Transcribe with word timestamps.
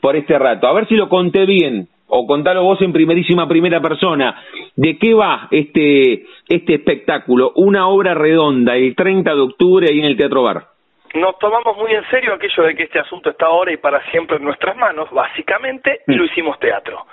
por 0.00 0.14
este 0.14 0.38
rato. 0.38 0.68
A 0.68 0.72
ver 0.72 0.86
si 0.86 0.94
lo 0.94 1.08
conté 1.08 1.44
bien, 1.44 1.88
o 2.08 2.26
contalo 2.26 2.62
vos 2.62 2.80
en 2.82 2.92
primerísima 2.92 3.48
primera 3.48 3.80
persona. 3.80 4.42
¿De 4.76 4.96
qué 4.98 5.14
va 5.14 5.48
este, 5.50 6.24
este 6.48 6.74
espectáculo? 6.74 7.52
Una 7.56 7.88
obra 7.88 8.14
redonda, 8.14 8.76
el 8.76 8.94
30 8.94 9.34
de 9.34 9.40
octubre 9.40 9.88
ahí 9.90 9.98
en 9.98 10.04
el 10.04 10.16
Teatro 10.16 10.42
Bar. 10.42 10.75
Nos 11.14 11.38
tomamos 11.38 11.76
muy 11.76 11.92
en 11.92 12.08
serio 12.10 12.34
aquello 12.34 12.62
de 12.64 12.74
que 12.74 12.84
este 12.84 12.98
asunto 12.98 13.30
está 13.30 13.46
ahora 13.46 13.72
y 13.72 13.76
para 13.76 14.02
siempre 14.10 14.36
en 14.36 14.44
nuestras 14.44 14.76
manos, 14.76 15.10
básicamente, 15.10 16.02
y 16.06 16.14
lo 16.14 16.24
mm. 16.24 16.26
hicimos 16.26 16.58
teatro. 16.58 17.06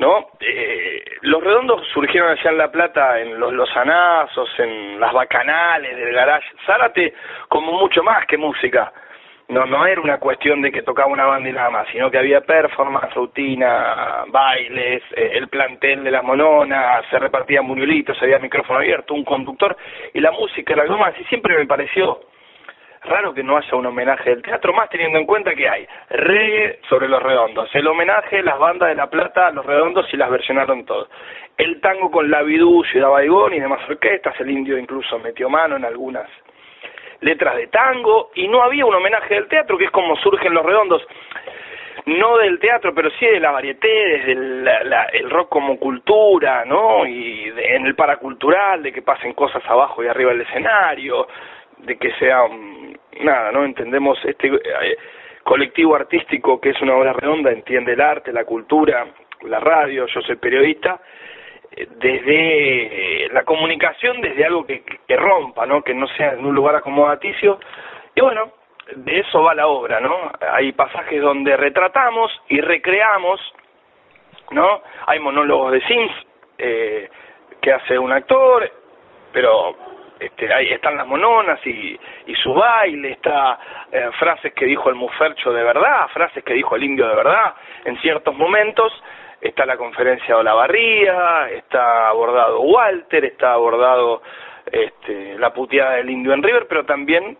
¿no? 0.00 0.30
Eh, 0.40 1.04
los 1.20 1.44
redondos 1.44 1.86
surgieron 1.92 2.30
allá 2.30 2.50
en 2.50 2.58
La 2.58 2.72
Plata, 2.72 3.20
en 3.20 3.38
los 3.38 3.52
lozanazos, 3.52 4.48
en 4.58 4.98
las 4.98 5.12
bacanales 5.12 5.94
del 5.94 6.14
garage 6.14 6.48
Zárate, 6.64 7.12
como 7.48 7.72
mucho 7.72 8.02
más 8.02 8.26
que 8.26 8.38
música. 8.38 8.90
No, 9.48 9.66
no 9.66 9.84
era 9.84 10.00
una 10.00 10.18
cuestión 10.18 10.62
de 10.62 10.72
que 10.72 10.82
tocaba 10.82 11.08
una 11.08 11.26
banda 11.26 11.50
y 11.50 11.52
nada 11.52 11.70
más, 11.70 11.88
sino 11.92 12.10
que 12.10 12.16
había 12.16 12.40
performance, 12.40 13.12
rutina, 13.14 14.24
bailes, 14.28 15.02
eh, 15.14 15.32
el 15.34 15.48
plantel 15.48 16.02
de 16.02 16.10
las 16.12 16.24
mononas, 16.24 17.04
se 17.10 17.18
repartían 17.18 17.66
muñuelitos, 17.66 18.16
había 18.22 18.38
micrófono 18.38 18.78
abierto, 18.78 19.12
un 19.12 19.24
conductor, 19.24 19.76
y 20.14 20.20
la 20.20 20.30
música 20.30 20.72
era 20.72 20.84
algo 20.84 20.96
más, 20.96 21.18
y 21.20 21.24
siempre 21.24 21.58
me 21.58 21.66
pareció 21.66 22.20
raro 23.02 23.32
que 23.32 23.42
no 23.42 23.56
haya 23.56 23.76
un 23.76 23.86
homenaje 23.86 24.30
del 24.30 24.42
teatro, 24.42 24.72
más 24.72 24.88
teniendo 24.90 25.18
en 25.18 25.26
cuenta 25.26 25.54
que 25.54 25.68
hay 25.68 25.86
reggae 26.10 26.80
sobre 26.88 27.08
los 27.08 27.22
redondos, 27.22 27.68
el 27.74 27.86
homenaje, 27.86 28.42
las 28.42 28.58
bandas 28.58 28.90
de 28.90 28.94
La 28.94 29.08
Plata, 29.08 29.50
los 29.50 29.64
redondos 29.64 30.06
y 30.12 30.16
las 30.16 30.30
versionaron 30.30 30.84
todos. 30.84 31.08
El 31.56 31.80
tango 31.80 32.10
con 32.10 32.30
la 32.30 32.42
Vidú, 32.42 32.84
Ciudad 32.84 33.10
Baigón 33.10 33.54
y 33.54 33.60
demás 33.60 33.80
orquestas, 33.88 34.38
el 34.40 34.50
indio 34.50 34.78
incluso 34.78 35.18
metió 35.18 35.48
mano 35.48 35.76
en 35.76 35.84
algunas 35.84 36.28
letras 37.20 37.56
de 37.56 37.66
tango, 37.66 38.30
y 38.34 38.48
no 38.48 38.62
había 38.62 38.86
un 38.86 38.94
homenaje 38.94 39.34
del 39.34 39.48
teatro, 39.48 39.76
que 39.76 39.84
es 39.84 39.90
como 39.90 40.16
surgen 40.16 40.54
los 40.54 40.64
redondos 40.64 41.06
no 42.06 42.38
del 42.38 42.58
teatro, 42.58 42.94
pero 42.94 43.10
sí 43.18 43.26
de 43.26 43.40
la 43.40 43.50
varieté, 43.50 43.88
desde 43.88 44.32
el, 44.32 45.30
rock 45.30 45.48
como 45.48 45.78
cultura, 45.78 46.64
¿no? 46.64 47.06
Y 47.06 47.52
en 47.56 47.86
el 47.86 47.94
paracultural, 47.94 48.82
de 48.82 48.92
que 48.92 49.02
pasen 49.02 49.34
cosas 49.34 49.62
abajo 49.66 50.02
y 50.02 50.08
arriba 50.08 50.30
del 50.30 50.42
escenario, 50.42 51.28
de 51.82 51.96
que 51.96 52.12
sea 52.12 52.42
nada, 53.20 53.52
¿no? 53.52 53.64
Entendemos 53.64 54.18
este 54.24 54.48
eh, 54.48 54.96
colectivo 55.42 55.94
artístico 55.94 56.60
que 56.60 56.70
es 56.70 56.80
una 56.80 56.96
obra 56.96 57.12
redonda, 57.12 57.50
entiende 57.50 57.92
el 57.92 58.00
arte, 58.00 58.32
la 58.32 58.44
cultura, 58.44 59.06
la 59.42 59.60
radio, 59.60 60.06
yo 60.06 60.20
soy 60.22 60.36
periodista, 60.36 61.00
eh, 61.72 61.86
desde 61.96 63.28
la 63.32 63.44
comunicación, 63.44 64.20
desde 64.20 64.44
algo 64.44 64.66
que, 64.66 64.82
que 64.82 65.16
rompa, 65.16 65.66
¿no? 65.66 65.82
Que 65.82 65.94
no 65.94 66.06
sea 66.08 66.32
en 66.32 66.44
un 66.44 66.54
lugar 66.54 66.76
acomodaticio. 66.76 67.58
Y 68.14 68.20
bueno, 68.20 68.52
de 68.96 69.20
eso 69.20 69.42
va 69.42 69.54
la 69.54 69.66
obra, 69.66 70.00
¿no? 70.00 70.30
Hay 70.52 70.72
pasajes 70.72 71.20
donde 71.20 71.56
retratamos 71.56 72.30
y 72.48 72.60
recreamos, 72.60 73.40
¿no? 74.50 74.82
Hay 75.06 75.18
monólogos 75.20 75.72
de 75.72 75.80
Sims 75.82 76.12
eh, 76.58 77.08
que 77.60 77.72
hace 77.72 77.98
un 77.98 78.12
actor, 78.12 78.70
pero 79.32 79.76
este, 80.20 80.52
ahí 80.52 80.68
están 80.70 80.96
las 80.96 81.06
mononas 81.06 81.58
y, 81.66 81.98
y 82.26 82.34
su 82.34 82.52
baile, 82.52 83.12
está 83.12 83.58
eh, 83.90 84.10
frases 84.18 84.52
que 84.52 84.66
dijo 84.66 84.90
el 84.90 84.94
mufercho 84.94 85.52
de 85.52 85.62
verdad, 85.62 86.08
frases 86.12 86.44
que 86.44 86.54
dijo 86.54 86.76
el 86.76 86.84
indio 86.84 87.08
de 87.08 87.16
verdad, 87.16 87.54
en 87.84 87.98
ciertos 88.00 88.34
momentos 88.36 88.92
está 89.40 89.64
la 89.64 89.78
conferencia 89.78 90.34
de 90.34 90.40
Olavarría, 90.40 91.48
está 91.50 92.08
abordado 92.08 92.60
Walter, 92.60 93.24
está 93.24 93.54
abordado 93.54 94.22
este, 94.70 95.38
la 95.38 95.52
puteada 95.54 95.94
del 95.94 96.10
indio 96.10 96.34
en 96.34 96.42
River, 96.42 96.66
pero 96.68 96.84
también 96.84 97.38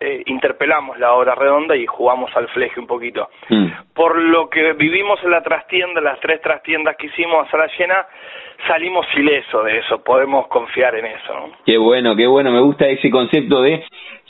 eh, 0.00 0.22
interpelamos 0.26 0.98
la 0.98 1.14
hora 1.14 1.34
redonda 1.34 1.74
y 1.76 1.86
jugamos 1.86 2.30
al 2.36 2.48
fleje 2.48 2.78
un 2.78 2.86
poquito. 2.86 3.28
Mm. 3.48 3.66
Por 3.94 4.20
lo 4.20 4.48
que 4.50 4.72
vivimos 4.74 5.18
en 5.24 5.30
la 5.30 5.42
trastienda, 5.42 6.00
las 6.00 6.20
tres 6.20 6.40
trastiendas 6.40 6.96
que 6.96 7.06
hicimos 7.06 7.46
a 7.46 7.50
sala 7.50 7.66
llena, 7.78 8.06
salimos 8.66 9.06
ileso 9.16 9.62
de 9.62 9.78
eso, 9.78 10.02
podemos 10.02 10.48
confiar 10.48 10.94
en 10.96 11.06
eso. 11.06 11.34
¿no? 11.34 11.50
Qué 11.64 11.78
bueno, 11.78 12.14
qué 12.14 12.26
bueno, 12.26 12.50
me 12.50 12.60
gusta 12.60 12.86
ese 12.86 13.10
concepto 13.10 13.62
de 13.62 13.84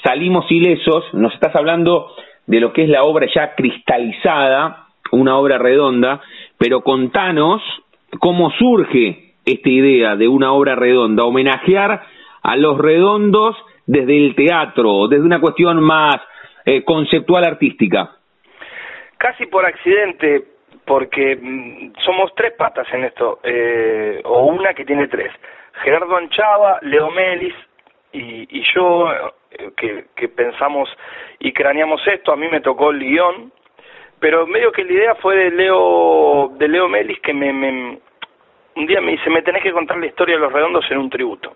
salimos 0.05 0.51
ilesos, 0.51 1.13
nos 1.15 1.35
estás 1.35 1.55
hablando 1.57 2.13
de 2.47 2.61
lo 2.61 2.73
que 2.73 2.85
es 2.85 2.89
la 2.89 3.03
obra 3.03 3.27
ya 3.35 3.55
cristalizada, 3.55 4.87
una 5.11 5.37
obra 5.37 5.59
redonda, 5.59 6.21
pero 6.59 6.83
contanos 6.83 7.63
cómo 8.21 8.51
surge 8.53 9.35
esta 9.45 9.69
idea 9.69 10.17
de 10.17 10.29
una 10.29 10.53
obra 10.53 10.75
redonda, 10.75 11.25
homenajear 11.25 12.03
a 12.43 12.57
los 12.57 12.79
redondos 12.79 13.57
desde 13.87 14.17
el 14.17 14.35
teatro, 14.35 15.09
desde 15.09 15.25
una 15.25 15.41
cuestión 15.41 15.81
más 15.83 16.17
eh, 16.65 16.85
conceptual 16.85 17.45
artística? 17.45 18.11
Casi 19.19 19.47
por 19.47 19.65
accidente, 19.65 20.45
porque 20.85 21.37
mm, 21.37 21.93
somos 22.05 22.35
tres 22.35 22.53
patas 22.55 22.87
en 22.93 23.05
esto, 23.05 23.41
eh, 23.43 24.21
o 24.25 24.47
una 24.47 24.75
que 24.75 24.85
tiene 24.85 25.09
tres. 25.09 25.33
Gerardo 25.83 26.17
Anchava, 26.17 26.79
Leo 26.83 27.11
Melis 27.11 27.55
y, 28.13 28.59
y 28.59 28.65
yo, 28.75 29.11
eh, 29.51 29.71
que, 29.77 30.07
que, 30.15 30.29
pensamos 30.29 30.89
y 31.39 31.53
craneamos 31.53 32.01
esto, 32.07 32.33
a 32.33 32.37
mí 32.37 32.49
me 32.49 32.61
tocó 32.61 32.91
el 32.91 33.01
guion, 33.01 33.53
pero 34.19 34.47
medio 34.47 34.73
que 34.73 34.85
la 34.85 34.93
idea 34.93 35.15
fue 35.17 35.37
de 35.37 35.51
Leo, 35.51 36.53
de 36.57 36.69
Leo 36.69 36.89
Melis, 36.89 37.21
que 37.21 37.33
me, 37.33 37.53
me 37.53 37.99
un 38.77 38.87
día 38.87 39.01
me 39.01 39.13
dice, 39.13 39.31
me 39.31 39.43
tenés 39.43 39.63
que 39.63 39.73
contar 39.73 39.97
la 39.99 40.07
historia 40.07 40.37
de 40.37 40.43
los 40.43 40.53
redondos 40.53 40.85
en 40.91 40.99
un 40.99 41.11
tributo. 41.11 41.53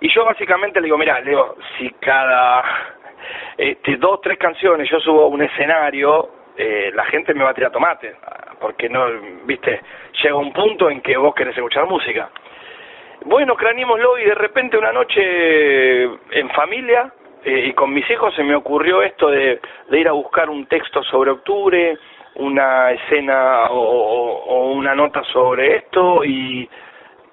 Y 0.00 0.08
yo 0.14 0.24
básicamente 0.24 0.80
le 0.80 0.86
digo, 0.86 0.98
mira, 0.98 1.20
Leo, 1.20 1.56
si 1.76 1.90
cada 2.00 2.62
este, 3.56 3.96
dos, 3.96 4.20
tres 4.20 4.38
canciones 4.38 4.88
yo 4.88 5.00
subo 5.00 5.26
un 5.26 5.42
escenario, 5.42 6.30
eh, 6.56 6.90
la 6.94 7.04
gente 7.06 7.34
me 7.34 7.44
va 7.44 7.50
a 7.50 7.54
tirar 7.54 7.72
tomate, 7.72 8.14
porque 8.60 8.88
no, 8.88 9.06
viste, 9.44 9.80
llega 10.22 10.36
un 10.36 10.52
punto 10.52 10.88
en 10.90 11.00
que 11.00 11.16
vos 11.16 11.34
querés 11.34 11.56
escuchar 11.56 11.86
música. 11.86 12.30
Bueno, 13.24 13.56
craneémoslo 13.56 14.18
y 14.18 14.24
de 14.24 14.34
repente 14.34 14.78
una 14.78 14.92
noche 14.92 16.02
en 16.04 16.50
familia 16.54 17.12
eh, 17.44 17.66
y 17.66 17.72
con 17.72 17.92
mis 17.92 18.08
hijos 18.08 18.32
se 18.36 18.44
me 18.44 18.54
ocurrió 18.54 19.02
esto 19.02 19.28
de, 19.28 19.60
de, 19.88 19.98
ir 19.98 20.06
a 20.06 20.12
buscar 20.12 20.48
un 20.48 20.66
texto 20.66 21.02
sobre 21.02 21.32
octubre, 21.32 21.98
una 22.36 22.92
escena 22.92 23.64
o, 23.70 23.80
o 23.80 24.72
una 24.72 24.94
nota 24.94 25.24
sobre 25.24 25.76
esto 25.76 26.24
y 26.24 26.68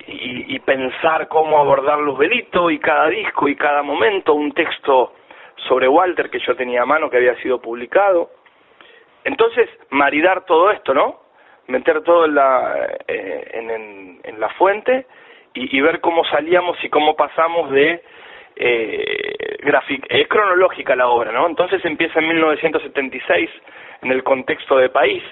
y, 0.08 0.60
pensar 0.60 1.28
cómo 1.28 1.58
abordar 1.60 2.00
Luzbelito 2.00 2.70
y 2.70 2.80
cada 2.80 3.08
disco 3.08 3.48
y 3.48 3.56
cada 3.56 3.82
momento, 3.84 4.34
un 4.34 4.52
texto 4.52 5.14
sobre 5.68 5.88
Walter 5.88 6.30
que 6.30 6.40
yo 6.40 6.56
tenía 6.56 6.84
a 6.84 6.86
mano 6.86 7.10
que 7.10 7.18
había 7.18 7.36
sido 7.42 7.60
publicado. 7.60 8.30
Entonces, 9.24 9.70
maridar 9.90 10.46
todo 10.46 10.72
esto, 10.72 10.94
¿no? 10.94 11.22
Meter 11.68 12.04
todo 12.04 12.26
en 12.26 12.36
la, 12.36 12.98
eh, 13.08 14.20
en, 14.24 14.40
la 14.40 14.50
fuente 14.50 15.08
y, 15.54 15.80
ver 15.82 16.02
cómo 16.02 16.24
salíamos 16.26 16.78
y 16.84 16.90
cómo 16.90 17.16
pasamos 17.16 17.72
de... 17.72 18.04
Eh, 18.58 19.58
es 20.10 20.28
cronológica 20.28 20.96
la 20.96 21.08
obra, 21.08 21.32
¿no? 21.32 21.48
Entonces 21.48 21.84
empieza 21.84 22.20
en 22.20 22.28
1976 22.28 23.50
en 24.04 24.12
el 24.12 24.24
contexto 24.24 24.78
de 24.78 24.90
país, 24.90 25.24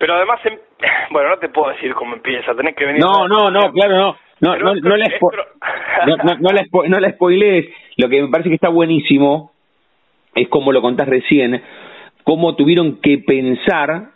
pero 0.00 0.14
además, 0.14 0.40
em, 0.44 0.58
bueno, 1.12 1.28
no 1.28 1.38
te 1.38 1.50
puedo 1.50 1.68
decir 1.68 1.94
cómo 1.94 2.14
empieza, 2.14 2.54
tenés 2.54 2.74
que 2.74 2.86
venir... 2.86 3.00
No, 3.00 3.28
no, 3.28 3.50
no, 3.50 3.70
claro, 3.72 3.96
no. 3.96 4.16
No, 4.40 4.56
no, 4.56 4.74
no, 4.74 4.96
la 4.96 5.06
no, 6.06 6.16
no, 6.16 6.88
no, 6.88 6.98
la 6.98 7.10
spoilees. 7.10 7.66
Lo 7.98 8.08
que 8.08 8.22
me 8.22 8.28
parece 8.28 8.48
que 8.48 8.54
está 8.54 8.70
buenísimo 8.70 9.52
es 10.34 10.48
como 10.48 10.72
lo 10.72 10.80
contás 10.80 11.06
recién, 11.06 11.62
cómo 12.24 12.56
tuvieron 12.56 13.02
que 13.02 13.18
pensar 13.18 14.12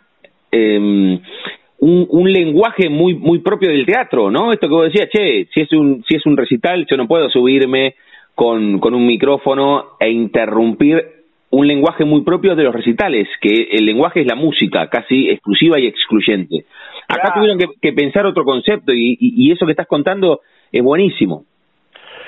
eh, 0.51 0.79
un, 0.79 2.07
un 2.09 2.33
lenguaje 2.33 2.89
muy 2.89 3.13
muy 3.13 3.37
propio 3.39 3.69
del 3.69 3.85
teatro, 3.85 4.31
¿no? 4.31 4.51
Esto 4.51 4.67
que 4.67 4.73
vos 4.73 4.91
decías, 4.91 5.09
che, 5.11 5.47
si 5.53 5.61
es 5.61 5.71
un 5.73 6.03
si 6.07 6.15
es 6.15 6.25
un 6.25 6.35
recital, 6.35 6.87
yo 6.89 6.97
no 6.97 7.07
puedo 7.07 7.29
subirme 7.29 7.93
con, 8.33 8.79
con 8.79 8.95
un 8.95 9.05
micrófono 9.05 9.91
e 9.99 10.09
interrumpir 10.09 11.24
un 11.55 11.67
lenguaje 11.67 12.03
muy 12.03 12.21
propio 12.23 12.55
de 12.55 12.63
los 12.63 12.75
recitales, 12.75 13.29
que 13.39 13.69
el 13.71 13.85
lenguaje 13.85 14.21
es 14.21 14.27
la 14.27 14.35
música, 14.35 14.89
casi 14.89 15.29
exclusiva 15.29 15.79
y 15.79 15.87
excluyente. 15.87 16.65
Acá 17.07 17.33
tuvieron 17.33 17.57
que, 17.81 17.93
pensar 17.93 18.25
otro 18.25 18.43
concepto 18.43 18.91
y, 18.93 19.51
eso 19.51 19.65
que 19.65 19.71
estás 19.71 19.87
contando 19.87 20.41
es 20.71 20.83
buenísimo. 20.83 21.45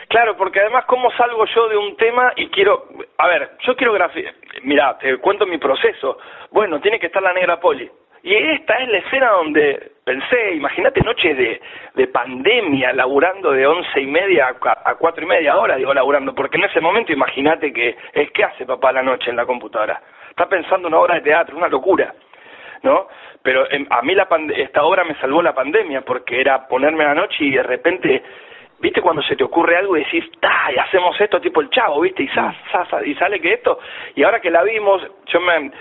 Claro, 0.07 0.37
porque 0.37 0.61
además, 0.61 0.85
¿cómo 0.87 1.11
salgo 1.17 1.45
yo 1.53 1.67
de 1.67 1.75
un 1.75 1.97
tema 1.97 2.31
y 2.37 2.47
quiero... 2.47 2.87
A 3.17 3.27
ver, 3.27 3.51
yo 3.67 3.75
quiero 3.75 3.91
graficar... 3.91 4.33
Mira, 4.63 4.97
te 4.97 5.17
cuento 5.17 5.45
mi 5.45 5.57
proceso. 5.57 6.17
Bueno, 6.51 6.79
tiene 6.79 6.97
que 6.97 7.07
estar 7.07 7.21
la 7.21 7.33
negra 7.33 7.59
poli. 7.59 7.89
Y 8.23 8.33
esta 8.33 8.75
es 8.75 8.89
la 8.89 8.97
escena 8.97 9.29
donde 9.31 9.91
pensé, 10.03 10.55
imagínate 10.55 11.01
noches 11.01 11.37
de, 11.37 11.61
de 11.95 12.07
pandemia, 12.07 12.93
laburando 12.93 13.51
de 13.51 13.67
once 13.67 14.01
y 14.01 14.07
media 14.07 14.55
a, 14.61 14.95
cuatro 14.95 15.23
y 15.23 15.27
media 15.27 15.57
hora, 15.57 15.75
digo 15.75 15.93
laburando, 15.93 16.33
porque 16.33 16.57
en 16.57 16.63
ese 16.63 16.81
momento 16.81 17.11
imagínate 17.11 17.71
que 17.71 17.95
es 18.13 18.31
que 18.31 18.43
hace 18.43 18.65
papá 18.65 18.91
la 18.91 19.03
noche 19.03 19.29
en 19.29 19.35
la 19.35 19.45
computadora. 19.45 20.01
Está 20.29 20.47
pensando 20.47 20.87
una 20.87 20.99
obra 20.99 21.15
de 21.15 21.21
teatro, 21.21 21.57
una 21.57 21.67
locura, 21.67 22.13
¿no? 22.83 23.07
Pero 23.41 23.65
a 23.89 24.01
mí 24.01 24.15
la 24.15 24.27
esta 24.55 24.83
obra 24.83 25.03
me 25.03 25.15
salvó 25.15 25.41
la 25.41 25.53
pandemia, 25.53 26.01
porque 26.01 26.41
era 26.41 26.67
ponerme 26.67 27.03
a 27.03 27.09
la 27.09 27.15
noche 27.15 27.43
y 27.43 27.51
de 27.51 27.63
repente 27.63 28.23
¿Viste 28.79 29.01
cuando 29.01 29.23
se 29.23 29.35
te 29.35 29.43
ocurre 29.43 29.75
algo 29.75 29.97
y 29.97 30.03
decís. 30.03 30.23
Y 30.75 30.79
hacemos 30.79 31.19
esto 31.19 31.41
tipo 31.41 31.61
el 31.61 31.69
chavo, 31.71 32.01
¿viste? 32.01 32.23
Y, 32.23 32.29
y 33.09 33.15
sale 33.15 33.39
que 33.39 33.53
esto. 33.53 33.79
Y 34.15 34.23
ahora 34.23 34.39
que 34.39 34.51
la 34.51 34.61
vimos, 34.63 35.01
yo 35.25 35.41
me, 35.41 35.71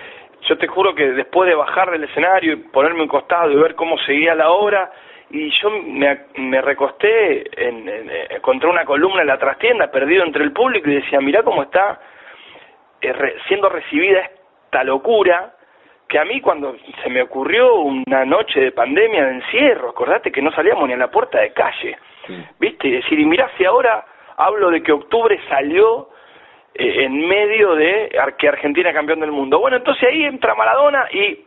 yo 0.43 0.59
te 0.59 0.67
juro 0.67 0.95
que 0.95 1.11
después 1.13 1.49
de 1.49 1.55
bajar 1.55 1.91
del 1.91 2.05
escenario 2.05 2.53
y 2.53 2.57
ponerme 2.57 3.03
un 3.03 3.09
costado 3.09 3.51
y 3.51 3.57
ver 3.57 3.75
cómo 3.75 3.99
seguía 3.99 4.35
la 4.35 4.51
obra, 4.51 4.91
y 5.31 5.51
yo 5.61 5.71
me, 5.71 6.21
me 6.37 6.61
recosté 6.61 7.67
en, 7.67 7.89
eh, 7.89 8.39
contra 8.41 8.69
una 8.69 8.85
columna 8.85 9.23
en 9.23 9.27
la 9.29 9.39
trastienda, 9.39 9.91
perdido 9.91 10.25
entre 10.25 10.45
el 10.45 10.53
público, 10.53 10.89
y 10.89 10.97
decía, 10.97 11.21
mirá 11.21 11.43
cómo 11.43 11.65
está 11.65 12.01
eh, 13.01 13.35
siendo 13.49 13.69
recibida 13.69 14.31
esta 14.65 14.85
locura, 14.85 15.53
que 16.09 16.19
a 16.19 16.25
mí 16.25 16.41
cuando 16.41 16.77
se 17.03 17.11
me 17.11 17.23
ocurrió 17.23 17.75
una 17.75 18.25
noche 18.25 18.61
de 18.61 18.73
pandemia 18.73 19.25
de 19.25 19.35
encierro, 19.35 19.91
acordate 19.91 20.31
que 20.31 20.43
no 20.43 20.53
salíamos 20.53 20.87
ni 20.87 20.95
a 20.95 20.99
la 20.99 21.11
puerta 21.11 21.41
de 21.41 21.53
calle, 21.53 21.99
¿viste? 22.61 22.87
Y 22.87 22.93
decir, 22.93 23.19
y 23.19 23.25
mirá 23.25 23.51
si 23.59 23.65
ahora 23.65 24.05
hablo 24.37 24.71
de 24.71 24.83
que 24.83 24.93
octubre 24.93 25.41
salió 25.49 26.11
eh, 26.79 27.05
en 27.05 27.29
medio 27.29 27.75
de 27.75 28.11
que 28.39 28.49
Argentina 28.49 28.93
campeón 28.93 29.21
del 29.21 29.33
mundo. 29.33 29.59
Bueno, 29.59 29.79
entonces 29.79 30.09
ahí 30.09 30.25
entra 30.25 30.55
Maradona 30.55 31.09
y 31.13 31.45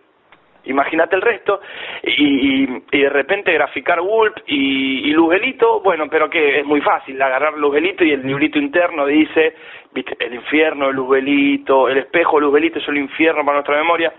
imagínate 0.66 1.16
el 1.16 1.22
resto, 1.22 1.62
y, 2.04 2.64
y, 2.92 3.00
de 3.00 3.10
repente 3.10 3.54
graficar 3.54 4.02
Wulp 4.02 4.38
y, 4.46 5.10
y 5.10 5.12
Lugelito, 5.12 5.80
bueno, 5.82 6.08
pero 6.10 6.30
que 6.30 6.60
es 6.60 6.66
muy 6.66 6.82
fácil, 6.82 7.20
agarrar 7.22 7.58
Lugelito 7.58 8.04
y 8.04 8.12
el 8.12 8.22
librito 8.22 8.60
interno 8.60 9.06
dice, 9.06 9.56
viste, 9.94 10.16
el 10.20 10.36
infierno, 10.36 10.92
Lugelito, 10.92 11.88
el 11.88 12.00
espejo, 12.00 12.40
Lugelito 12.40 12.80
es 12.80 12.88
el 12.88 12.98
infierno 12.98 13.44
para 13.46 13.58
nuestra 13.58 13.78
memoria, 13.78 14.14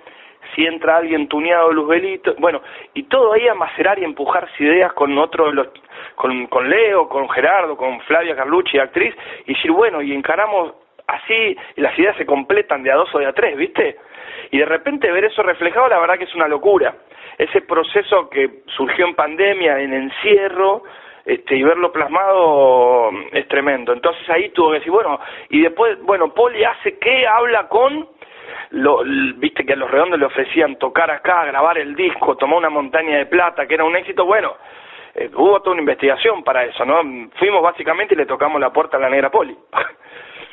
si 0.55 0.67
entra 0.67 0.97
alguien 0.97 1.29
tuneado, 1.29 1.73
Luzbelito, 1.73 2.35
bueno, 2.39 2.63
y 2.95 3.05
todo 3.05 3.33
ahí 3.33 3.47
a 3.49 3.55
macerar 3.55 3.99
y 3.99 4.05
empujarse 4.05 4.63
ideas 4.63 4.93
con 4.95 5.17
otro 5.19 5.53
los, 5.53 5.69
con, 6.17 6.47
con 6.47 6.69
Leo, 6.69 7.09
con 7.09 7.29
Gerardo, 7.29 7.77
con 7.77 8.01
Flavia 8.01 8.35
Carlucci, 8.35 8.79
actriz, 8.79 9.15
y 9.47 9.55
decir, 9.55 9.71
bueno, 9.71 10.03
y 10.03 10.13
encaramos 10.13 10.75
así 11.11 11.57
las 11.77 11.99
ideas 11.99 12.17
se 12.17 12.27
completan 12.27 12.83
de 12.83 12.91
a 12.91 12.97
dos 12.97 13.15
o 13.15 13.19
de 13.19 13.27
a 13.27 13.33
tres, 13.33 13.57
¿viste? 13.57 13.97
Y 14.51 14.59
de 14.59 14.65
repente 14.65 15.11
ver 15.11 15.25
eso 15.25 15.43
reflejado, 15.43 15.89
la 15.89 15.99
verdad 15.99 16.19
que 16.19 16.25
es 16.25 16.35
una 16.35 16.49
locura. 16.49 16.95
Ese 17.39 17.63
proceso 17.63 18.29
que 18.29 18.63
surgió 18.67 19.07
en 19.07 19.15
pandemia, 19.15 19.81
en 19.81 19.93
encierro, 19.93 20.83
este, 21.25 21.57
y 21.57 21.63
verlo 21.63 21.93
plasmado 21.93 23.11
es 23.33 23.47
tremendo. 23.49 23.93
Entonces 23.93 24.29
ahí 24.31 24.51
tuvo 24.51 24.71
que 24.71 24.79
decir, 24.79 24.93
bueno, 24.93 25.21
y 25.49 25.63
después, 25.63 26.01
bueno, 26.03 26.33
Poli 26.35 26.65
hace 26.65 26.99
qué, 26.99 27.27
habla 27.27 27.69
con, 27.69 28.09
lo, 28.71 29.03
viste 29.37 29.65
que 29.65 29.75
a 29.75 29.77
los 29.77 29.91
redondos 29.91 30.19
le 30.19 30.27
ofrecían 30.27 30.77
tocar 30.77 31.11
acá, 31.11 31.45
grabar 31.45 31.79
el 31.79 31.95
disco, 31.95 32.37
tomar 32.37 32.59
una 32.59 32.71
montaña 32.71 33.19
de 33.19 33.27
plata, 33.27 33.67
que 33.67 33.75
era 33.75 33.85
un 33.85 33.97
éxito, 33.97 34.25
bueno, 34.25 34.57
eh, 35.15 35.31
hubo 35.35 35.61
toda 35.61 35.73
una 35.73 35.83
investigación 35.83 36.43
para 36.43 36.65
eso, 36.65 36.85
¿no? 36.85 37.01
Fuimos 37.39 37.63
básicamente 37.63 38.15
y 38.15 38.17
le 38.17 38.27
tocamos 38.27 38.61
la 38.61 38.73
puerta 38.73 38.97
a 38.97 39.01
la 39.01 39.11
negra 39.11 39.31
Poli. 39.31 39.57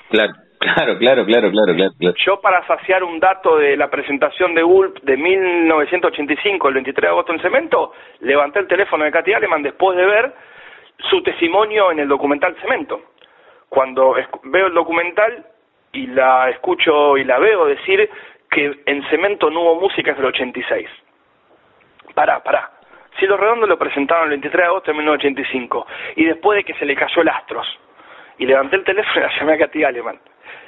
Claro. 0.09 0.31
Claro, 0.75 0.97
claro, 0.97 1.25
claro, 1.25 1.51
claro, 1.51 1.75
claro, 1.75 2.15
Yo 2.25 2.41
para 2.41 2.65
saciar 2.65 3.03
un 3.03 3.19
dato 3.19 3.57
de 3.57 3.77
la 3.77 3.89
presentación 3.89 4.55
de 4.55 4.63
Gulp 4.63 4.99
de 5.03 5.15
1985, 5.15 6.67
el 6.67 6.73
23 6.75 7.01
de 7.01 7.07
agosto 7.07 7.33
en 7.33 7.39
Cemento, 7.41 7.93
levanté 8.21 8.59
el 8.59 8.67
teléfono 8.67 9.03
de 9.03 9.11
Katy 9.11 9.33
Aleman 9.33 9.63
después 9.63 9.97
de 9.97 10.05
ver 10.05 10.33
su 11.09 11.21
testimonio 11.21 11.91
en 11.91 11.99
el 11.99 12.07
documental 12.07 12.55
Cemento. 12.61 13.01
Cuando 13.69 14.15
veo 14.43 14.67
el 14.67 14.73
documental 14.73 15.45
y 15.93 16.07
la 16.07 16.49
escucho 16.49 17.17
y 17.17 17.23
la 17.23 17.37
veo 17.37 17.65
decir 17.65 18.09
que 18.49 18.81
en 18.85 19.03
Cemento 19.09 19.49
no 19.49 19.61
hubo 19.61 19.81
música 19.81 20.11
desde 20.11 20.23
el 20.23 20.29
86. 20.29 20.87
Pará, 22.13 22.41
pará. 22.43 22.71
Si 23.19 23.25
los 23.25 23.39
redondos 23.39 23.67
lo 23.67 23.77
presentaron 23.77 24.25
el 24.25 24.29
23 24.31 24.57
de 24.57 24.67
agosto 24.67 24.91
de 24.91 24.97
1985 24.97 25.87
y 26.15 26.25
después 26.25 26.57
de 26.57 26.63
que 26.63 26.73
se 26.79 26.85
le 26.85 26.95
cayó 26.95 27.21
el 27.21 27.29
Astros 27.29 27.67
y 28.37 28.45
levanté 28.45 28.75
el 28.75 28.83
teléfono 28.83 29.15
y 29.17 29.19
la 29.21 29.39
llamé 29.39 29.53
a 29.53 29.57
Katy 29.57 29.83
Aleman. 29.83 30.19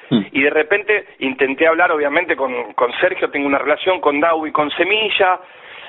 Y 0.09 0.41
de 0.41 0.49
repente 0.49 1.05
intenté 1.19 1.67
hablar, 1.67 1.91
obviamente, 1.91 2.35
con, 2.35 2.53
Sergio, 2.99 3.29
tengo 3.29 3.47
una 3.47 3.59
relación 3.59 3.99
con 3.99 4.19
Dau 4.19 4.45
y 4.47 4.51
con 4.51 4.71
Semilla, 4.71 5.39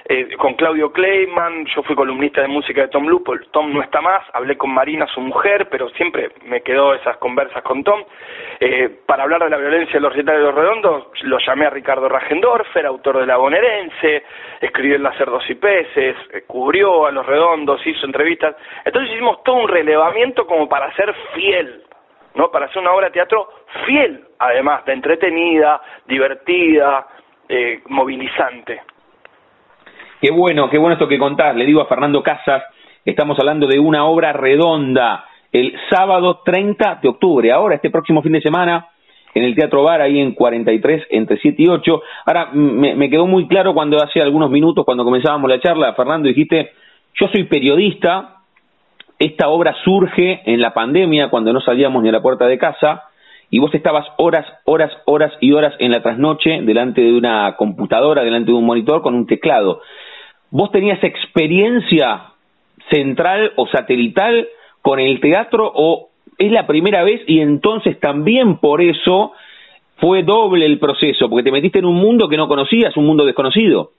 eh, 0.09 0.37
con 0.37 0.55
Claudio 0.55 0.93
Kleiman, 0.93 1.67
yo 1.67 1.83
fui 1.83 1.95
columnista 1.95 2.41
de 2.41 2.49
música 2.49 2.83
de 2.83 2.89
Tom 2.89 3.07
Lupol, 3.07 3.47
Tom 3.51 3.73
no 3.73 3.83
está 3.83 4.01
más, 4.01 4.23
hablé 4.33 4.57
con 4.57 4.71
Marina, 4.71 5.07
su 5.07 5.21
mujer, 5.21 5.69
pero 5.71 5.89
siempre 5.91 6.31
me 6.47 6.63
quedó 6.63 6.95
esas 6.95 7.17
conversas 7.19 7.63
con 7.63 7.85
Tom. 7.85 8.03
Eh, 8.59 8.91
para 9.07 9.23
hablar 9.23 9.45
de 9.45 9.51
la 9.51 9.57
violencia 9.57 9.95
de 9.95 10.01
los 10.01 10.13
recitales 10.13 10.41
de 10.41 10.47
los 10.47 10.55
redondos, 10.55 11.07
lo 11.23 11.39
llamé 11.39 11.67
a 11.67 11.71
Ricardo 11.71 12.09
Ragendorfer, 12.09 12.87
autor 12.87 13.21
de 13.21 13.27
La 13.27 13.37
Bonaerense, 13.37 14.25
escribió 14.61 14.97
en 14.97 15.03
Las 15.03 15.17
Cerdos 15.17 15.49
y 15.49 15.55
Peces, 15.55 16.17
eh, 16.33 16.43
cubrió 16.47 17.07
a 17.07 17.13
los 17.13 17.25
redondos, 17.25 17.87
hizo 17.87 18.05
entrevistas. 18.05 18.57
Entonces 18.85 19.13
hicimos 19.13 19.43
todo 19.45 19.57
un 19.57 19.69
relevamiento 19.69 20.47
como 20.47 20.69
para 20.69 20.95
ser 20.95 21.15
fiel 21.35 21.85
¿no? 22.35 22.51
Para 22.51 22.67
hacer 22.67 22.83
una 22.83 22.93
obra 22.93 23.07
de 23.07 23.13
teatro 23.13 23.49
fiel, 23.87 24.25
además, 24.39 24.85
de 24.85 24.93
entretenida, 24.93 25.81
divertida, 26.07 27.07
eh, 27.49 27.83
movilizante. 27.89 28.83
Qué 30.21 30.31
bueno, 30.31 30.69
qué 30.69 30.79
bueno 30.79 30.95
esto 30.95 31.09
que 31.09 31.19
contás. 31.19 31.57
Le 31.57 31.65
digo 31.65 31.81
a 31.81 31.87
Fernando 31.87 32.23
Casas, 32.23 32.63
estamos 33.05 33.39
hablando 33.39 33.67
de 33.67 33.79
una 33.79 34.05
obra 34.05 34.33
redonda 34.33 35.25
el 35.53 35.75
sábado 35.91 36.43
30 36.45 37.01
de 37.03 37.09
octubre, 37.09 37.51
ahora, 37.51 37.75
este 37.75 37.91
próximo 37.91 38.23
fin 38.23 38.33
de 38.33 38.41
semana, 38.41 38.87
en 39.35 39.45
el 39.45 39.55
Teatro 39.55 39.83
Bar, 39.83 40.01
ahí 40.01 40.21
en 40.21 40.35
43, 40.35 41.07
entre 41.11 41.39
7 41.39 41.63
y 41.63 41.69
8. 41.69 42.03
Ahora, 42.27 42.51
me, 42.53 42.95
me 42.95 43.11
quedó 43.11 43.27
muy 43.27 43.47
claro 43.49 43.75
cuando 43.75 44.03
hace 44.03 44.21
algunos 44.21 44.51
minutos, 44.51 44.85
cuando 44.85 45.05
comenzábamos 45.05 45.49
la 45.51 45.61
charla, 45.61 45.95
Fernando, 45.95 46.29
dijiste, 46.29 46.73
yo 47.15 47.29
soy 47.29 47.45
periodista, 47.45 48.40
esta 49.21 49.51
obra 49.51 49.77
surge 49.85 50.41
en 50.47 50.63
la 50.63 50.73
pandemia, 50.73 51.29
cuando 51.29 51.53
no 51.53 51.61
salíamos 51.61 52.03
ni 52.03 52.09
a 52.09 52.13
la 52.13 52.23
puerta 52.23 52.47
de 52.47 52.57
casa, 52.57 53.05
y 53.51 53.59
vos 53.59 53.73
estabas 53.75 54.07
horas, 54.17 54.47
horas, 54.65 54.91
horas 55.05 55.31
y 55.41 55.53
horas 55.53 55.75
en 55.79 55.93
la 55.93 56.03
trasnoche 56.03 56.63
delante 56.63 57.03
de 57.03 57.13
una 57.13 57.55
computadora, 57.57 58.25
delante 58.25 58.51
de 58.51 58.57
un 58.57 58.65
monitor 58.65 59.03
con 59.03 59.15
un 59.15 59.27
teclado. 59.27 59.83
¿Vos 60.51 60.73
tenías 60.73 61.05
experiencia 61.05 62.31
central 62.91 63.53
o 63.57 63.67
satelital 63.67 64.49
con 64.81 64.99
el 64.99 65.21
teatro 65.21 65.71
o 65.75 66.09
es 66.39 66.51
la 66.51 66.67
primera 66.67 67.05
vez 67.05 67.21
y 67.27 67.41
entonces 67.41 68.01
también 68.01 68.57
por 68.57 68.81
eso 68.81 69.33
fue 69.97 70.23
doble 70.23 70.65
el 70.65 70.79
proceso, 70.79 71.29
porque 71.29 71.45
te 71.45 71.53
metiste 71.53 71.81
en 71.81 71.85
un 71.85 71.97
mundo 71.97 72.27
que 72.27 72.39
no 72.39 72.49
conocías, 72.49 72.97
un 72.97 73.05
mundo 73.05 73.27
desconocido? 73.27 73.91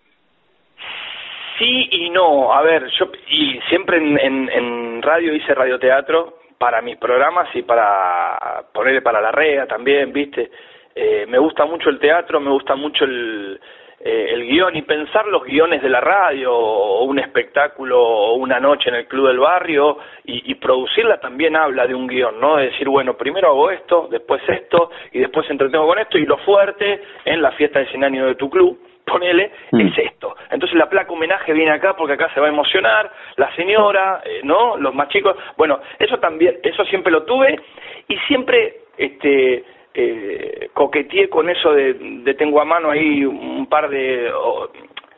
Sí 1.61 1.89
y 1.91 2.09
no. 2.09 2.51
A 2.51 2.63
ver, 2.63 2.87
yo 2.97 3.11
y 3.29 3.59
siempre 3.69 3.97
en, 3.97 4.49
en, 4.49 5.01
radio 5.03 5.31
hice 5.31 5.53
radioteatro 5.53 6.39
para 6.57 6.81
mis 6.81 6.97
programas 6.97 7.55
y 7.55 7.61
para 7.61 8.63
ponerle 8.73 9.01
para 9.03 9.21
la 9.21 9.31
REA 9.31 9.67
también, 9.67 10.11
¿viste? 10.11 10.49
Eh, 10.95 11.27
me 11.29 11.37
gusta 11.37 11.65
mucho 11.65 11.91
el 11.91 11.99
teatro, 11.99 12.39
me 12.39 12.49
gusta 12.49 12.75
mucho 12.75 13.05
el, 13.05 13.59
eh, 13.99 14.29
el 14.31 14.47
guion 14.47 14.75
y 14.75 14.81
pensar 14.81 15.27
los 15.27 15.43
guiones 15.43 15.83
de 15.83 15.89
la 15.89 16.01
radio 16.01 16.51
o 16.51 17.03
un 17.03 17.19
espectáculo 17.19 18.01
o 18.01 18.33
una 18.37 18.59
noche 18.59 18.89
en 18.89 18.95
el 18.95 19.07
club 19.07 19.27
del 19.27 19.39
barrio 19.39 19.99
y, 20.23 20.55
producirla 20.55 21.19
también 21.19 21.55
habla 21.55 21.85
de 21.85 21.93
un 21.93 22.07
guion, 22.07 22.39
¿no? 22.39 22.57
De 22.57 22.71
decir, 22.71 22.89
bueno, 22.89 23.15
primero 23.17 23.49
hago 23.49 23.69
esto, 23.69 24.07
después 24.09 24.41
esto 24.47 24.89
y 25.11 25.19
después 25.19 25.47
entretengo 25.47 25.85
con 25.85 25.99
esto 25.99 26.17
y 26.17 26.25
lo 26.25 26.37
fuerte 26.39 27.01
en 27.25 27.39
la 27.39 27.51
fiesta 27.51 27.79
de 27.79 27.87
100 27.87 28.03
años 28.03 28.25
de 28.25 28.35
tu 28.35 28.49
club 28.49 28.79
ponele, 29.05 29.51
mm. 29.71 29.79
es 29.79 29.97
esto. 29.97 30.35
Entonces 30.49 30.77
la 30.77 30.89
placa 30.89 31.11
homenaje 31.11 31.53
viene 31.53 31.71
acá 31.71 31.95
porque 31.95 32.13
acá 32.13 32.33
se 32.33 32.39
va 32.39 32.47
a 32.47 32.49
emocionar, 32.49 33.11
la 33.37 33.53
señora, 33.55 34.21
eh, 34.25 34.41
¿no? 34.43 34.77
Los 34.77 34.93
más 34.93 35.09
chicos. 35.09 35.35
Bueno, 35.57 35.79
eso 35.99 36.17
también, 36.19 36.57
eso 36.63 36.83
siempre 36.85 37.11
lo 37.11 37.23
tuve 37.23 37.59
y 38.07 38.17
siempre, 38.27 38.81
este, 38.97 39.63
eh, 39.93 40.69
coqueteé 40.73 41.29
con 41.29 41.49
eso 41.49 41.73
de, 41.73 41.93
de, 41.93 42.33
tengo 42.35 42.61
a 42.61 42.65
mano 42.65 42.91
ahí 42.91 43.25
un 43.25 43.67
par 43.67 43.89
de, 43.89 44.31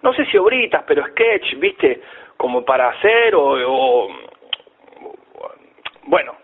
no 0.02 0.14
sé 0.14 0.26
si 0.26 0.38
obritas, 0.38 0.84
pero 0.88 1.06
sketch, 1.08 1.56
¿viste? 1.58 2.02
Como 2.38 2.66
para 2.66 2.90
hacer 2.90 3.36
o, 3.36 3.56
o 3.68 4.10
bueno, 6.06 6.36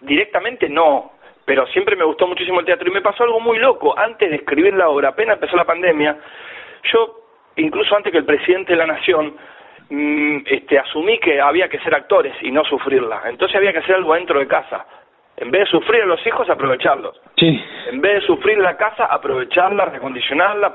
directamente 0.00 0.68
no, 0.68 1.12
pero 1.46 1.64
siempre 1.68 1.94
me 1.94 2.04
gustó 2.04 2.26
muchísimo 2.26 2.58
el 2.60 2.66
teatro 2.66 2.88
y 2.90 2.92
me 2.92 3.00
pasó 3.00 3.22
algo 3.22 3.38
muy 3.38 3.58
loco. 3.58 3.96
Antes 3.96 4.28
de 4.28 4.36
escribir 4.36 4.74
la 4.74 4.88
obra, 4.88 5.10
apenas 5.10 5.36
empezó 5.36 5.56
la 5.56 5.64
pandemia, 5.64 6.16
yo, 6.92 7.20
incluso 7.54 7.96
antes 7.96 8.10
que 8.10 8.18
el 8.18 8.24
presidente 8.24 8.72
de 8.72 8.78
la 8.78 8.86
Nación, 8.86 9.36
mm, 9.88 10.38
este, 10.44 10.78
asumí 10.78 11.18
que 11.18 11.40
había 11.40 11.68
que 11.68 11.78
ser 11.78 11.94
actores 11.94 12.34
y 12.42 12.50
no 12.50 12.64
sufrirla. 12.64 13.22
Entonces 13.26 13.56
había 13.56 13.72
que 13.72 13.78
hacer 13.78 13.94
algo 13.94 14.14
dentro 14.14 14.40
de 14.40 14.48
casa. 14.48 14.84
En 15.36 15.52
vez 15.52 15.62
de 15.62 15.70
sufrir 15.70 16.02
a 16.02 16.06
los 16.06 16.26
hijos, 16.26 16.50
aprovecharlos. 16.50 17.20
Sí. 17.36 17.62
En 17.90 18.00
vez 18.00 18.14
de 18.14 18.26
sufrir 18.26 18.58
la 18.58 18.76
casa, 18.76 19.04
aprovecharla, 19.04 19.84
recondicionarla, 19.84 20.74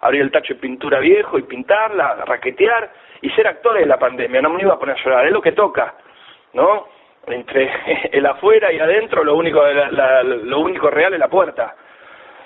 abrir 0.00 0.20
el 0.20 0.30
tacho 0.30 0.54
de 0.54 0.60
pintura 0.60 1.00
viejo 1.00 1.38
y 1.38 1.42
pintarla, 1.42 2.24
raquetear 2.24 2.92
y 3.20 3.30
ser 3.30 3.48
actores 3.48 3.80
de 3.80 3.88
la 3.88 3.98
pandemia. 3.98 4.42
No 4.42 4.50
me 4.50 4.62
iba 4.62 4.74
a 4.74 4.78
poner 4.78 4.96
a 4.96 5.02
llorar, 5.02 5.26
es 5.26 5.32
lo 5.32 5.40
que 5.40 5.52
toca, 5.52 5.94
¿no? 6.52 6.93
Entre 7.28 7.70
el 8.12 8.26
afuera 8.26 8.72
y 8.72 8.78
adentro, 8.78 9.24
lo 9.24 9.36
único, 9.36 9.62
lo 9.64 10.60
único 10.60 10.90
real 10.90 11.14
es 11.14 11.20
la 11.20 11.28
puerta, 11.28 11.74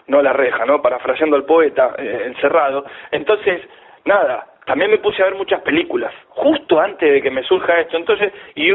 no 0.07 0.23
la 0.23 0.33
reja, 0.33 0.65
¿no? 0.65 0.81
Parafraseando 0.81 1.37
al 1.37 1.45
poeta 1.45 1.95
eh, 1.99 2.23
encerrado. 2.27 2.85
Entonces, 3.11 3.63
nada, 4.05 4.47
también 4.65 4.91
me 4.91 4.99
puse 4.99 5.23
a 5.23 5.27
ver 5.27 5.35
muchas 5.35 5.63
películas, 5.63 6.13
justo 6.29 6.79
antes 6.79 7.11
de 7.11 7.23
que 7.23 7.31
me 7.31 7.43
surja 7.43 7.81
esto. 7.81 7.97
Entonces, 7.97 8.33
y, 8.55 8.71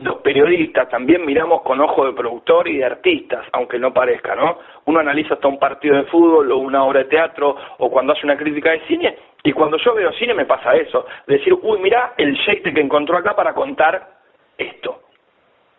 los 0.00 0.16
periodistas 0.22 0.88
también 0.88 1.24
miramos 1.26 1.62
con 1.62 1.80
ojo 1.80 2.06
de 2.06 2.12
productor 2.12 2.68
y 2.68 2.78
de 2.78 2.84
artistas, 2.84 3.46
aunque 3.52 3.78
no 3.78 3.92
parezca, 3.92 4.34
¿no? 4.34 4.58
Uno 4.86 5.00
analiza 5.00 5.34
hasta 5.34 5.48
un 5.48 5.58
partido 5.58 5.96
de 5.96 6.04
fútbol 6.04 6.50
o 6.52 6.58
una 6.58 6.84
obra 6.84 7.00
de 7.00 7.06
teatro 7.06 7.54
o 7.78 7.90
cuando 7.90 8.12
hace 8.12 8.24
una 8.24 8.36
crítica 8.36 8.70
de 8.70 8.80
cine, 8.86 9.16
y 9.42 9.52
cuando 9.52 9.76
yo 9.78 9.94
veo 9.94 10.12
cine 10.12 10.34
me 10.34 10.46
pasa 10.46 10.74
eso, 10.74 11.06
decir, 11.26 11.54
uy, 11.54 11.78
mira 11.80 12.14
el 12.16 12.34
shake 12.34 12.74
que 12.74 12.80
encontró 12.80 13.16
acá 13.18 13.34
para 13.34 13.54
contar 13.54 14.08
esto, 14.56 14.99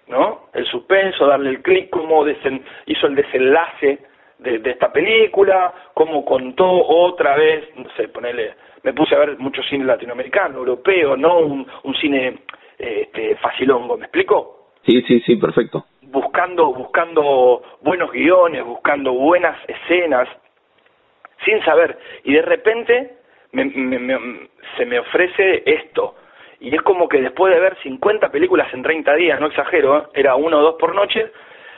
¿no? 0.08 0.48
El 0.54 0.66
suspenso, 0.66 1.28
darle 1.28 1.52
el 1.52 1.62
clic, 1.62 1.90
cómo 1.90 2.26
hizo 2.28 3.08
el 3.08 3.16
desenlace 3.16 4.00
de, 4.40 4.60
de, 4.60 4.72
esta 4.72 4.92
película, 4.92 5.74
cómo 5.94 6.26
contó 6.26 6.70
otra 6.70 7.36
vez, 7.36 7.70
no 7.76 7.90
sé, 7.92 8.08
ponerle, 8.08 8.56
me 8.84 8.94
puse 8.94 9.16
a 9.16 9.20
ver 9.20 9.38
mucho 9.38 9.62
cine 9.64 9.86
latinoamericano, 9.86 10.60
europeo, 10.60 11.16
no 11.16 11.40
un, 11.40 11.68
un 11.84 11.96
cine 11.96 12.40
este, 12.78 13.36
facilongo, 13.36 13.98
¿me 13.98 14.06
explico? 14.06 14.72
Sí, 14.84 15.02
sí, 15.04 15.20
sí, 15.22 15.36
perfecto. 15.36 15.86
Buscando, 16.02 16.74
buscando 16.74 17.62
buenos 17.82 18.12
guiones, 18.12 18.66
buscando 18.66 19.14
buenas 19.14 19.58
escenas, 19.68 20.28
sin 21.46 21.64
saber, 21.64 21.98
y 22.24 22.34
de 22.34 22.42
repente 22.42 23.18
se 24.78 24.86
me 24.86 25.00
ofrece 25.00 25.64
esto, 25.66 26.16
y 26.62 26.76
es 26.76 26.82
como 26.84 27.10
que 27.10 27.20
después 27.20 27.52
de 27.52 27.60
ver 27.60 27.76
50 27.82 28.30
películas 28.30 28.72
en 28.72 28.84
30 28.84 29.16
días, 29.16 29.40
no 29.40 29.48
exagero, 29.48 29.98
¿eh? 29.98 30.04
era 30.14 30.36
uno 30.36 30.60
o 30.60 30.62
dos 30.62 30.76
por 30.76 30.94
noche, 30.94 31.32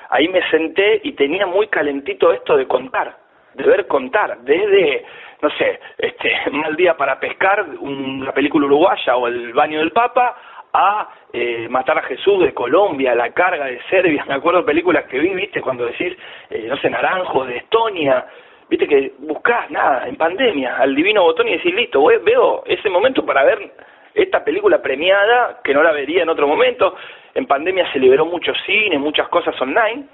ahí 0.09 0.27
me 0.27 0.47
senté 0.49 0.99
y 1.03 1.13
tenía 1.13 1.47
muy 1.47 1.67
calentito 1.67 2.33
esto 2.33 2.57
de 2.57 2.67
contar, 2.67 3.15
de 3.53 3.63
ver 3.63 3.87
contar, 3.87 4.39
desde, 4.41 5.05
no 5.41 5.49
sé, 5.51 5.79
este, 5.97 6.33
Mal 6.51 6.75
Día 6.75 6.97
para 6.97 7.17
Pescar, 7.17 7.65
una 7.79 8.33
película 8.33 8.65
uruguaya 8.65 9.15
o 9.15 9.27
El 9.27 9.53
Baño 9.53 9.79
del 9.79 9.91
Papa, 9.91 10.35
a 10.73 11.07
eh, 11.31 11.67
Matar 11.69 11.99
a 11.99 12.03
Jesús 12.03 12.43
de 12.43 12.53
Colombia, 12.53 13.15
La 13.15 13.31
Carga 13.31 13.65
de 13.67 13.79
Serbia, 13.89 14.25
me 14.27 14.33
acuerdo 14.33 14.65
películas 14.65 15.05
que 15.05 15.17
vi, 15.17 15.33
viste, 15.33 15.61
cuando 15.61 15.85
decís, 15.85 16.13
eh, 16.49 16.65
no 16.67 16.75
sé, 16.75 16.89
Naranjo 16.89 17.45
de 17.45 17.55
Estonia, 17.55 18.25
viste 18.69 18.85
que 18.85 19.13
buscás 19.19 19.71
nada, 19.71 20.09
en 20.09 20.17
pandemia, 20.17 20.75
al 20.75 20.93
divino 20.93 21.23
botón 21.23 21.47
y 21.47 21.53
decís, 21.53 21.73
listo, 21.73 22.03
veo 22.03 22.63
ese 22.65 22.89
momento 22.89 23.25
para 23.25 23.45
ver 23.45 23.71
esta 24.13 24.43
película 24.43 24.81
premiada, 24.81 25.61
que 25.63 25.73
no 25.73 25.83
la 25.83 25.91
vería 25.91 26.23
en 26.23 26.29
otro 26.29 26.47
momento, 26.47 26.95
en 27.33 27.45
pandemia 27.45 27.91
se 27.91 27.99
liberó 27.99 28.25
mucho 28.25 28.53
cine, 28.65 28.97
muchas 28.97 29.27
cosas 29.29 29.59
online, 29.59 30.05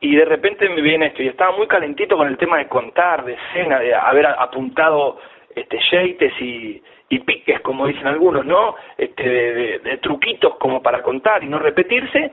y 0.00 0.14
de 0.14 0.24
repente 0.24 0.68
me 0.68 0.80
viene 0.80 1.06
esto, 1.06 1.22
y 1.22 1.28
estaba 1.28 1.56
muy 1.56 1.66
calentito 1.66 2.16
con 2.16 2.28
el 2.28 2.36
tema 2.36 2.58
de 2.58 2.68
contar, 2.68 3.24
de 3.24 3.34
escena, 3.34 3.78
de 3.78 3.94
haber 3.94 4.26
apuntado 4.26 5.18
este 5.54 5.78
y, 6.40 6.82
y 7.08 7.18
piques, 7.20 7.60
como 7.60 7.86
dicen 7.86 8.06
algunos, 8.06 8.44
¿no? 8.44 8.74
Este, 8.96 9.78
de, 9.78 9.98
truquitos 9.98 10.56
como 10.56 10.82
para 10.82 11.02
contar 11.02 11.42
y 11.42 11.48
no 11.48 11.58
repetirse, 11.58 12.32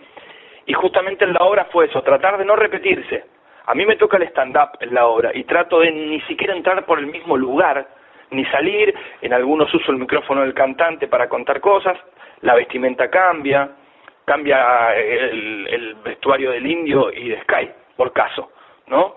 y 0.66 0.74
justamente 0.74 1.26
en 1.26 1.34
la 1.34 1.40
obra 1.40 1.66
fue 1.66 1.86
eso, 1.86 2.02
tratar 2.02 2.38
de 2.38 2.46
no 2.46 2.56
repetirse. 2.56 3.26
A 3.66 3.76
mí 3.76 3.86
me 3.86 3.96
toca 3.96 4.18
el 4.18 4.24
stand-up 4.24 4.78
en 4.82 4.94
la 4.94 5.08
obra 5.08 5.32
y 5.34 5.46
trato 5.46 5.80
de 5.80 5.92
ni 5.92 6.20
siquiera 6.22 6.54
entrar 6.54 6.86
por 6.86 7.00
el 7.00 7.08
mismo 7.08 7.38
lugar, 7.38 7.88
ni 8.34 8.46
salir, 8.46 8.94
en 9.22 9.34
algunos 9.34 9.74
uso 9.74 9.92
el 9.92 9.98
micrófono 9.98 10.42
del 10.42 10.54
cantante 10.54 11.08
para 11.08 11.30
contar 11.30 11.62
cosas, 11.62 11.98
la 12.42 12.56
vestimenta 12.56 13.10
cambia, 13.10 13.70
cambia 14.26 14.96
el, 14.96 15.68
el 15.68 15.96
vestuario 16.04 16.52
del 16.52 16.66
indio 16.66 17.12
y 17.12 17.30
de 17.30 17.42
Sky, 17.42 17.70
por 17.96 18.12
caso, 18.12 18.52
¿no? 18.88 19.16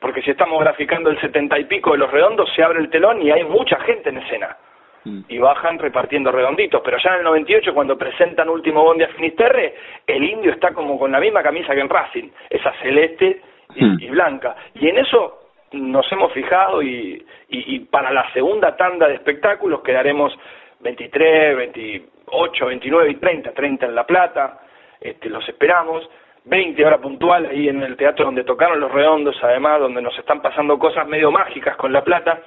Porque 0.00 0.22
si 0.22 0.30
estamos 0.30 0.60
graficando 0.60 1.10
el 1.10 1.20
setenta 1.20 1.58
y 1.58 1.64
pico 1.64 1.92
de 1.92 1.98
los 1.98 2.10
redondos, 2.10 2.52
se 2.54 2.62
abre 2.62 2.78
el 2.78 2.90
telón 2.90 3.20
y 3.20 3.30
hay 3.30 3.44
mucha 3.44 3.78
gente 3.80 4.10
en 4.10 4.18
escena 4.18 4.56
Mm. 5.04 5.20
y 5.28 5.38
bajan 5.38 5.78
repartiendo 5.78 6.32
redonditos. 6.32 6.82
Pero 6.84 6.98
ya 6.98 7.10
en 7.10 7.18
el 7.18 7.24
98, 7.24 7.72
cuando 7.74 7.96
presentan 7.96 8.48
Último 8.48 8.82
Bondi 8.82 9.04
a 9.04 9.08
Finisterre, 9.08 9.74
el 10.06 10.24
indio 10.24 10.52
está 10.52 10.72
como 10.72 10.98
con 10.98 11.12
la 11.12 11.20
misma 11.20 11.42
camisa 11.42 11.74
que 11.74 11.80
en 11.80 11.88
Racing, 11.88 12.28
esa 12.50 12.72
celeste 12.82 13.40
y, 13.74 13.84
mm. 13.84 14.10
blanca. 14.10 14.56
Y 14.74 14.88
en 14.88 14.98
eso 14.98 15.47
nos 15.72 16.10
hemos 16.12 16.32
fijado 16.32 16.82
y, 16.82 17.24
y, 17.48 17.78
para 17.80 18.10
la 18.12 18.30
segunda 18.32 18.76
tanda 18.76 19.08
de 19.08 19.14
espectáculos 19.14 19.82
quedaremos 19.82 20.36
23, 20.80 21.56
28, 21.56 22.66
29 22.66 23.10
y 23.10 23.14
30, 23.16 23.52
30 23.52 23.86
en 23.86 23.94
La 23.94 24.06
Plata, 24.06 24.60
este, 25.00 25.28
los 25.28 25.46
esperamos. 25.48 26.08
20 26.44 26.82
horas 26.86 27.00
puntual 27.00 27.46
ahí 27.46 27.68
en 27.68 27.82
el 27.82 27.96
teatro 27.96 28.24
donde 28.24 28.42
tocaron 28.42 28.80
los 28.80 28.90
redondos, 28.90 29.36
además, 29.42 29.80
donde 29.80 30.00
nos 30.00 30.18
están 30.18 30.40
pasando 30.40 30.78
cosas 30.78 31.06
medio 31.06 31.30
mágicas 31.30 31.76
con 31.76 31.92
La 31.92 32.02
Plata. 32.02 32.40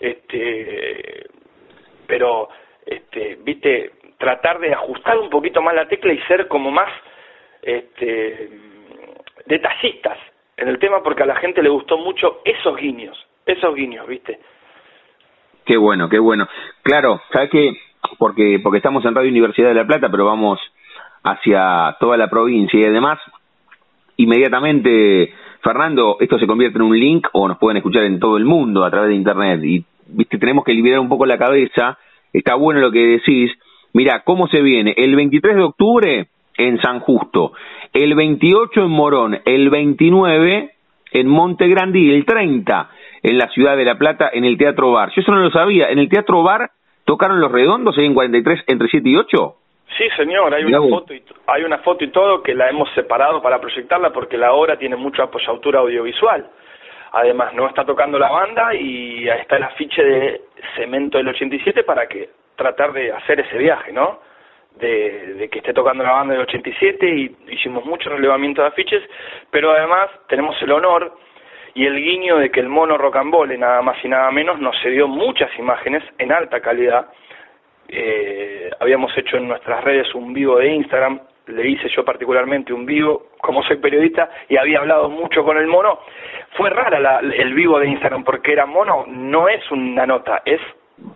Este, 0.00 1.26
pero, 2.08 2.48
este, 2.84 3.38
viste, 3.40 3.92
tratar 4.18 4.58
de 4.58 4.74
ajustar 4.74 5.16
un 5.18 5.30
poquito 5.30 5.62
más 5.62 5.74
la 5.74 5.86
tecla 5.86 6.12
y 6.12 6.18
ser 6.22 6.48
como 6.48 6.72
más 6.72 6.90
este, 7.62 8.50
detallistas 9.46 10.18
en 10.60 10.68
el 10.68 10.78
tema 10.78 11.02
porque 11.02 11.22
a 11.22 11.26
la 11.26 11.36
gente 11.36 11.62
le 11.62 11.70
gustó 11.70 11.96
mucho 11.96 12.40
esos 12.44 12.76
guiños, 12.76 13.16
esos 13.46 13.74
guiños, 13.74 14.06
viste. 14.06 14.38
Qué 15.64 15.76
bueno, 15.76 16.08
qué 16.08 16.18
bueno. 16.18 16.46
Claro, 16.82 17.20
¿sabes 17.32 17.50
qué? 17.50 17.72
Porque, 18.18 18.60
porque 18.62 18.78
estamos 18.78 19.04
en 19.04 19.14
Radio 19.14 19.30
Universidad 19.30 19.68
de 19.68 19.74
La 19.74 19.86
Plata, 19.86 20.08
pero 20.10 20.26
vamos 20.26 20.60
hacia 21.22 21.96
toda 21.98 22.16
la 22.16 22.28
provincia 22.28 22.78
y 22.78 22.84
además, 22.84 23.18
inmediatamente, 24.16 25.32
Fernando, 25.62 26.16
esto 26.20 26.38
se 26.38 26.46
convierte 26.46 26.78
en 26.78 26.84
un 26.84 26.98
link 26.98 27.26
o 27.32 27.48
nos 27.48 27.58
pueden 27.58 27.78
escuchar 27.78 28.04
en 28.04 28.20
todo 28.20 28.36
el 28.36 28.44
mundo 28.44 28.84
a 28.84 28.90
través 28.90 29.10
de 29.10 29.16
Internet 29.16 29.60
y 29.64 29.84
viste, 30.08 30.38
tenemos 30.38 30.64
que 30.64 30.74
liberar 30.74 31.00
un 31.00 31.08
poco 31.08 31.24
la 31.24 31.38
cabeza, 31.38 31.98
está 32.32 32.54
bueno 32.54 32.80
lo 32.80 32.90
que 32.90 33.06
decís. 33.06 33.52
Mira, 33.92 34.22
¿cómo 34.24 34.46
se 34.48 34.60
viene? 34.60 34.94
El 34.96 35.16
23 35.16 35.56
de 35.56 35.62
octubre 35.62 36.28
en 36.66 36.80
San 36.80 37.00
Justo, 37.00 37.52
el 37.92 38.14
28 38.14 38.82
en 38.82 38.90
Morón, 38.90 39.40
el 39.44 39.70
29 39.70 40.70
en 41.12 41.26
Monte 41.26 41.68
Grande 41.68 41.98
y 41.98 42.14
el 42.14 42.24
30 42.24 42.90
en 43.22 43.38
la 43.38 43.48
ciudad 43.48 43.76
de 43.76 43.84
La 43.84 43.96
Plata 43.96 44.30
en 44.32 44.44
el 44.44 44.56
Teatro 44.56 44.92
Bar. 44.92 45.10
Yo 45.14 45.22
eso 45.22 45.32
no 45.32 45.40
lo 45.40 45.50
sabía. 45.50 45.90
¿En 45.90 45.98
el 45.98 46.08
Teatro 46.08 46.42
Bar 46.42 46.70
tocaron 47.04 47.40
los 47.40 47.50
redondos 47.50 47.96
ahí 47.98 48.06
en 48.06 48.14
43 48.14 48.64
entre 48.66 48.88
7 48.88 49.08
y 49.08 49.16
8? 49.16 49.54
Sí, 49.98 50.08
señor, 50.16 50.54
hay 50.54 50.64
una, 50.64 50.78
foto 50.78 51.12
y, 51.12 51.22
hay 51.46 51.64
una 51.64 51.78
foto 51.78 52.04
y 52.04 52.08
todo 52.08 52.42
que 52.42 52.54
la 52.54 52.70
hemos 52.70 52.88
separado 52.94 53.42
para 53.42 53.60
proyectarla 53.60 54.12
porque 54.12 54.38
la 54.38 54.52
obra 54.52 54.78
tiene 54.78 54.96
mucha 54.96 55.24
apoyatura 55.24 55.80
audiovisual. 55.80 56.48
Además, 57.12 57.52
no 57.54 57.66
está 57.66 57.84
tocando 57.84 58.18
la 58.18 58.30
banda 58.30 58.72
y 58.74 59.28
ahí 59.28 59.40
está 59.40 59.56
el 59.56 59.64
afiche 59.64 60.02
de 60.02 60.42
Cemento 60.76 61.18
del 61.18 61.28
87 61.28 61.82
para 61.82 62.06
que 62.06 62.30
tratar 62.54 62.92
de 62.92 63.12
hacer 63.12 63.40
ese 63.40 63.58
viaje, 63.58 63.92
¿no? 63.92 64.20
De, 64.80 65.34
de, 65.34 65.48
que 65.48 65.58
esté 65.58 65.74
tocando 65.74 66.02
la 66.02 66.12
banda 66.12 66.32
del 66.32 66.42
87 66.42 67.06
y 67.06 67.36
hicimos 67.50 67.84
mucho 67.84 68.08
relevamiento 68.08 68.62
de 68.62 68.68
afiches, 68.68 69.02
pero 69.50 69.72
además 69.72 70.08
tenemos 70.28 70.56
el 70.62 70.72
honor 70.72 71.18
y 71.74 71.86
el 71.86 71.96
guiño 71.96 72.38
de 72.38 72.50
que 72.50 72.60
el 72.60 72.68
mono 72.68 72.98
rocambole, 72.98 73.56
nada 73.56 73.82
más 73.82 74.02
y 74.04 74.08
nada 74.08 74.30
menos, 74.30 74.58
nos 74.58 74.76
cedió 74.82 75.06
muchas 75.06 75.50
imágenes 75.58 76.02
en 76.18 76.32
alta 76.32 76.60
calidad. 76.60 77.06
Eh, 77.88 78.70
habíamos 78.80 79.16
hecho 79.16 79.36
en 79.36 79.48
nuestras 79.48 79.82
redes 79.84 80.14
un 80.14 80.32
vivo 80.32 80.58
de 80.58 80.68
Instagram, 80.68 81.20
le 81.46 81.68
hice 81.68 81.88
yo 81.88 82.04
particularmente 82.04 82.72
un 82.72 82.86
vivo, 82.86 83.30
como 83.40 83.62
soy 83.64 83.76
periodista 83.76 84.30
y 84.48 84.56
había 84.56 84.78
hablado 84.80 85.08
mucho 85.08 85.44
con 85.44 85.58
el 85.58 85.66
mono. 85.66 86.00
Fue 86.56 86.70
rara 86.70 87.20
el 87.20 87.54
vivo 87.54 87.78
de 87.78 87.88
Instagram 87.88 88.24
porque 88.24 88.52
era 88.52 88.66
mono, 88.66 89.04
no 89.08 89.48
es 89.48 89.68
una 89.70 90.06
nota, 90.06 90.42
es 90.44 90.60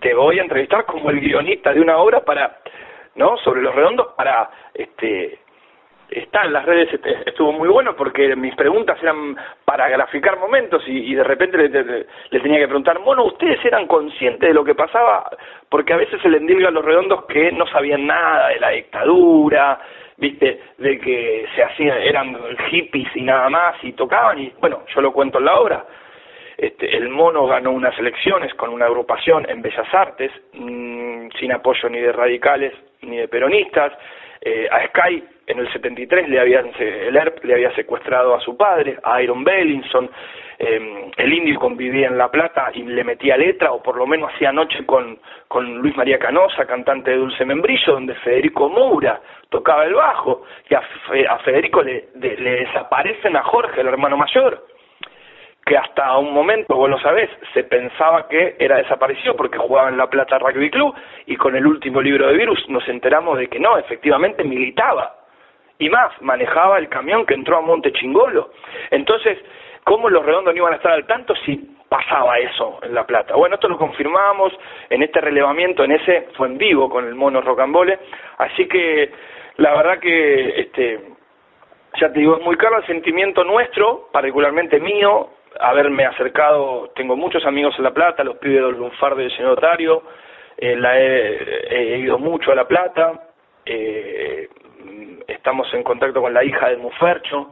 te 0.01 0.15
voy 0.15 0.39
a 0.39 0.43
entrevistar 0.43 0.87
como 0.87 1.11
el 1.11 1.21
guionista 1.21 1.73
de 1.73 1.81
una 1.81 1.99
obra 1.99 2.25
para, 2.25 2.59
¿no? 3.17 3.37
Sobre 3.39 3.63
los 3.63 3.75
redondos 3.75 4.09
para, 4.17 4.51
este, 4.75 5.39
está 6.11 6.45
en 6.45 6.53
las 6.53 6.65
redes 6.65 6.93
este, 6.93 7.29
estuvo 7.29 7.53
muy 7.53 7.69
bueno 7.69 7.97
porque 7.97 8.35
mis 8.37 8.55
preguntas 8.55 8.99
eran 9.03 9.37
para 9.65 9.89
graficar 9.89 10.39
momentos 10.39 10.83
y, 10.87 11.15
de 11.15 11.25
repente 11.25 11.57
le, 11.57 12.07
tenía 12.41 12.59
que 12.59 12.67
preguntar, 12.67 12.99
bueno, 13.01 13.25
¿ustedes 13.25 13.65
eran 13.65 13.87
conscientes 13.87 14.49
de 14.49 14.55
lo 14.55 14.65
que 14.65 14.75
pasaba? 14.75 15.29
Porque 15.69 15.93
a 15.93 15.97
veces 15.97 16.21
se 16.23 16.29
le 16.29 16.39
endilga 16.39 16.69
a 16.69 16.73
los 16.73 16.85
redondos 16.85 17.25
que 17.27 17.51
no 17.53 17.67
sabían 17.67 18.07
nada 18.07 18.49
de 18.49 18.61
la 18.61 18.71
dictadura, 18.71 19.81
viste, 20.17 20.61
de 20.79 20.99
que 20.99 21.47
se 21.55 21.63
hacían, 21.63 21.99
eran 21.99 22.37
hippies 22.71 23.09
y 23.17 23.23
nada 23.23 23.49
más 23.49 23.77
y 23.83 23.93
tocaban 23.93 24.39
y 24.39 24.53
bueno, 24.61 24.83
yo 24.95 25.01
lo 25.01 25.13
cuento 25.13 25.39
en 25.39 25.45
la 25.45 25.59
obra. 25.59 25.85
Este, 26.57 26.97
el 26.97 27.09
mono 27.09 27.49
ganó 27.49 27.73
unas 27.73 27.99
elecciones 27.99 28.55
con 28.55 28.71
una 28.71 28.87
agrupación 28.87 29.45
en 29.51 29.61
Bellas 29.61 29.93
Artes, 29.93 30.31
mm, 30.53 31.31
sin 31.41 31.51
apoyo 31.51 31.89
ni 31.89 31.99
de 31.99 32.13
radicales 32.13 32.73
ni 33.07 33.19
de 33.19 33.29
peronistas, 33.29 33.93
eh, 34.41 34.69
a 34.71 34.87
Sky 34.89 35.23
en 35.47 35.59
el 35.59 35.73
73 35.73 36.29
le 36.29 36.41
habían, 36.41 36.71
el 36.79 37.17
ERP 37.17 37.45
le 37.45 37.55
había 37.55 37.75
secuestrado 37.75 38.35
a 38.35 38.41
su 38.41 38.57
padre, 38.57 38.99
a 39.03 39.21
Iron 39.23 39.45
Bellinson, 39.45 40.11
eh, 40.59 41.11
el 41.17 41.33
indio 41.33 41.59
convivía 41.59 42.07
en 42.07 42.17
La 42.17 42.31
Plata 42.31 42.71
y 42.73 42.83
le 42.83 43.05
metía 43.05 43.37
letra, 43.37 43.73
o 43.73 43.83
por 43.83 43.97
lo 43.97 44.07
menos 44.07 44.33
hacía 44.33 44.53
noche 44.53 44.87
con, 44.87 45.19
con 45.49 45.79
Luis 45.79 45.97
María 45.97 46.19
Canosa, 46.19 46.65
cantante 46.67 47.11
de 47.11 47.19
Dulce 47.19 47.45
Membrillo, 47.45 47.93
donde 47.93 48.15
Federico 48.17 48.69
Moura 48.69 49.21
tocaba 49.51 49.85
el 49.85 49.95
bajo, 49.95 50.45
y 50.69 50.75
a, 50.75 50.83
a 51.29 51.39
Federico 51.41 51.83
le 51.83 52.09
desaparecen 52.15 53.37
a 53.37 53.43
Jorge, 53.43 53.81
el 53.81 53.89
hermano 53.89 54.17
mayor 54.17 54.74
que 55.65 55.79
hasta 55.79 56.19
un 56.19 56.33
momento, 56.35 56.77
vos 56.77 56.91
lo 56.91 56.99
sabés, 56.99 57.31
se 57.55 57.65
pensaba 57.65 58.29
que 58.29 58.57
era 58.59 58.77
desaparecido 58.77 59.35
porque 59.35 59.59
jugaba 59.59 59.89
en 59.89 59.97
La 59.97 60.11
Plata 60.11 60.39
Rugby 60.39 60.71
Club 60.71 60.95
y 61.27 61.37
con 61.37 61.57
el 61.57 61.67
último 61.67 62.03
libro 62.03 62.27
de 62.27 62.35
Virus 62.35 62.69
nos 62.69 62.87
enteramos 62.89 63.39
de 63.39 63.49
que 63.49 63.59
no, 63.59 63.79
efectivamente 63.79 64.45
militaba. 64.45 65.17
Y 65.79 65.89
más, 65.89 66.13
manejaba 66.21 66.79
el 66.79 66.89
camión 66.89 67.25
que 67.25 67.35
entró 67.35 67.59
a 67.59 67.63
Monte 67.63 67.93
Chingolo. 67.93 68.51
Entonces, 68.91 69.39
¿cómo 69.85 70.11
los 70.11 70.25
redondos 70.25 70.55
no 70.55 70.59
iban 70.59 70.75
a 70.75 70.77
estar 70.77 70.93
al 70.93 71.07
tanto 71.07 71.35
si 71.47 71.57
pasaba 71.89 72.39
eso 72.39 72.81
en 72.83 72.95
La 72.95 73.07
Plata? 73.07 73.35
Bueno, 73.35 73.55
esto 73.55 73.69
lo 73.69 73.79
confirmamos 73.79 74.53
en 74.91 75.03
este 75.03 75.21
relevamiento, 75.21 75.83
en 75.83 75.93
ese 75.93 76.29
fue 76.37 76.49
en 76.49 76.59
vivo 76.59 76.91
con 76.91 77.07
el 77.07 77.15
mono 77.15 77.41
Rocambole. 77.41 77.99
Así 78.37 78.69
que 78.69 79.11
la 79.57 79.75
verdad 79.75 79.99
que, 79.99 80.61
este, 80.61 81.01
ya 81.99 82.13
te 82.13 82.21
digo, 82.21 82.37
es 82.37 82.45
muy 82.45 82.57
caro 82.57 82.79
el 82.79 82.87
sentimiento 82.87 83.45
nuestro, 83.45 84.09
particularmente 84.13 84.79
mío, 84.79 85.31
haberme 85.61 86.05
acercado, 86.05 86.91
tengo 86.95 87.17
muchos 87.17 87.45
amigos 87.47 87.75
en 87.79 87.85
La 87.85 87.93
Plata, 87.93 88.25
los 88.25 88.39
pibes 88.39 88.63
del 88.63 88.77
Lunfardo 88.77 89.17
del 89.17 89.35
señor 89.37 89.53
Otario, 89.53 90.03
eh, 90.57 90.77
la 90.77 90.99
he, 90.99 91.99
ido 91.99 92.19
mucho 92.19 92.53
a 92.53 92.55
La 92.55 92.67
Plata, 92.67 93.29
eh, 93.65 94.49
estamos 95.27 95.73
en 95.75 95.83
contacto 95.83 96.21
con 96.21 96.35
la 96.35 96.45
hija 96.45 96.69
de 96.69 96.77
Mufercho, 96.77 97.51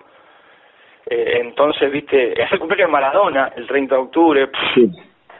eh, 1.07 1.41
entonces, 1.41 1.91
viste, 1.91 2.41
es 2.41 2.53
el 2.53 2.59
cumpleaños 2.59 2.89
de 2.89 2.93
Maradona, 2.93 3.53
el 3.57 3.67
30 3.67 3.95
de 3.95 4.01
octubre, 4.01 4.49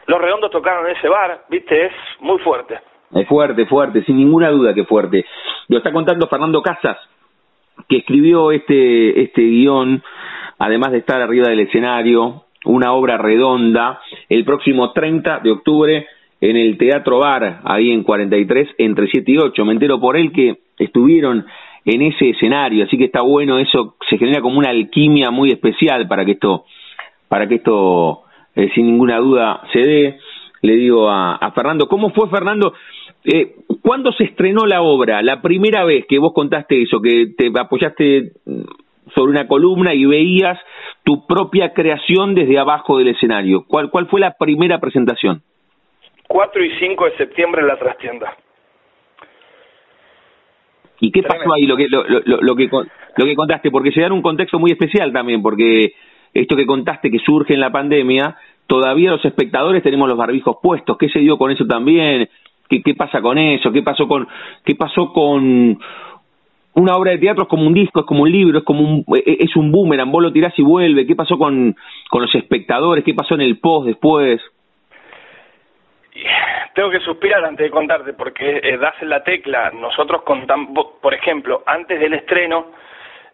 los 0.07 0.21
redondos 0.21 0.51
tocaron 0.51 0.87
en 0.87 0.97
ese 0.97 1.09
bar, 1.09 1.45
viste, 1.49 1.87
es 1.87 1.93
muy 2.21 2.39
fuerte. 2.41 2.79
Es 3.15 3.29
fuerte, 3.29 3.67
fuerte, 3.67 4.03
sin 4.05 4.17
ninguna 4.17 4.51
duda 4.51 4.75
que 4.75 4.85
fuerte. 4.85 5.25
Lo 5.69 5.79
está 5.79 5.93
contando 5.93 6.27
Fernando 6.29 6.63
Casas, 6.63 6.99
que 7.89 7.99
escribió 7.99 8.51
este, 8.53 9.23
este 9.23 9.43
guion, 9.43 10.03
además 10.59 10.93
de 10.93 10.99
estar 10.99 11.21
arriba 11.21 11.49
del 11.49 11.61
escenario, 11.61 12.42
una 12.65 12.93
obra 12.93 13.19
redonda 13.19 14.01
el 14.29 14.45
próximo 14.45 14.93
30 14.93 15.41
de 15.41 15.51
octubre 15.51 16.07
en 16.41 16.57
el 16.57 16.77
Teatro 16.77 17.21
Bar, 17.21 17.61
ahí 17.65 17.91
en 17.91 18.03
43, 18.03 18.71
entre 18.79 19.07
7 19.07 19.31
y 19.31 19.39
8. 19.39 19.65
Me 19.65 19.73
entero 19.73 20.01
por 20.01 20.17
él 20.17 20.33
que 20.33 20.59
estuvieron 20.79 21.47
en 21.85 22.03
ese 22.03 22.31
escenario, 22.31 22.85
así 22.85 22.97
que 22.97 23.05
está 23.05 23.23
bueno 23.23 23.59
eso, 23.59 23.97
se 24.09 24.19
genera 24.19 24.41
como 24.41 24.59
una 24.59 24.71
alquimia 24.71 25.31
muy 25.31 25.51
especial 25.51 26.07
para 26.07 26.25
que 26.25 26.33
esto, 26.33 26.65
para 27.29 27.49
que 27.49 27.57
esto 27.57 28.23
eh, 28.55 28.71
sin 28.75 28.87
ninguna 28.87 29.19
duda 29.19 29.63
se 29.73 29.81
dé. 29.81 30.19
Le 30.63 30.75
digo 30.75 31.11
a, 31.11 31.51
Fernando, 31.55 31.89
¿cómo 31.89 32.11
fue 32.11 32.29
Fernando? 32.29 32.75
Eh, 33.25 33.57
¿Cuándo 33.81 34.13
se 34.13 34.25
estrenó 34.25 34.65
la 34.65 34.83
obra? 34.83 35.21
La 35.23 35.43
primera 35.43 35.85
vez 35.85 36.07
que 36.09 36.21
vos 36.21 36.33
contaste 36.33 36.83
eso, 36.83 37.01
que 37.01 37.35
te 37.37 37.51
apoyaste 37.59 38.33
sobre 39.15 39.33
una 39.33 39.47
columna 39.47 39.95
y 39.95 40.05
veías 40.05 40.59
tu 41.05 41.27
propia 41.27 41.73
creación 41.73 42.35
desde 42.35 42.59
abajo 42.59 42.99
del 42.99 43.09
escenario. 43.09 43.65
¿Cuál, 43.67 43.91
cuál 43.91 44.07
fue 44.07 44.21
la 44.21 44.35
primera 44.39 44.79
presentación? 44.79 45.43
4 46.29 46.65
y 46.65 46.71
5 46.79 47.05
de 47.05 47.17
septiembre 47.17 47.61
en 47.61 47.67
la 47.69 47.77
trastienda. 47.77 48.37
¿Y 51.01 51.11
qué 51.11 51.23
pasó 51.23 51.53
ahí? 51.53 51.67
Lo 51.67 51.77
que, 51.77 51.89
lo, 51.89 52.05
lo, 52.05 52.21
lo, 52.41 52.55
que, 52.55 52.69
lo 52.71 53.25
que 53.25 53.35
contaste, 53.35 53.71
porque 53.71 53.91
se 53.91 54.01
da 54.01 54.07
en 54.07 54.13
un 54.13 54.23
contexto 54.23 54.59
muy 54.59 54.71
especial 54.71 55.13
también, 55.13 55.43
porque 55.43 55.95
esto 56.33 56.57
que 56.57 56.65
contaste 56.65 57.11
que 57.11 57.19
surge 57.19 57.55
en 57.55 57.61
la 57.61 57.73
pandemia, 57.73 58.37
todavía 58.67 59.11
los 59.11 59.25
espectadores 59.25 59.83
tenemos 59.83 60.09
los 60.09 60.17
barbijos 60.17 60.57
puestos. 60.63 60.97
¿Qué 60.97 61.09
se 61.09 61.19
dio 61.19 61.37
con 61.37 61.51
eso 61.51 61.67
también? 61.67 62.29
¿Qué, 62.69 62.83
qué 62.83 62.95
pasa 62.95 63.21
con 63.21 63.37
eso? 63.37 63.73
¿Qué 63.73 63.83
pasó 63.83 64.07
con, 64.07 64.29
qué 64.65 64.75
pasó 64.77 65.13
con 65.13 65.79
una 66.75 66.97
obra 66.97 67.13
de 67.13 67.19
teatro 67.19 67.45
es 67.45 67.49
como 67.49 67.67
un 67.67 67.75
disco, 67.75 68.01
es 68.01 68.07
como 68.07 68.23
un 68.23 68.33
libro, 68.33 68.59
es 68.59 68.65
como 68.65 68.81
un, 68.81 69.05
e, 69.17 69.19
e, 69.19 69.37
es 69.41 69.57
un 69.57 69.71
boomerang, 69.71 70.11
vos 70.11 70.23
lo 70.23 70.33
tirás 70.33 70.59
y 70.59 70.63
vuelve, 70.63 71.07
¿qué 71.07 71.15
pasó 71.15 71.39
con, 71.39 71.77
con 72.11 72.23
los 72.23 72.35
espectadores? 72.35 73.05
¿Qué 73.05 73.15
pasó 73.15 73.35
en 73.35 73.43
el 73.43 73.59
post 73.59 73.87
después? 73.87 74.41
Tengo 76.75 76.91
que 76.91 77.01
suspirar 77.01 77.45
antes 77.45 77.65
de 77.65 77.71
contarte, 77.71 78.15
porque 78.15 78.61
eh, 78.63 78.79
das 78.79 78.95
en 79.03 79.11
la 79.11 79.23
tecla, 79.23 79.71
nosotros 79.71 80.23
contamos, 80.23 80.87
por 81.01 81.13
ejemplo, 81.13 81.63
antes 81.67 82.01
del 82.01 82.15
estreno, 82.15 82.67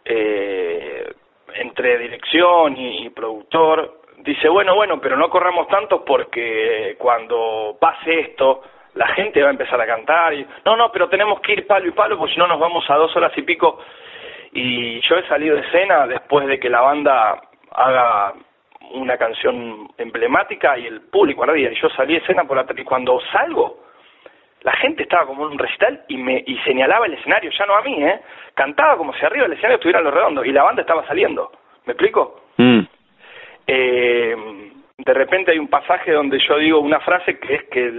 eh, 0.05 1.12
entre 1.55 1.98
dirección 1.98 2.77
y 2.77 3.11
productor, 3.11 4.03
dice, 4.18 4.48
bueno, 4.48 4.74
bueno, 4.74 5.01
pero 5.01 5.16
no 5.16 5.31
corramos 5.31 5.68
tanto 5.68 6.05
porque 6.05 6.96
cuando 6.98 7.77
pase 7.81 8.20
esto, 8.20 8.62
la 8.98 9.06
gente 9.14 9.40
va 9.40 9.48
a 9.48 9.52
empezar 9.52 9.80
a 9.80 9.87
cantar 9.87 10.34
y 10.34 10.44
no, 10.64 10.76
no, 10.76 10.90
pero 10.90 11.08
tenemos 11.08 11.40
que 11.40 11.52
ir 11.52 11.66
palo 11.68 11.87
y 11.87 11.92
palo 11.92 12.18
porque 12.18 12.34
si 12.34 12.38
no 12.40 12.48
nos 12.48 12.58
vamos 12.58 12.84
a 12.90 12.96
dos 12.96 13.14
horas 13.16 13.32
y 13.37 13.42
pico. 13.42 13.78
Y 14.52 15.00
yo 15.02 15.16
he 15.16 15.28
salido 15.28 15.54
de 15.54 15.62
escena 15.62 16.06
después 16.08 16.48
de 16.48 16.58
que 16.58 16.68
la 16.68 16.80
banda 16.80 17.40
haga 17.70 18.34
una 18.90 19.16
canción 19.16 19.88
emblemática 19.98 20.76
y 20.78 20.87
el 20.87 21.02
público 21.02 21.44
ardía. 21.44 21.70
Y 21.70 21.80
yo 21.80 21.88
salí 21.90 22.14
de 22.14 22.20
escena 22.20 22.42
por 22.42 22.56
la 22.56 22.66
y 22.76 22.84
cuando 22.84 23.20
salgo, 23.30 23.84
la 24.62 24.72
gente 24.72 25.04
estaba 25.04 25.26
como 25.26 25.46
en 25.46 25.52
un 25.52 25.58
recital 25.58 26.02
y 26.08 26.16
me 26.16 26.42
y 26.44 26.58
señalaba 26.64 27.06
el 27.06 27.14
escenario, 27.14 27.52
ya 27.56 27.66
no 27.66 27.76
a 27.76 27.82
mí, 27.82 28.02
¿eh? 28.02 28.20
Cantaba 28.54 28.96
como 28.96 29.12
si 29.12 29.24
arriba 29.24 29.44
del 29.44 29.52
escenario 29.52 29.76
estuvieran 29.76 30.02
los 30.02 30.12
redondos 30.12 30.44
y 30.44 30.50
la 30.50 30.64
banda 30.64 30.82
estaba 30.82 31.06
saliendo. 31.06 31.52
¿Me 31.84 31.92
explico? 31.92 32.40
Mm. 32.56 32.80
Eh, 33.68 34.37
de 34.98 35.14
repente 35.14 35.52
hay 35.52 35.58
un 35.58 35.68
pasaje 35.68 36.12
donde 36.12 36.38
yo 36.40 36.58
digo 36.58 36.80
una 36.80 37.00
frase 37.00 37.38
que 37.38 37.54
es 37.54 37.64
que 37.64 37.90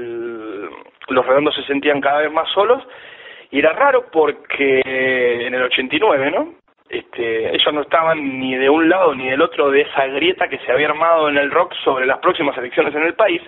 los 1.08 1.26
redondos 1.26 1.56
se 1.56 1.64
sentían 1.64 2.02
cada 2.02 2.20
vez 2.20 2.32
más 2.32 2.50
solos 2.52 2.86
y 3.52 3.60
era 3.60 3.72
raro 3.74 4.08
porque 4.12 4.82
en 4.86 5.54
el 5.56 5.64
89, 5.64 6.32
¿no? 6.32 6.54
Este, 6.90 7.56
ellos 7.56 7.74
no 7.74 7.82
estaban 7.82 8.40
ni 8.40 8.56
de 8.56 8.70
un 8.70 8.90
lado 8.90 9.16
ni 9.16 9.30
del 9.30 9.42
otro 9.42 9.72
de 9.72 9.82
esa 9.82 10.08
grieta 10.08 10.50
que 10.50 10.58
se 10.60 10.72
había 10.72 10.88
armado 10.88 11.30
en 11.30 11.38
el 11.38 11.52
rock 11.52 11.74
sobre 11.84 12.06
las 12.06 12.18
próximas 12.18 12.58
elecciones 12.58 12.94
en 12.96 13.04
el 13.04 13.14
país, 13.14 13.42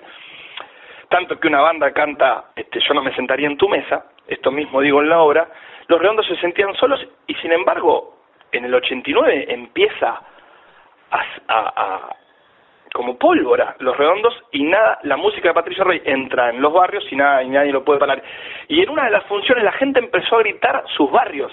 tanto 1.08 1.38
que 1.38 1.48
una 1.48 1.60
banda 1.60 1.92
canta 1.92 2.44
este, 2.56 2.80
Yo 2.80 2.94
no 2.94 3.02
me 3.02 3.14
sentaría 3.14 3.48
en 3.48 3.58
tu 3.58 3.68
mesa, 3.68 4.06
esto 4.28 4.50
mismo 4.50 4.80
digo 4.80 5.02
en 5.02 5.08
la 5.08 5.20
obra, 5.20 5.48
los 5.88 6.00
redondos 6.00 6.26
se 6.26 6.36
sentían 6.36 6.74
solos 6.76 7.04
y 7.26 7.34
sin 7.34 7.52
embargo 7.52 8.16
en 8.52 8.64
el 8.64 8.74
89 8.74 9.46
empieza 9.48 10.22
a, 11.10 12.16
como 12.92 13.16
pólvora 13.18 13.74
los 13.78 13.96
redondos 13.96 14.34
y 14.52 14.64
nada, 14.64 14.98
la 15.02 15.16
música 15.16 15.48
de 15.48 15.54
Patricio 15.54 15.84
Rey 15.84 16.02
entra 16.04 16.50
en 16.50 16.60
los 16.60 16.72
barrios 16.72 17.04
y 17.10 17.16
nada 17.16 17.42
y 17.42 17.48
nadie 17.48 17.72
lo 17.72 17.84
puede 17.84 17.98
parar. 17.98 18.22
Y 18.68 18.82
en 18.82 18.90
una 18.90 19.04
de 19.06 19.10
las 19.10 19.24
funciones 19.24 19.64
la 19.64 19.72
gente 19.72 19.98
empezó 19.98 20.36
a 20.36 20.40
gritar 20.40 20.84
sus 20.96 21.10
barrios. 21.10 21.52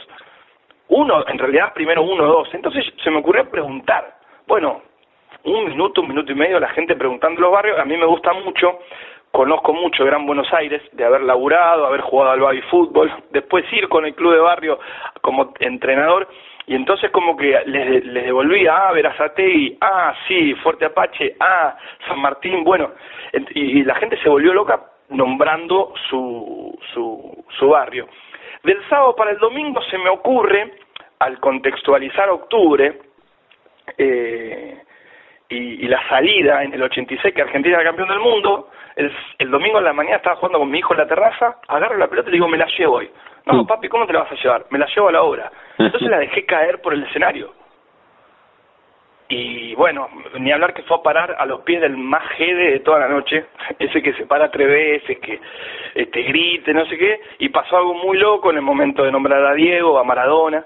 Uno, 0.89 1.23
en 1.27 1.37
realidad 1.37 1.73
primero 1.73 2.01
uno, 2.01 2.25
dos. 2.25 2.49
Entonces 2.53 2.85
se 3.03 3.11
me 3.11 3.19
ocurrió 3.19 3.49
preguntar, 3.49 4.15
bueno, 4.47 4.81
un 5.43 5.65
minuto, 5.69 6.01
un 6.01 6.09
minuto 6.09 6.31
y 6.31 6.35
medio 6.35 6.59
la 6.59 6.69
gente 6.69 6.95
preguntando 6.95 7.41
los 7.41 7.51
barrios, 7.51 7.79
a 7.79 7.85
mí 7.85 7.95
me 7.95 8.05
gusta 8.05 8.33
mucho, 8.33 8.79
conozco 9.31 9.73
mucho 9.73 10.03
Gran 10.03 10.25
Buenos 10.25 10.51
Aires, 10.53 10.81
de 10.91 11.05
haber 11.05 11.21
laburado, 11.21 11.85
haber 11.85 12.01
jugado 12.01 12.31
al 12.31 12.41
baby 12.41 12.61
fútbol, 12.63 13.11
después 13.31 13.65
ir 13.71 13.87
con 13.87 14.05
el 14.05 14.15
club 14.15 14.33
de 14.33 14.39
barrio 14.39 14.79
como 15.21 15.53
entrenador, 15.59 16.27
y 16.69 16.75
entonces 16.75 17.09
como 17.09 17.35
que 17.35 17.59
les, 17.65 18.13
devolvía, 18.13 18.75
ah, 18.77 18.91
Verazategui, 18.91 19.75
ah, 19.81 20.13
sí, 20.27 20.53
Fuerte 20.61 20.85
Apache, 20.85 21.35
ah, 21.39 21.75
San 22.07 22.19
Martín, 22.19 22.63
bueno, 22.63 22.91
y, 23.55 23.81
la 23.81 23.95
gente 23.95 24.21
se 24.21 24.29
volvió 24.29 24.53
loca 24.53 24.79
nombrando 25.09 25.95
su, 26.07 26.77
su, 26.93 27.43
su 27.57 27.69
barrio. 27.69 28.07
Del 28.61 28.87
sábado 28.87 29.15
para 29.15 29.31
el 29.31 29.39
domingo 29.39 29.81
se 29.89 29.97
me 29.97 30.11
ocurre, 30.11 30.73
al 31.17 31.39
contextualizar 31.39 32.29
octubre, 32.29 32.99
eh, 33.97 34.77
y, 35.49 35.87
la 35.87 36.07
salida 36.07 36.63
en 36.63 36.75
el 36.75 36.83
86 36.83 37.33
que 37.33 37.41
Argentina 37.41 37.77
era 37.77 37.89
campeón 37.89 38.09
del 38.09 38.19
mundo, 38.19 38.69
el, 38.95 39.11
el, 39.39 39.49
domingo 39.49 39.79
en 39.79 39.85
la 39.85 39.93
mañana 39.93 40.17
estaba 40.17 40.35
jugando 40.35 40.59
con 40.59 40.69
mi 40.69 40.77
hijo 40.77 40.93
en 40.93 40.99
la 40.99 41.07
terraza, 41.07 41.61
agarro 41.67 41.97
la 41.97 42.07
pelota 42.07 42.29
y 42.29 42.33
digo, 42.33 42.47
me 42.47 42.59
la 42.59 42.67
llevo 42.77 42.97
hoy. 42.97 43.09
No, 43.45 43.65
papi, 43.65 43.87
¿cómo 43.87 44.05
te 44.05 44.13
la 44.13 44.19
vas 44.19 44.31
a 44.31 44.35
llevar? 44.35 44.65
Me 44.69 44.79
la 44.79 44.87
llevo 44.87 45.09
a 45.09 45.11
la 45.11 45.23
obra. 45.23 45.51
Entonces 45.77 46.09
la 46.09 46.19
dejé 46.19 46.45
caer 46.45 46.81
por 46.81 46.93
el 46.93 47.03
escenario. 47.03 47.53
Y 49.31 49.75
bueno, 49.75 50.09
ni 50.39 50.51
hablar 50.51 50.73
que 50.73 50.81
fue 50.83 50.97
a 50.97 51.03
parar 51.03 51.35
a 51.37 51.45
los 51.45 51.61
pies 51.61 51.81
del 51.81 51.95
más 51.95 52.27
jede 52.31 52.71
de 52.71 52.79
toda 52.79 52.99
la 52.99 53.07
noche, 53.07 53.45
ese 53.79 54.01
que 54.01 54.13
se 54.13 54.25
para 54.25 54.49
tres 54.49 54.67
veces, 54.67 55.19
que 55.19 55.39
este, 55.93 56.23
grite, 56.23 56.73
no 56.73 56.85
sé 56.87 56.97
qué, 56.97 57.19
y 57.37 57.49
pasó 57.49 57.77
algo 57.77 57.93
muy 57.93 58.17
loco 58.17 58.49
en 58.49 58.57
el 58.57 58.63
momento 58.63 59.03
de 59.03 59.11
nombrar 59.11 59.45
a 59.45 59.53
Diego, 59.53 59.99
a 59.99 60.03
Maradona, 60.03 60.65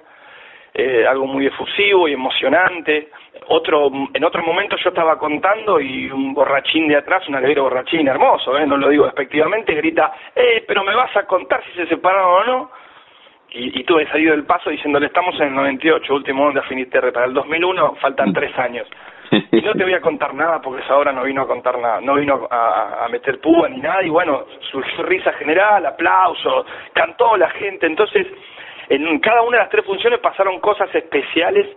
eh, 0.74 1.06
algo 1.08 1.28
muy 1.28 1.46
efusivo 1.46 2.08
y 2.08 2.14
emocionante. 2.14 3.10
Otro, 3.48 3.92
en 4.14 4.24
otro 4.24 4.42
momento 4.42 4.76
yo 4.78 4.90
estaba 4.90 5.20
contando 5.20 5.80
y 5.80 6.10
un 6.10 6.34
borrachín 6.34 6.88
de 6.88 6.96
atrás, 6.96 7.28
un 7.28 7.36
alegre 7.36 7.62
borrachín 7.62 8.08
hermoso, 8.08 8.58
¿eh? 8.58 8.66
no 8.66 8.78
lo 8.78 8.90
digo 8.90 9.06
despectivamente, 9.06 9.74
grita, 9.76 10.14
eh, 10.36 10.64
pero 10.68 10.84
me 10.84 10.96
vas 10.96 11.16
a 11.16 11.26
contar 11.26 11.64
si 11.66 11.74
se 11.74 11.88
separaron 11.88 12.32
o 12.32 12.44
no. 12.46 12.72
Y, 13.52 13.82
y 13.82 13.84
tuve 13.84 14.08
salido 14.08 14.32
del 14.32 14.46
paso 14.46 14.72
diciéndole, 14.72 15.08
estamos 15.08 15.36
en 15.36 15.50
el 15.50 15.54
98, 15.54 16.12
último 16.12 16.52
de 16.52 16.60
Afinitere, 16.60 17.12
para 17.12 17.28
el 17.28 17.34
2001 17.36 17.96
faltan 18.02 18.30
mm. 18.30 18.34
tres 18.34 18.58
años. 18.58 18.88
Y 19.52 19.62
no 19.62 19.74
te 19.74 19.84
voy 19.84 19.94
a 19.94 20.02
contar 20.02 20.34
nada 20.34 20.62
porque 20.62 20.84
esa 20.84 20.96
hora 20.96 21.12
no 21.12 21.24
vino 21.24 21.44
a 21.44 21.48
contar 21.48 21.78
nada, 21.80 22.02
no 22.02 22.16
vino 22.16 22.48
a, 22.50 23.06
a 23.06 23.08
meter 23.10 23.40
púa 23.40 23.70
ni 23.70 23.78
nada, 23.78 24.04
y 24.04 24.10
bueno, 24.10 24.46
surgió 24.72 25.04
risa 25.04 25.32
general, 25.34 25.86
aplausos, 25.86 26.66
cantó 26.94 27.38
la 27.38 27.50
gente, 27.52 27.86
entonces 27.86 28.28
en 28.90 29.20
cada 29.20 29.42
una 29.42 29.58
de 29.58 29.64
las 29.64 29.70
tres 29.70 29.86
funciones 29.86 30.20
pasaron 30.20 30.60
cosas 30.60 30.94
especiales, 30.94 31.68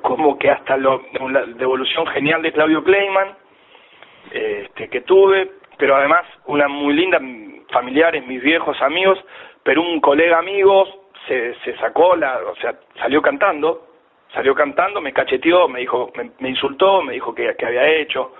como 0.00 0.38
que 0.38 0.50
hasta 0.50 0.76
lo, 0.76 1.02
la 1.30 1.44
devolución 1.46 2.06
genial 2.08 2.42
de 2.42 2.52
Claudio 2.52 2.82
Kleiman, 2.82 3.36
este, 4.32 4.88
que 4.88 5.02
tuve, 5.02 5.50
pero 5.78 5.96
además 5.96 6.24
una 6.46 6.68
muy 6.68 6.94
linda, 6.94 7.20
familiares, 7.70 8.26
mis 8.26 8.42
viejos 8.42 8.80
amigos, 8.82 9.18
pero 9.62 9.82
un 9.82 10.00
colega 10.00 10.38
amigo 10.38 11.08
se, 11.26 11.54
se 11.64 11.76
sacó 11.78 12.16
la, 12.16 12.38
o 12.38 12.56
sea, 12.56 12.74
salió 12.98 13.22
cantando, 13.22 13.86
salió 14.34 14.54
cantando, 14.54 15.00
me 15.00 15.12
cacheteó, 15.12 15.68
me 15.68 15.80
dijo, 15.80 16.12
me, 16.40 16.48
insultó, 16.48 17.02
me 17.02 17.14
dijo 17.14 17.34
que, 17.34 17.54
que 17.56 17.66
había 17.66 17.86
hecho, 17.86 18.34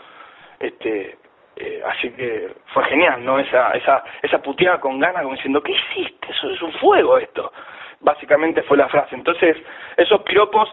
este, 0.58 1.16
eh, 1.56 1.82
así 1.86 2.10
que 2.10 2.48
fue 2.72 2.84
genial, 2.84 3.24
¿no? 3.24 3.38
Esa, 3.38 3.70
esa, 3.72 4.02
esa 4.22 4.42
puteada 4.42 4.80
con 4.80 4.98
ganas, 4.98 5.22
como 5.22 5.36
diciendo, 5.36 5.62
¿qué 5.62 5.72
hiciste? 5.72 6.30
Eso 6.30 6.50
es 6.50 6.62
un 6.62 6.72
fuego 6.72 7.18
esto 7.18 7.52
básicamente 8.02 8.62
fue 8.62 8.76
la 8.76 8.88
frase. 8.88 9.14
Entonces, 9.14 9.56
esos 9.96 10.22
piropos, 10.22 10.68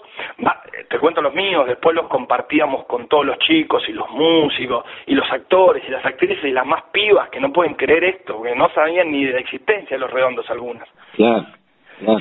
te 0.89 0.99
cuento 0.99 1.21
los 1.21 1.33
míos, 1.33 1.67
después 1.67 1.95
los 1.95 2.07
compartíamos 2.07 2.85
con 2.85 3.07
todos 3.07 3.25
los 3.25 3.37
chicos 3.39 3.87
y 3.87 3.93
los 3.93 4.09
músicos 4.09 4.83
y 5.05 5.13
los 5.13 5.29
actores 5.31 5.83
y 5.87 5.91
las 5.91 6.05
actrices 6.05 6.43
y 6.43 6.51
las 6.51 6.65
más 6.65 6.83
pibas 6.91 7.29
que 7.29 7.39
no 7.39 7.53
pueden 7.53 7.75
creer 7.75 8.03
esto, 8.03 8.41
que 8.41 8.55
no 8.55 8.69
sabían 8.69 9.11
ni 9.11 9.25
de 9.25 9.33
la 9.33 9.39
existencia 9.39 9.95
de 9.95 9.99
los 9.99 10.11
redondos 10.11 10.49
algunas. 10.49 10.87
Claro. 11.15 11.45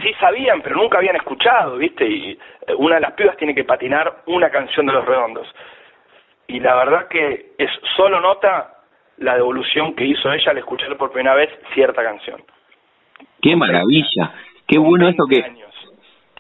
Sí 0.03 0.12
sabían, 0.18 0.61
pero 0.61 0.77
nunca 0.77 0.99
habían 0.99 1.14
escuchado, 1.16 1.77
¿viste? 1.77 2.05
Y 2.05 2.33
eh, 2.33 2.75
una 2.77 2.97
de 2.97 3.01
las 3.01 3.12
pibas 3.12 3.37
tiene 3.37 3.55
que 3.55 3.62
patinar 3.62 4.23
una 4.27 4.51
canción 4.51 4.87
de 4.87 4.92
los 4.92 5.05
redondos. 5.05 5.47
Y 6.49 6.59
la 6.59 6.75
verdad 6.75 7.07
que 7.09 7.53
es 7.57 7.71
solo 7.97 8.21
nota 8.21 8.75
la 9.18 9.37
devolución 9.37 9.94
que 9.94 10.05
hizo 10.05 10.33
ella 10.33 10.51
al 10.51 10.59
escuchar 10.59 10.97
por 10.97 11.12
primera 11.12 11.37
vez 11.37 11.51
cierta 11.75 12.03
canción. 12.03 12.42
¡Qué 13.40 13.55
maravilla! 13.55 14.33
Qué 14.69 14.79
bueno 14.79 15.09
esto 15.09 15.27
que 15.27 15.43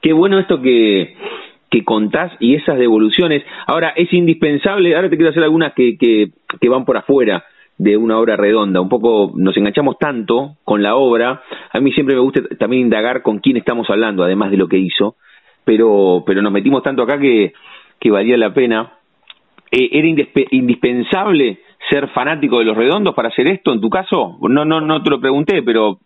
qué 0.02 0.12
bueno 0.12 0.38
esto 0.38 0.60
que 0.60 1.16
que 1.70 1.84
contás 1.84 2.32
y 2.40 2.54
esas 2.54 2.78
devoluciones. 2.78 3.42
Ahora 3.66 3.92
es 3.96 4.12
indispensable, 4.12 4.94
ahora 4.94 5.10
te 5.10 5.16
quiero 5.16 5.30
hacer 5.30 5.42
algunas 5.42 5.74
que, 5.74 5.98
que, 5.98 6.30
que 6.60 6.68
van 6.68 6.84
por 6.84 6.96
afuera 6.96 7.44
de 7.76 7.96
una 7.96 8.18
obra 8.18 8.36
redonda. 8.36 8.80
Un 8.80 8.88
poco 8.88 9.32
nos 9.36 9.56
enganchamos 9.56 9.98
tanto 9.98 10.56
con 10.64 10.82
la 10.82 10.96
obra. 10.96 11.42
A 11.72 11.80
mí 11.80 11.92
siempre 11.92 12.14
me 12.14 12.20
gusta 12.20 12.42
también 12.58 12.82
indagar 12.82 13.22
con 13.22 13.38
quién 13.38 13.56
estamos 13.56 13.88
hablando, 13.90 14.24
además 14.24 14.50
de 14.50 14.56
lo 14.56 14.68
que 14.68 14.78
hizo. 14.78 15.16
Pero, 15.64 16.22
pero 16.26 16.42
nos 16.42 16.52
metimos 16.52 16.82
tanto 16.82 17.02
acá 17.02 17.18
que, 17.18 17.52
que 18.00 18.10
valía 18.10 18.36
la 18.36 18.52
pena. 18.52 18.92
Eh, 19.70 19.90
¿Era 19.92 20.08
indispensable 20.50 21.60
ser 21.90 22.08
fanático 22.08 22.58
de 22.58 22.64
los 22.64 22.76
redondos 22.76 23.14
para 23.14 23.28
hacer 23.28 23.46
esto 23.46 23.72
en 23.72 23.80
tu 23.80 23.90
caso? 23.90 24.38
No, 24.40 24.64
no, 24.64 24.80
no 24.80 25.02
te 25.02 25.10
lo 25.10 25.20
pregunté, 25.20 25.62
pero 25.62 25.98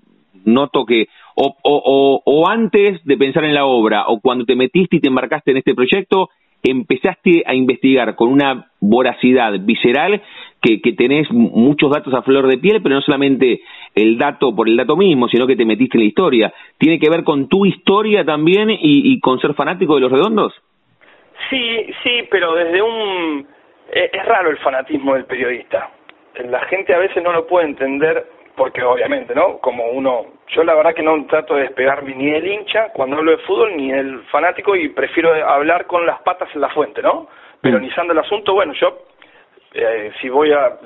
noto 0.44 0.84
que 0.84 1.06
o, 1.34 1.56
o, 1.62 2.22
o, 2.24 2.48
antes 2.48 3.04
de 3.04 3.16
pensar 3.16 3.44
en 3.44 3.54
la 3.54 3.64
obra 3.64 4.04
o 4.08 4.20
cuando 4.20 4.44
te 4.44 4.56
metiste 4.56 4.96
y 4.96 5.00
te 5.00 5.08
embarcaste 5.08 5.50
en 5.52 5.58
este 5.58 5.74
proyecto, 5.74 6.28
empezaste 6.62 7.42
a 7.46 7.54
investigar 7.54 8.14
con 8.14 8.28
una 8.28 8.70
voracidad 8.80 9.52
visceral 9.60 10.22
que, 10.60 10.80
que 10.80 10.92
tenés 10.92 11.30
muchos 11.32 11.90
datos 11.90 12.14
a 12.14 12.22
flor 12.22 12.46
de 12.46 12.58
piel, 12.58 12.80
pero 12.82 12.94
no 12.94 13.00
solamente 13.00 13.62
el 13.94 14.16
dato 14.16 14.54
por 14.54 14.68
el 14.68 14.76
dato 14.76 14.96
mismo, 14.96 15.28
sino 15.28 15.46
que 15.46 15.56
te 15.56 15.64
metiste 15.64 15.96
en 15.96 16.04
la 16.04 16.08
historia. 16.08 16.54
¿Tiene 16.78 16.98
que 16.98 17.10
ver 17.10 17.24
con 17.24 17.48
tu 17.48 17.66
historia 17.66 18.24
también 18.24 18.70
y, 18.70 18.78
y 18.80 19.20
con 19.20 19.40
ser 19.40 19.54
fanático 19.54 19.96
de 19.96 20.02
los 20.02 20.12
redondos? 20.12 20.54
Sí, 21.50 21.86
sí, 22.02 22.28
pero 22.30 22.54
desde 22.54 22.80
un... 22.80 23.46
Eh, 23.92 24.10
es 24.12 24.24
raro 24.24 24.50
el 24.50 24.58
fanatismo 24.58 25.14
del 25.14 25.24
periodista. 25.24 25.90
La 26.48 26.60
gente 26.66 26.94
a 26.94 26.98
veces 26.98 27.22
no 27.22 27.32
lo 27.32 27.46
puede 27.46 27.66
entender 27.66 28.24
porque 28.56 28.82
obviamente, 28.82 29.34
¿no? 29.34 29.58
Como 29.58 29.86
uno, 29.90 30.26
yo 30.48 30.64
la 30.64 30.74
verdad 30.74 30.94
que 30.94 31.02
no 31.02 31.24
trato 31.26 31.54
de 31.54 31.62
despegarme 31.62 32.14
ni 32.14 32.30
del 32.30 32.46
hincha 32.46 32.90
cuando 32.92 33.16
hablo 33.16 33.32
de 33.32 33.38
fútbol 33.38 33.76
ni 33.76 33.90
del 33.90 34.22
fanático 34.24 34.76
y 34.76 34.88
prefiero 34.90 35.32
hablar 35.48 35.86
con 35.86 36.04
las 36.06 36.20
patas 36.22 36.48
en 36.54 36.60
la 36.60 36.68
fuente, 36.70 37.02
¿no? 37.02 37.28
Pero 37.60 37.78
mm. 37.78 38.10
el 38.10 38.18
asunto, 38.18 38.54
bueno, 38.54 38.72
yo 38.74 39.06
eh, 39.74 40.12
si 40.20 40.28
voy 40.28 40.52
a, 40.52 40.78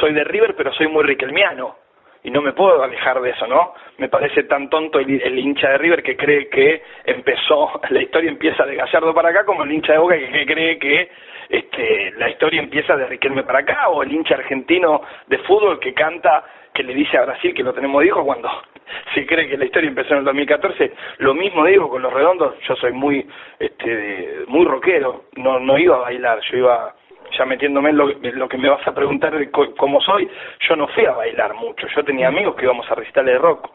soy 0.00 0.14
de 0.14 0.24
River 0.24 0.54
pero 0.56 0.72
soy 0.72 0.88
muy 0.88 1.04
riquelmiano 1.04 1.76
y 2.24 2.30
no 2.30 2.40
me 2.40 2.52
puedo 2.52 2.82
alejar 2.82 3.20
de 3.20 3.30
eso, 3.30 3.46
¿no? 3.46 3.74
Me 3.98 4.08
parece 4.08 4.44
tan 4.44 4.70
tonto 4.70 4.98
el, 5.00 5.38
hincha 5.38 5.70
de 5.70 5.78
River 5.78 6.02
que 6.02 6.16
cree 6.16 6.48
que 6.48 6.82
empezó, 7.04 7.80
la 7.90 8.00
historia 8.00 8.30
empieza 8.30 8.64
de 8.64 8.76
Gallardo 8.76 9.12
para 9.12 9.30
acá 9.30 9.44
como 9.44 9.64
el 9.64 9.72
hincha 9.72 9.92
de 9.92 9.98
Boca 9.98 10.16
que 10.16 10.46
cree 10.46 10.78
que 10.78 11.10
este, 11.48 12.12
la 12.12 12.30
historia 12.30 12.62
empieza 12.62 12.96
de 12.96 13.06
Riquelme 13.06 13.42
para 13.42 13.58
acá 13.58 13.88
o 13.88 14.02
el 14.02 14.12
hincha 14.12 14.36
argentino 14.36 15.02
de 15.26 15.38
fútbol 15.38 15.78
que 15.80 15.92
canta 15.92 16.44
que 16.74 16.82
le 16.82 16.94
dice 16.94 17.18
a 17.18 17.24
Brasil 17.24 17.54
que 17.54 17.62
lo 17.62 17.72
tenemos 17.72 18.04
hijo 18.04 18.24
cuando 18.24 18.48
se 19.14 19.26
cree 19.26 19.48
que 19.48 19.56
la 19.56 19.64
historia 19.64 19.88
empezó 19.88 20.14
en 20.14 20.20
el 20.20 20.24
2014. 20.24 20.92
Lo 21.18 21.34
mismo 21.34 21.64
digo 21.66 21.88
con 21.88 22.02
los 22.02 22.12
redondos, 22.12 22.54
yo 22.66 22.76
soy 22.76 22.92
muy 22.92 23.26
este 23.58 24.44
muy 24.46 24.64
rockero, 24.64 25.24
no 25.36 25.60
no 25.60 25.78
iba 25.78 25.96
a 25.96 26.00
bailar, 26.00 26.40
yo 26.50 26.58
iba 26.58 26.94
ya 27.36 27.46
metiéndome 27.46 27.90
en 27.90 27.96
lo, 27.96 28.48
que 28.48 28.58
me 28.58 28.68
vas 28.68 28.86
a 28.86 28.94
preguntar 28.94 29.32
cómo 29.50 30.00
soy, 30.00 30.28
yo 30.68 30.76
no 30.76 30.86
fui 30.88 31.04
a 31.06 31.12
bailar 31.12 31.54
mucho, 31.54 31.86
yo 31.88 32.04
tenía 32.04 32.28
amigos 32.28 32.54
que 32.56 32.64
íbamos 32.64 32.90
a 32.90 32.94
recitales 32.94 33.34
de 33.34 33.38
rock, 33.38 33.70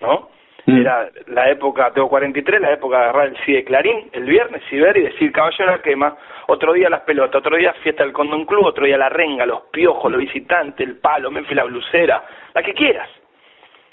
¿no? 0.00 0.30
Mm. 0.66 0.80
Era 0.80 1.10
la 1.26 1.50
época, 1.50 1.92
tengo 1.92 2.08
43, 2.08 2.60
la 2.60 2.72
época 2.72 2.96
de 2.96 3.02
agarrar 3.04 3.28
el 3.28 3.36
CD 3.44 3.64
Clarín 3.64 4.08
el 4.12 4.24
viernes 4.24 4.62
y 4.70 4.78
ver 4.78 4.96
y 4.96 5.02
decir 5.02 5.30
caballero 5.30 5.70
la 5.70 5.82
quema, 5.82 6.16
otro 6.46 6.72
día 6.72 6.88
las 6.88 7.02
pelotas, 7.02 7.40
otro 7.40 7.56
día 7.56 7.74
fiesta 7.82 8.02
del 8.02 8.12
Condón 8.14 8.46
Club, 8.46 8.64
otro 8.64 8.86
día 8.86 8.96
la 8.96 9.10
renga, 9.10 9.44
los 9.44 9.64
piojos, 9.70 10.10
los 10.10 10.20
visitantes, 10.20 10.86
el 10.86 10.96
palo, 10.96 11.30
Memphis 11.30 11.56
la 11.56 11.64
blusera, 11.64 12.24
la 12.54 12.62
que 12.62 12.72
quieras, 12.72 13.08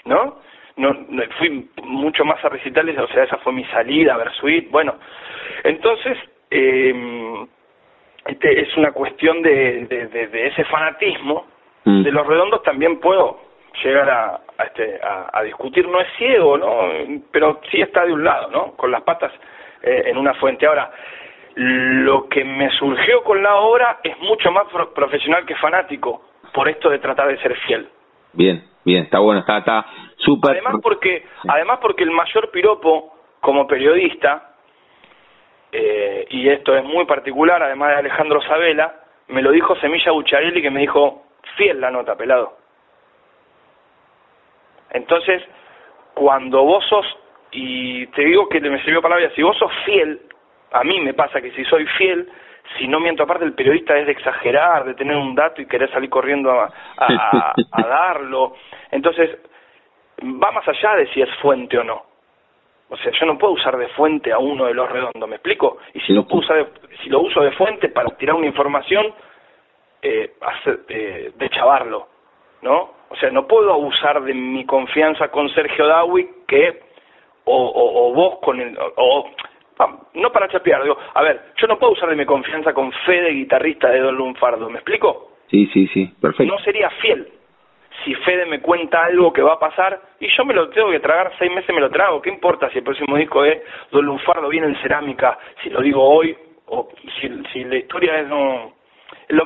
¿no? 0.06 0.40
No, 0.76 0.96
fui 1.38 1.68
mucho 1.82 2.24
más 2.24 2.42
a 2.42 2.48
recitales, 2.48 2.98
o 2.98 3.06
sea, 3.08 3.24
esa 3.24 3.36
fue 3.38 3.52
mi 3.52 3.64
salida 3.66 4.14
a 4.14 4.16
ver 4.18 4.32
suite, 4.32 4.68
bueno, 4.70 4.94
entonces 5.64 6.16
eh, 6.50 7.46
este 8.26 8.62
es 8.62 8.74
una 8.78 8.92
cuestión 8.92 9.42
de, 9.42 9.86
de, 9.86 10.46
ese 10.46 10.64
fanatismo, 10.64 11.46
mm. 11.84 12.02
de 12.04 12.12
los 12.12 12.26
redondos 12.26 12.62
también 12.62 12.98
puedo 13.00 13.51
llegar 13.82 14.08
a, 14.10 14.40
a, 14.58 14.64
este, 14.64 15.00
a, 15.02 15.42
discutir, 15.42 15.86
no 15.88 16.00
es 16.00 16.08
ciego, 16.16 16.58
¿no? 16.58 16.90
Pero 17.30 17.60
sí 17.70 17.80
está 17.80 18.04
de 18.04 18.12
un 18.12 18.24
lado, 18.24 18.50
¿no? 18.50 18.72
Con 18.72 18.90
las 18.90 19.02
patas 19.02 19.32
eh, 19.82 20.04
en 20.06 20.18
una 20.18 20.34
fuente. 20.34 20.66
Ahora, 20.66 20.90
lo 21.54 22.28
que 22.28 22.44
me 22.44 22.70
surgió 22.70 23.22
con 23.22 23.42
la 23.42 23.56
obra 23.56 23.98
es 24.02 24.18
mucho 24.20 24.50
más 24.50 24.64
profesional 24.94 25.44
que 25.44 25.56
fanático, 25.56 26.22
por 26.52 26.68
esto 26.68 26.90
de 26.90 26.98
tratar 26.98 27.28
de 27.28 27.38
ser 27.38 27.56
fiel. 27.66 27.88
Bien, 28.32 28.64
bien, 28.84 29.04
está 29.04 29.18
bueno, 29.18 29.40
está 29.40 29.58
está 29.58 29.86
súper. 30.16 30.52
Además 30.52 30.76
porque, 30.82 31.26
además 31.48 31.78
porque 31.80 32.04
el 32.04 32.10
mayor 32.10 32.50
piropo 32.50 33.14
como 33.40 33.66
periodista 33.66 34.52
eh, 35.72 36.26
y 36.28 36.48
esto 36.48 36.76
es 36.76 36.84
muy 36.84 37.06
particular, 37.06 37.62
además 37.62 37.90
de 37.90 37.96
Alejandro 37.96 38.42
Sabela, 38.42 38.94
me 39.28 39.40
lo 39.40 39.50
dijo 39.50 39.74
Semilla 39.76 40.12
Bucharelli 40.12 40.60
que 40.60 40.70
me 40.70 40.80
dijo, 40.80 41.22
fiel 41.56 41.80
la 41.80 41.90
nota, 41.90 42.14
pelado. 42.14 42.58
Entonces, 44.92 45.42
cuando 46.14 46.62
vos 46.62 46.84
sos, 46.88 47.06
y 47.50 48.06
te 48.08 48.24
digo 48.24 48.48
que 48.48 48.60
me 48.60 48.82
sirvió 48.82 49.02
palabra, 49.02 49.30
si 49.34 49.42
vos 49.42 49.56
sos 49.58 49.72
fiel, 49.84 50.20
a 50.72 50.84
mí 50.84 51.00
me 51.00 51.14
pasa 51.14 51.40
que 51.40 51.50
si 51.52 51.64
soy 51.64 51.86
fiel, 51.98 52.28
si 52.78 52.86
no 52.86 53.00
miento 53.00 53.24
aparte 53.24 53.44
el 53.44 53.54
periodista 53.54 53.96
es 53.98 54.06
de 54.06 54.12
exagerar, 54.12 54.84
de 54.84 54.94
tener 54.94 55.16
un 55.16 55.34
dato 55.34 55.60
y 55.60 55.66
querer 55.66 55.90
salir 55.90 56.08
corriendo 56.08 56.50
a, 56.50 56.72
a 56.96 57.54
darlo. 57.82 58.54
Entonces, 58.90 59.30
va 60.22 60.52
más 60.52 60.66
allá 60.66 60.96
de 60.96 61.06
si 61.08 61.20
es 61.20 61.30
fuente 61.40 61.78
o 61.78 61.84
no. 61.84 62.12
O 62.88 62.96
sea, 62.98 63.10
yo 63.18 63.24
no 63.24 63.38
puedo 63.38 63.54
usar 63.54 63.76
de 63.78 63.88
fuente 63.88 64.32
a 64.32 64.38
uno 64.38 64.66
de 64.66 64.74
los 64.74 64.90
redondos, 64.90 65.26
¿me 65.26 65.36
explico? 65.36 65.78
Y 65.94 66.00
si 66.00 66.12
lo, 66.12 66.26
uso 66.28 66.52
de, 66.52 66.66
si 67.02 67.08
lo 67.08 67.20
uso 67.20 67.40
de 67.40 67.52
fuente 67.52 67.88
para 67.88 68.10
tirar 68.16 68.36
una 68.36 68.46
información, 68.46 69.14
eh, 70.02 70.34
hacer, 70.42 70.80
eh, 70.88 71.32
de 71.34 71.48
chavarlo, 71.48 72.08
¿no? 72.60 72.90
O 73.12 73.16
sea, 73.16 73.30
no 73.30 73.46
puedo 73.46 73.72
abusar 73.72 74.22
de 74.22 74.32
mi 74.32 74.64
confianza 74.64 75.28
con 75.28 75.48
Sergio 75.50 75.86
Dawi 75.86 76.26
que, 76.48 76.80
o, 77.44 77.72
o, 77.74 78.14
vos 78.14 78.38
con 78.40 78.60
el, 78.60 78.76
o, 78.78 79.30
no 80.14 80.32
para 80.32 80.48
chapear, 80.48 80.82
digo, 80.82 80.96
a 81.14 81.22
ver, 81.22 81.40
yo 81.56 81.66
no 81.66 81.78
puedo 81.78 81.92
usar 81.92 82.08
de 82.08 82.16
mi 82.16 82.24
confianza 82.24 82.72
con 82.72 82.90
fe 83.04 83.20
de 83.20 83.32
guitarrista 83.32 83.90
de 83.90 84.00
Don 84.00 84.16
Lunfardo, 84.16 84.70
¿me 84.70 84.76
explico? 84.76 85.32
Sí, 85.48 85.66
sí, 85.72 85.86
sí, 85.88 86.10
perfecto. 86.20 86.52
No 86.52 86.58
sería 86.60 86.88
fiel, 86.90 87.28
si 88.04 88.14
Fede 88.14 88.46
me 88.46 88.60
cuenta 88.60 89.04
algo 89.04 89.32
que 89.32 89.42
va 89.42 89.54
a 89.54 89.58
pasar 89.58 90.00
y 90.18 90.28
yo 90.36 90.44
me 90.44 90.54
lo 90.54 90.68
tengo 90.70 90.90
que 90.90 91.00
tragar 91.00 91.32
seis 91.38 91.52
meses 91.52 91.74
me 91.74 91.80
lo 91.80 91.90
trago 91.90 92.20
qué 92.20 92.30
importa 92.30 92.70
si 92.70 92.78
el 92.78 92.84
próximo 92.84 93.16
disco 93.16 93.44
es 93.44 93.62
Don 93.90 94.04
Lunfardo 94.04 94.48
viene 94.48 94.68
en 94.68 94.76
cerámica 94.76 95.38
si 95.62 95.70
lo 95.70 95.80
digo 95.80 96.02
hoy 96.02 96.36
o 96.66 96.88
si, 97.20 97.28
si 97.52 97.64
la 97.64 97.76
historia 97.76 98.20
es 98.20 98.28
no 98.28 98.72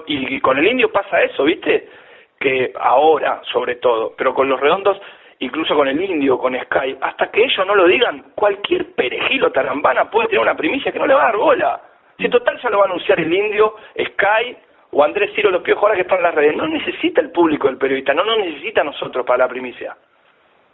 y, 0.07 0.41
con 0.41 0.59
el 0.59 0.67
indio 0.67 0.91
pasa 0.91 1.23
eso 1.23 1.45
viste 1.45 1.89
que 2.39 2.73
ahora 2.79 3.41
sobre 3.53 3.77
todo 3.77 4.15
pero 4.17 4.35
con 4.35 4.49
los 4.49 4.61
redondos 4.61 4.99
incluso 5.39 5.75
con 5.75 5.89
el 5.89 6.01
indio 6.01 6.39
con 6.39 6.55
Sky 6.55 6.97
hasta 7.01 7.31
que 7.31 7.45
ellos 7.45 7.67
no 7.67 7.75
lo 7.75 7.87
digan 7.87 8.33
cualquier 8.35 8.95
perejilo 8.95 9.51
tarambana 9.53 10.11
puede 10.11 10.29
tener 10.29 10.43
una 10.43 10.57
primicia 10.57 10.93
que 10.93 10.99
no 10.99 11.07
le 11.07 11.15
va 11.15 11.23
a 11.23 11.27
dar 11.27 11.37
bola 11.37 11.81
si 12.19 12.29
total 12.29 12.59
ya 12.63 12.71
lo 12.71 12.79
va 12.79 12.85
a 12.85 12.89
anunciar 12.89 13.21
el 13.21 13.33
indio 13.33 13.75
Sky 13.95 14.57
o 14.97 15.05
Andrés 15.05 15.31
Ciro 15.35 15.51
los 15.51 15.63
piojos 15.63 15.83
ahora 15.83 15.95
que 15.95 16.03
están 16.03 16.19
en 16.19 16.25
las 16.25 16.35
redes. 16.35 16.57
No 16.57 16.67
necesita 16.67 17.21
el 17.21 17.31
público 17.31 17.69
el 17.69 17.77
periodista, 17.77 18.15
no 18.15 18.25
nos 18.25 18.39
necesita 18.39 18.81
a 18.81 18.85
nosotros 18.85 19.27
para 19.27 19.45
la 19.45 19.49
primicia. 19.49 19.95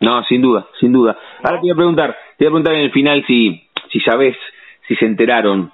No, 0.01 0.23
sin 0.25 0.43
duda, 0.43 0.67
sin 0.79 0.93
duda. 0.93 1.17
Ahora 1.43 1.57
te 1.57 1.63
voy 1.63 1.71
a 1.71 1.75
preguntar, 1.75 2.17
te 2.37 2.45
voy 2.45 2.47
a 2.47 2.51
preguntar 2.51 2.75
en 2.75 2.81
el 2.81 2.93
final 2.93 3.25
si, 3.27 3.69
si 3.91 4.01
sabes, 4.01 4.37
si 4.87 4.97
se 4.97 5.07
enteraron 5.07 5.73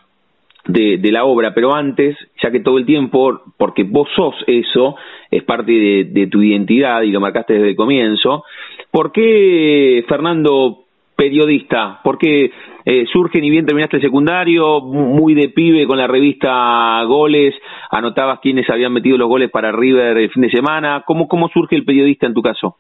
de, 0.69 0.99
de 0.99 1.13
la 1.13 1.25
obra, 1.25 1.53
pero 1.55 1.75
antes, 1.75 2.17
ya 2.43 2.51
que 2.51 2.61
todo 2.61 2.79
el 2.79 2.87
tiempo, 2.87 3.41
porque 3.57 3.83
vos 3.83 4.09
sos 4.15 4.35
eso, 4.47 4.95
es 5.31 5.43
parte 5.43 5.73
de, 5.73 6.27
tu 6.29 6.43
identidad 6.43 7.03
y 7.03 7.11
lo 7.11 7.21
marcaste 7.21 7.55
desde 7.55 7.71
el 7.71 7.77
comienzo, 7.77 8.45
¿por 8.91 9.11
qué 9.11 10.05
Fernando 10.07 10.85
periodista? 11.17 12.01
Porque 12.05 12.53
eh, 12.85 13.07
surge 13.11 13.41
ni 13.41 13.51
bien 13.51 13.67
terminaste 13.67 13.97
el 13.97 14.03
secundario, 14.03 14.81
muy 14.81 15.35
de 15.35 15.49
pibe 15.49 15.87
con 15.87 15.99
la 15.99 16.07
revista 16.07 17.03
Goles, 17.05 17.55
anotabas 17.91 18.41
quiénes 18.41 18.69
habían 18.71 18.93
metido 18.93 19.17
los 19.17 19.29
goles 19.29 19.51
para 19.51 19.73
River 19.73 20.19
el 20.19 20.31
fin 20.31 20.43
de 20.43 20.51
semana. 20.51 21.03
¿Cómo, 21.07 21.29
cómo 21.29 21.49
surge 21.49 21.77
el 21.77 21.85
periodista 21.85 22.27
en 22.27 22.35
tu 22.35 22.43
caso? 22.43 22.77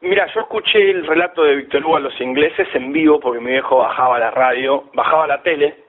Mira, 0.00 0.26
yo 0.34 0.40
escuché 0.40 0.90
el 0.90 1.06
relato 1.06 1.44
de 1.44 1.56
Víctor 1.56 1.84
Hugo 1.84 1.96
a 1.96 2.00
los 2.00 2.20
ingleses 2.20 2.68
en 2.74 2.92
vivo 2.92 3.20
porque 3.20 3.40
mi 3.40 3.52
viejo 3.52 3.78
bajaba 3.78 4.18
la 4.18 4.30
radio, 4.30 4.84
bajaba 4.92 5.26
la 5.26 5.42
tele, 5.42 5.83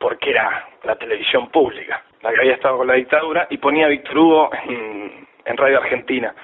porque 0.00 0.30
era 0.30 0.66
la 0.82 0.96
televisión 0.96 1.50
pública, 1.50 2.02
la 2.22 2.32
que 2.32 2.40
había 2.40 2.54
estado 2.54 2.78
con 2.78 2.88
la 2.88 2.94
dictadura, 2.94 3.46
y 3.50 3.58
ponía 3.58 3.86
Víctor 3.86 4.18
Hugo 4.18 4.50
en, 4.66 5.28
en 5.44 5.56
Radio 5.56 5.78
Argentina 5.78 6.34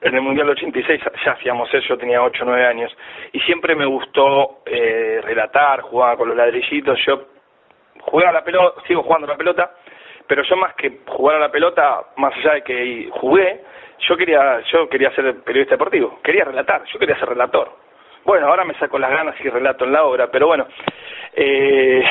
en 0.00 0.14
el 0.14 0.22
Mundial 0.22 0.48
86 0.48 1.02
ya 1.24 1.32
hacíamos 1.32 1.68
eso, 1.74 1.88
yo 1.88 1.98
tenía 1.98 2.22
8 2.22 2.42
o 2.42 2.46
9 2.46 2.66
años, 2.66 2.96
y 3.32 3.40
siempre 3.40 3.74
me 3.74 3.84
gustó 3.84 4.60
eh, 4.64 5.20
relatar, 5.22 5.82
jugaba 5.82 6.16
con 6.16 6.28
los 6.28 6.36
ladrillitos, 6.36 6.98
yo 7.06 7.26
jugaba 8.00 8.32
la 8.32 8.44
pelota, 8.44 8.80
sigo 8.86 9.02
jugando 9.02 9.26
la 9.26 9.36
pelota, 9.36 9.72
pero 10.26 10.42
yo 10.42 10.56
más 10.56 10.74
que 10.74 11.00
jugar 11.06 11.36
a 11.36 11.40
la 11.40 11.50
pelota, 11.50 12.02
más 12.16 12.34
allá 12.34 12.54
de 12.54 12.62
que 12.62 13.08
jugué, 13.12 13.60
yo 14.08 14.16
quería, 14.16 14.60
yo 14.72 14.88
quería 14.88 15.10
ser 15.14 15.42
periodista 15.42 15.74
deportivo, 15.74 16.18
quería 16.22 16.44
relatar, 16.44 16.82
yo 16.84 16.98
quería 16.98 17.18
ser 17.18 17.28
relator. 17.28 17.70
Bueno, 18.24 18.46
ahora 18.46 18.64
me 18.64 18.74
saco 18.74 18.98
las 18.98 19.10
ganas 19.10 19.34
y 19.40 19.48
relato 19.48 19.84
en 19.84 19.92
la 19.92 20.04
obra, 20.04 20.30
pero 20.30 20.46
bueno, 20.46 20.66
eh, 21.34 22.02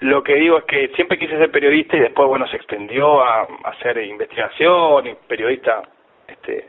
lo 0.00 0.22
que 0.22 0.36
digo 0.36 0.58
es 0.58 0.64
que 0.64 0.88
siempre 0.94 1.18
quise 1.18 1.36
ser 1.36 1.50
periodista 1.50 1.96
y 1.96 2.00
después, 2.00 2.28
bueno, 2.28 2.46
se 2.46 2.56
extendió 2.56 3.22
a, 3.22 3.48
hacer 3.64 3.98
investigación 3.98 5.06
y 5.06 5.14
periodista, 5.26 5.82
este, 6.26 6.68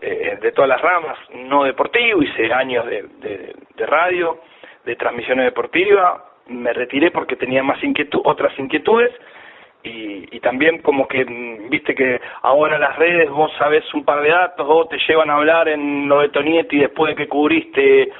eh, 0.00 0.38
de 0.40 0.52
todas 0.52 0.68
las 0.68 0.80
ramas, 0.80 1.16
no 1.34 1.64
deportivo, 1.64 2.22
hice 2.22 2.52
años 2.52 2.84
de, 2.86 3.04
de, 3.76 3.86
radio, 3.86 4.40
de 4.84 4.96
transmisiones 4.96 5.44
deportivas, 5.44 6.20
me 6.48 6.72
retiré 6.72 7.10
porque 7.10 7.36
tenía 7.36 7.62
más 7.62 7.82
inquietud, 7.82 8.20
otras 8.24 8.58
inquietudes 8.58 9.12
y, 9.82 10.36
y 10.36 10.40
también 10.40 10.82
como 10.82 11.06
que, 11.06 11.24
mm, 11.24 11.70
viste 11.70 11.94
que 11.94 12.20
ahora 12.42 12.78
las 12.78 12.96
redes 12.96 13.30
vos 13.30 13.52
sabés 13.56 13.84
un 13.94 14.04
par 14.04 14.20
de 14.22 14.30
datos, 14.30 14.66
vos 14.66 14.88
te 14.88 14.98
llevan 15.06 15.30
a 15.30 15.36
hablar 15.36 15.68
en 15.68 16.08
lo 16.08 16.20
de 16.20 16.28
Tonietti 16.30 16.78
después 16.78 17.14
de 17.14 17.22
que 17.22 17.28
cubriste 17.28 18.10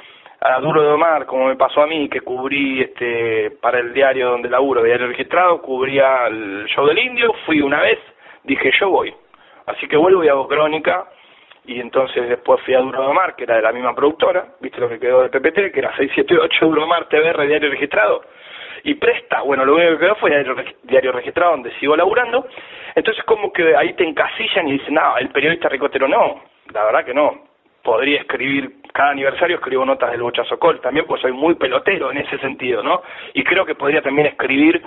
a 0.41 0.59
Duro 0.59 0.81
de 0.81 0.89
Omar, 0.89 1.25
como 1.25 1.47
me 1.47 1.55
pasó 1.55 1.81
a 1.81 1.87
mí, 1.87 2.09
que 2.09 2.21
cubrí 2.21 2.81
este 2.81 3.51
para 3.61 3.79
el 3.79 3.93
diario 3.93 4.29
donde 4.29 4.49
laburo, 4.49 4.83
diario 4.83 5.07
registrado, 5.07 5.61
cubría 5.61 6.27
el 6.27 6.65
show 6.67 6.85
del 6.85 6.99
indio, 6.99 7.33
fui 7.45 7.61
una 7.61 7.81
vez, 7.81 7.99
dije 8.43 8.71
yo 8.79 8.89
voy. 8.89 9.13
Así 9.65 9.87
que 9.87 9.97
vuelvo 9.97 10.23
y 10.23 10.27
hago 10.27 10.47
crónica, 10.47 11.07
y 11.65 11.79
entonces 11.79 12.29
después 12.29 12.61
fui 12.61 12.75
a 12.75 12.79
Duro 12.79 13.07
de 13.07 13.13
Mar, 13.13 13.35
que 13.35 13.43
era 13.43 13.55
de 13.55 13.61
la 13.63 13.71
misma 13.71 13.95
productora, 13.95 14.45
viste 14.61 14.79
lo 14.79 14.89
que 14.89 14.99
quedó 14.99 15.23
de 15.23 15.29
PPT, 15.29 15.71
que 15.71 15.79
era 15.79 15.95
678 15.95 16.65
Duro 16.65 16.81
de 16.81 16.87
Mar 16.87 17.07
TVR 17.09 17.47
Diario 17.47 17.71
Registrado, 17.71 18.21
y 18.83 18.93
Presta, 18.95 19.41
bueno, 19.41 19.65
lo 19.65 19.75
único 19.75 19.93
que 19.93 20.05
quedó 20.05 20.15
fue 20.15 20.29
diario, 20.29 20.55
diario 20.83 21.11
Registrado, 21.11 21.51
donde 21.51 21.71
sigo 21.79 21.95
laburando, 21.95 22.47
entonces 22.93 23.23
como 23.23 23.51
que 23.51 23.75
ahí 23.75 23.93
te 23.93 24.03
encasillan 24.03 24.67
y 24.67 24.73
dicen, 24.73 24.93
no, 24.93 25.17
el 25.17 25.29
periodista 25.29 25.69
ricotero 25.69 26.07
no, 26.07 26.41
la 26.71 26.83
verdad 26.83 27.03
que 27.03 27.13
no, 27.13 27.54
podría 27.85 28.21
escribir, 28.21 28.81
cada 28.91 29.11
aniversario 29.11 29.57
escribo 29.57 29.85
notas 29.85 30.11
del 30.11 30.23
Bochazo 30.23 30.57
Col, 30.57 30.81
también 30.81 31.05
pues 31.05 31.21
soy 31.21 31.31
muy 31.31 31.53
pelotero 31.53 32.11
en 32.11 32.17
ese 32.17 32.37
sentido, 32.39 32.81
¿no? 32.81 33.03
Y 33.33 33.43
creo 33.43 33.63
que 33.63 33.75
podría 33.75 34.01
también 34.01 34.27
escribir 34.27 34.81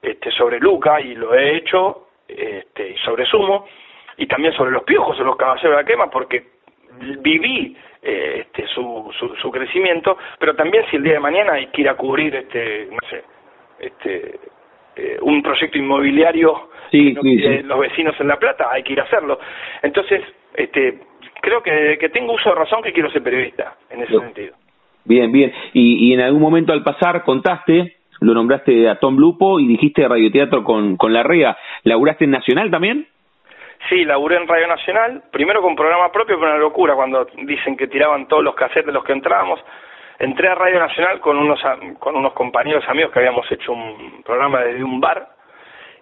este, 0.00 0.30
sobre 0.30 0.60
Luca, 0.60 1.00
y 1.00 1.16
lo 1.16 1.34
he 1.34 1.56
hecho, 1.56 2.08
este, 2.28 2.90
y 2.90 2.96
sobre 2.98 3.26
Sumo, 3.26 3.66
y 4.16 4.26
también 4.26 4.54
sobre 4.54 4.70
los 4.70 4.84
piojos 4.84 5.18
o 5.18 5.24
los 5.24 5.36
caballeros 5.36 5.72
de 5.72 5.82
la 5.82 5.84
quema, 5.84 6.08
porque 6.08 6.44
viví 7.20 7.76
eh, 8.00 8.44
este, 8.46 8.68
su, 8.68 9.12
su, 9.40 9.50
crecimiento, 9.50 10.16
pero 10.38 10.54
también 10.54 10.84
si 10.90 10.96
el 10.96 11.02
día 11.02 11.14
de 11.14 11.20
mañana 11.20 11.54
hay 11.54 11.66
que 11.66 11.80
ir 11.80 11.88
a 11.88 11.96
cubrir, 11.96 12.36
este, 12.36 12.86
no 12.88 13.08
sé, 13.10 13.24
este, 13.80 14.38
eh, 14.94 15.18
un 15.22 15.42
proyecto 15.42 15.76
inmobiliario 15.76 16.68
sí, 16.92 17.12
los 17.64 17.80
vecinos 17.80 18.14
en 18.20 18.28
La 18.28 18.38
Plata, 18.38 18.68
hay 18.70 18.84
que 18.84 18.92
ir 18.92 19.00
a 19.00 19.04
hacerlo. 19.04 19.40
Entonces, 19.82 20.22
este, 20.54 21.00
creo 21.44 21.62
que 21.62 21.98
que 21.98 22.08
tengo 22.08 22.32
uso 22.32 22.48
de 22.48 22.56
razón 22.56 22.82
que 22.82 22.92
quiero 22.92 23.10
ser 23.10 23.22
periodista, 23.22 23.74
en 23.90 24.02
ese 24.02 24.18
sentido. 24.18 24.54
Bien, 25.04 25.30
bien. 25.30 25.52
Y, 25.74 26.08
y 26.08 26.14
en 26.14 26.20
algún 26.20 26.40
momento 26.40 26.72
al 26.72 26.82
pasar 26.82 27.24
contaste, 27.24 27.96
lo 28.20 28.32
nombraste 28.32 28.88
a 28.88 28.98
Tom 28.98 29.16
Lupo 29.16 29.60
y 29.60 29.66
dijiste 29.66 30.08
radioteatro 30.08 30.64
con, 30.64 30.96
con 30.96 31.12
La 31.12 31.22
Rea. 31.22 31.56
¿Laburaste 31.82 32.24
en 32.24 32.30
Nacional 32.30 32.70
también? 32.70 33.06
Sí, 33.88 34.04
laburé 34.04 34.36
en 34.36 34.48
Radio 34.48 34.66
Nacional, 34.66 35.24
primero 35.30 35.60
con 35.60 35.76
programa 35.76 36.10
propio, 36.10 36.36
pero 36.38 36.52
una 36.52 36.58
locura 36.58 36.94
cuando 36.94 37.26
dicen 37.42 37.76
que 37.76 37.86
tiraban 37.86 38.26
todos 38.28 38.42
los 38.42 38.54
cassettes 38.54 38.86
de 38.86 38.92
los 38.92 39.04
que 39.04 39.12
entrábamos. 39.12 39.60
Entré 40.18 40.48
a 40.48 40.54
Radio 40.54 40.78
Nacional 40.78 41.20
con 41.20 41.36
unos, 41.36 41.60
con 41.98 42.16
unos 42.16 42.32
compañeros 42.32 42.84
amigos 42.88 43.12
que 43.12 43.18
habíamos 43.18 43.50
hecho 43.52 43.72
un 43.72 44.22
programa 44.24 44.60
desde 44.60 44.82
un 44.82 45.00
bar 45.00 45.28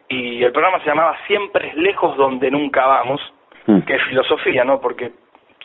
y 0.09 0.45
el 0.45 0.53
programa 0.53 0.79
se 0.81 0.87
llamaba 0.87 1.17
Siempre 1.27 1.69
es 1.69 1.75
lejos 1.75 2.17
donde 2.17 2.51
nunca 2.51 2.87
vamos, 2.87 3.21
mm. 3.67 3.81
que 3.81 3.95
es 3.95 4.03
filosofía, 4.05 4.63
¿no? 4.63 4.81
Porque 4.81 5.11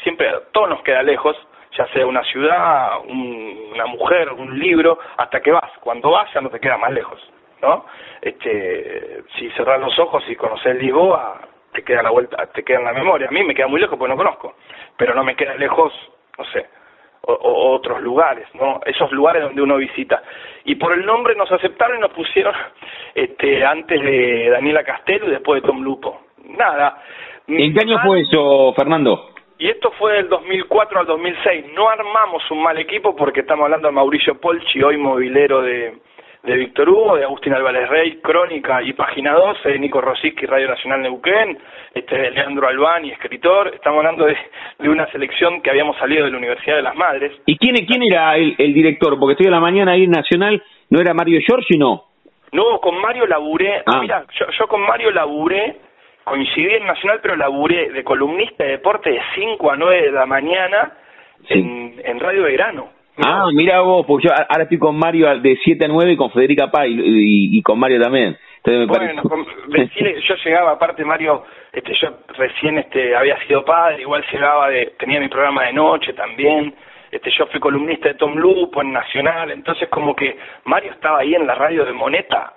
siempre 0.04 0.30
todo 0.52 0.68
nos 0.68 0.82
queda 0.82 1.04
lejos, 1.04 1.36
ya 1.78 1.88
sea 1.88 2.06
una 2.06 2.24
ciudad, 2.24 3.00
una 3.08 3.86
mujer, 3.86 4.32
un 4.34 4.58
libro, 4.58 4.98
hasta 5.18 5.42
que 5.42 5.52
vas. 5.52 5.72
Cuando 5.82 6.12
vas 6.12 6.32
ya 6.34 6.42
no 6.42 6.50
te 6.50 6.60
queda 6.60 6.78
más 6.78 6.92
lejos, 6.92 7.20
¿no? 7.62 7.86
Este, 8.22 9.24
si 9.38 9.50
cerras 9.52 9.80
los 9.80 9.98
ojos 10.00 10.24
y 10.28 10.36
conoces 10.36 10.76
Lisboa, 10.76 11.40
te 11.74 11.84
queda 11.84 12.02
la 12.02 12.10
vuelta, 12.10 12.46
te 12.48 12.64
queda 12.64 12.80
en 12.80 12.86
la 12.86 12.94
memoria. 12.94 13.28
A 13.28 13.32
mí 13.32 13.44
me 13.44 13.54
queda 13.54 13.68
muy 13.68 13.80
lejos 13.80 13.98
porque 13.98 14.14
no 14.14 14.18
conozco, 14.18 14.56
pero 14.98 15.14
no 15.14 15.24
me 15.24 15.36
queda 15.36 15.56
lejos, 15.56 15.94
no 16.38 16.46
sé, 16.46 16.66
o, 17.22 17.76
otros 17.76 18.02
lugares, 18.02 18.48
¿no? 18.56 18.80
Esos 18.86 19.12
lugares 19.12 19.44
donde 19.44 19.62
uno 19.62 19.78
visita. 19.78 20.22
Y 20.66 20.76
por 20.76 20.94
el 20.94 21.06
nombre 21.06 21.36
nos 21.36 21.52
aceptaron 21.52 21.98
y 21.98 22.02
nos 22.02 22.12
pusieron 22.12 22.54
este 23.16 23.64
antes 23.66 24.02
de 24.02 24.50
Daniela 24.50 24.84
Castelo 24.84 25.28
y 25.28 25.32
después 25.32 25.62
de 25.62 25.68
Tom 25.68 25.82
Lupo. 25.84 26.22
Nada. 26.46 27.04
¿En 27.48 27.74
qué 27.74 27.82
año 27.82 28.00
fue 28.04 28.22
eso, 28.22 28.74
Fernando? 28.74 29.37
Y 29.60 29.70
esto 29.70 29.92
fue 29.98 30.14
del 30.14 30.30
2004 30.30 31.00
al 31.00 31.06
2006. 31.08 31.66
No 31.74 31.90
armamos 31.90 32.44
un 32.52 32.62
mal 32.62 32.78
equipo 32.78 33.16
porque 33.16 33.42
estamos 33.42 33.66
hablando 33.66 33.88
de 33.88 33.94
Mauricio 33.94 34.40
Polchi, 34.40 34.84
hoy 34.84 34.98
movilero 34.98 35.64
de, 35.64 35.94
de 36.44 36.56
Víctor 36.56 36.88
Hugo, 36.90 37.18
de 37.18 37.24
Agustín 37.24 37.54
Álvarez 37.54 37.90
Rey, 37.90 38.20
Crónica 38.22 38.84
y 38.84 38.94
Página 38.94 39.34
12, 39.34 39.68
de 39.68 39.80
Nico 39.80 40.00
Rosiski, 40.00 40.46
Radio 40.46 40.68
Nacional 40.70 41.02
Neuquén, 41.02 41.58
este, 41.94 42.16
de 42.16 42.32
Leandro 42.32 42.68
Albani, 42.68 43.10
escritor. 43.10 43.74
Estamos 43.74 43.98
hablando 44.00 44.26
de, 44.26 44.38
una 44.90 45.10
selección 45.12 45.62
que 45.62 45.72
habíamos 45.72 45.98
salido 45.98 46.26
de 46.26 46.32
la 46.32 46.38
Universidad 46.38 46.76
de 46.76 46.84
las 46.84 46.96
Madres. 46.96 47.32
¿Y 47.48 47.58
quién, 47.58 47.76
quién 47.88 48.04
era 48.04 48.38
el, 48.38 48.56
director? 48.58 49.18
Porque 49.20 49.34
estoy 49.34 49.48
a 49.48 49.52
la 49.52 49.60
mañana 49.60 49.94
ahí 49.94 50.04
en 50.04 50.12
Nacional, 50.12 50.62
¿no 50.92 51.02
era 51.02 51.16
Mario 51.16 51.40
Giorgi, 51.46 51.80
no? 51.80 52.04
No, 52.52 52.80
con 52.80 52.96
Mario 53.02 53.26
laburé, 53.26 53.82
ah. 53.88 54.00
mira, 54.02 54.24
yo, 54.40 54.46
yo 54.58 54.68
con 54.68 54.82
Mario 54.82 55.12
laburé, 55.12 55.87
coincidí 56.28 56.74
en 56.74 56.86
Nacional, 56.86 57.20
pero 57.22 57.36
laburé 57.36 57.90
de 57.90 58.04
columnista 58.04 58.64
de 58.64 58.72
deporte 58.72 59.10
de 59.10 59.22
5 59.36 59.72
a 59.72 59.78
9 59.78 60.02
de 60.02 60.12
la 60.12 60.26
mañana 60.26 60.94
en, 61.50 61.96
en 62.04 62.20
Radio 62.20 62.44
Verano. 62.44 62.98
Ah, 63.26 63.48
mira 63.52 63.82
vos, 63.82 64.06
pues 64.06 64.24
yo 64.24 64.30
ahora 64.32 64.64
estoy 64.64 64.78
con 64.78 64.98
Mario 64.98 65.40
de 65.40 65.58
7 65.64 65.86
a 65.86 65.88
9 65.88 66.12
y 66.12 66.18
con 66.18 66.32
Federica 66.32 66.70
Pay 66.70 66.96
y, 67.00 67.62
con 67.64 67.80
Mario 67.80 68.00
también. 68.00 68.38
bueno, 68.64 69.24
yo 70.28 70.36
llegaba, 70.46 70.74
aparte 70.74 71.04
Mario, 71.04 71.44
este, 71.74 71.94
yo 72.00 72.10
recién 72.38 72.78
este, 72.78 73.16
había 73.16 73.40
sido 73.48 73.66
padre, 73.66 74.02
igual 74.02 74.24
llegaba 74.32 74.70
de, 74.70 74.94
tenía 75.00 75.20
mi 75.20 75.30
programa 75.30 75.64
de 75.64 75.74
noche 75.74 76.14
también, 76.14 76.76
este, 77.10 77.32
yo 77.32 77.48
fui 77.48 77.60
columnista 77.60 78.10
de 78.10 78.16
Tom 78.16 78.36
Lupo 78.36 78.82
en 78.82 78.92
Nacional, 78.92 79.50
entonces 79.50 79.90
como 79.90 80.16
que 80.16 80.38
Mario 80.66 80.92
estaba 80.92 81.20
ahí 81.20 81.34
en 81.34 81.48
la 81.48 81.56
radio 81.56 81.86
de 81.86 81.94
Moneta, 81.94 82.54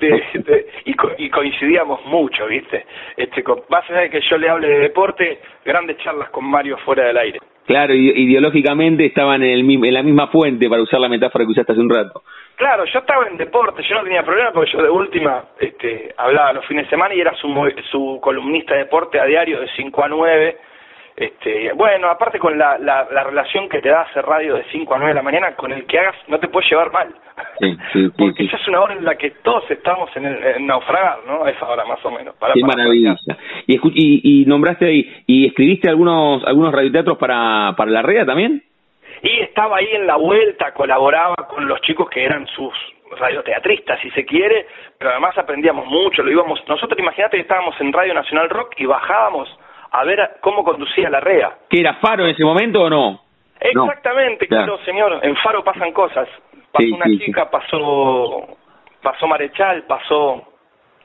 y, 0.84 1.24
y, 1.24 1.30
coincidíamos 1.30 2.04
mucho, 2.06 2.46
¿viste? 2.46 2.86
Este, 3.16 3.42
con, 3.42 3.62
más 3.68 3.88
allá 3.90 4.00
de 4.00 4.10
que 4.10 4.20
yo 4.20 4.38
le 4.38 4.48
hable 4.48 4.68
de 4.68 4.78
deporte, 4.80 5.40
grandes 5.64 5.98
charlas 5.98 6.30
con 6.30 6.44
Mario 6.44 6.76
fuera 6.78 7.06
del 7.06 7.16
aire. 7.16 7.38
Claro, 7.66 7.94
ideológicamente 7.94 9.06
estaban 9.06 9.42
en, 9.42 9.50
el, 9.50 9.84
en 9.84 9.94
la 9.94 10.02
misma 10.02 10.26
fuente, 10.28 10.68
para 10.68 10.82
usar 10.82 10.98
la 11.00 11.08
metáfora 11.08 11.44
que 11.44 11.52
usaste 11.52 11.72
hace 11.72 11.80
un 11.80 11.90
rato. 11.90 12.22
Claro, 12.56 12.84
yo 12.84 12.98
estaba 12.98 13.26
en 13.28 13.36
deporte, 13.36 13.82
yo 13.88 13.94
no 13.94 14.02
tenía 14.02 14.24
problema 14.24 14.50
porque 14.52 14.72
yo 14.72 14.82
de 14.82 14.90
última 14.90 15.44
este, 15.58 16.12
hablaba 16.16 16.54
los 16.54 16.66
fines 16.66 16.86
de 16.86 16.90
semana 16.90 17.14
y 17.14 17.20
era 17.20 17.32
su, 17.36 17.48
su 17.90 18.18
columnista 18.20 18.74
de 18.74 18.80
deporte 18.80 19.20
a 19.20 19.24
diario 19.24 19.60
de 19.60 19.68
5 19.76 20.04
a 20.04 20.08
9 20.08 20.58
este, 21.20 21.70
bueno, 21.74 22.08
aparte 22.08 22.38
con 22.38 22.56
la, 22.56 22.78
la, 22.78 23.04
relación 23.24 23.68
que 23.68 23.82
te 23.82 23.90
da 23.90 24.00
hacer 24.00 24.24
radio 24.24 24.54
de 24.54 24.64
5 24.72 24.94
a 24.94 24.96
9 24.96 25.10
de 25.10 25.14
la 25.14 25.22
mañana, 25.22 25.54
con 25.54 25.70
el 25.70 25.84
que 25.84 25.98
hagas 25.98 26.16
no 26.28 26.40
te 26.40 26.48
puedes 26.48 26.70
llevar 26.70 26.90
mal. 26.90 27.14
Sí, 27.58 27.76
sí, 27.92 28.08
Porque 28.18 28.48
ya 28.48 28.56
es 28.56 28.68
una 28.68 28.80
hora 28.80 28.94
en 28.94 29.04
la 29.04 29.16
que 29.16 29.32
todos 29.42 29.70
estamos 29.70 30.08
en, 30.16 30.24
el, 30.24 30.66
naufragar, 30.66 31.18
¿no? 31.26 31.44
A 31.44 31.50
esa 31.50 31.68
hora 31.68 31.84
más 31.84 32.02
o 32.06 32.10
menos. 32.10 32.34
Qué 32.54 32.64
maravilla. 32.64 33.16
Y, 33.66 33.74
y, 33.74 34.42
y, 34.42 34.46
nombraste 34.46 34.86
ahí, 34.86 35.22
¿y 35.26 35.46
escribiste 35.46 35.90
algunos 35.90 36.42
algunos 36.46 36.72
radioteatros 36.72 37.18
para, 37.18 37.74
para 37.76 37.90
la 37.90 38.00
REA 38.00 38.24
también? 38.24 38.62
Y 39.22 39.40
estaba 39.40 39.76
ahí 39.76 39.88
en 39.92 40.06
la 40.06 40.16
vuelta, 40.16 40.72
colaboraba 40.72 41.36
con 41.48 41.68
los 41.68 41.82
chicos 41.82 42.08
que 42.08 42.24
eran 42.24 42.46
sus 42.46 42.72
radioteatristas, 43.18 44.00
si 44.00 44.10
se 44.12 44.24
quiere, 44.24 44.66
pero 44.96 45.10
además 45.10 45.36
aprendíamos 45.36 45.84
mucho, 45.84 46.22
lo 46.22 46.30
íbamos, 46.30 46.66
nosotros 46.66 46.98
imagínate 46.98 47.36
que 47.36 47.42
estábamos 47.42 47.78
en 47.78 47.92
Radio 47.92 48.14
Nacional 48.14 48.48
Rock 48.48 48.76
y 48.78 48.86
bajábamos 48.86 49.50
a 49.90 50.04
ver 50.04 50.36
cómo 50.40 50.64
conducía 50.64 51.10
la 51.10 51.20
REA. 51.20 51.58
¿Que 51.68 51.80
era 51.80 51.94
Faro 51.94 52.24
en 52.24 52.30
ese 52.30 52.44
momento 52.44 52.82
o 52.82 52.90
no? 52.90 53.20
Exactamente, 53.60 54.46
claro, 54.46 54.78
señor. 54.84 55.20
En 55.22 55.36
Faro 55.36 55.62
pasan 55.62 55.92
cosas. 55.92 56.28
Pasó 56.72 56.94
una 56.94 57.06
chica, 57.06 57.50
pasó 57.50 58.56
pasó 59.02 59.26
Marechal, 59.26 59.84
pasó 59.84 60.46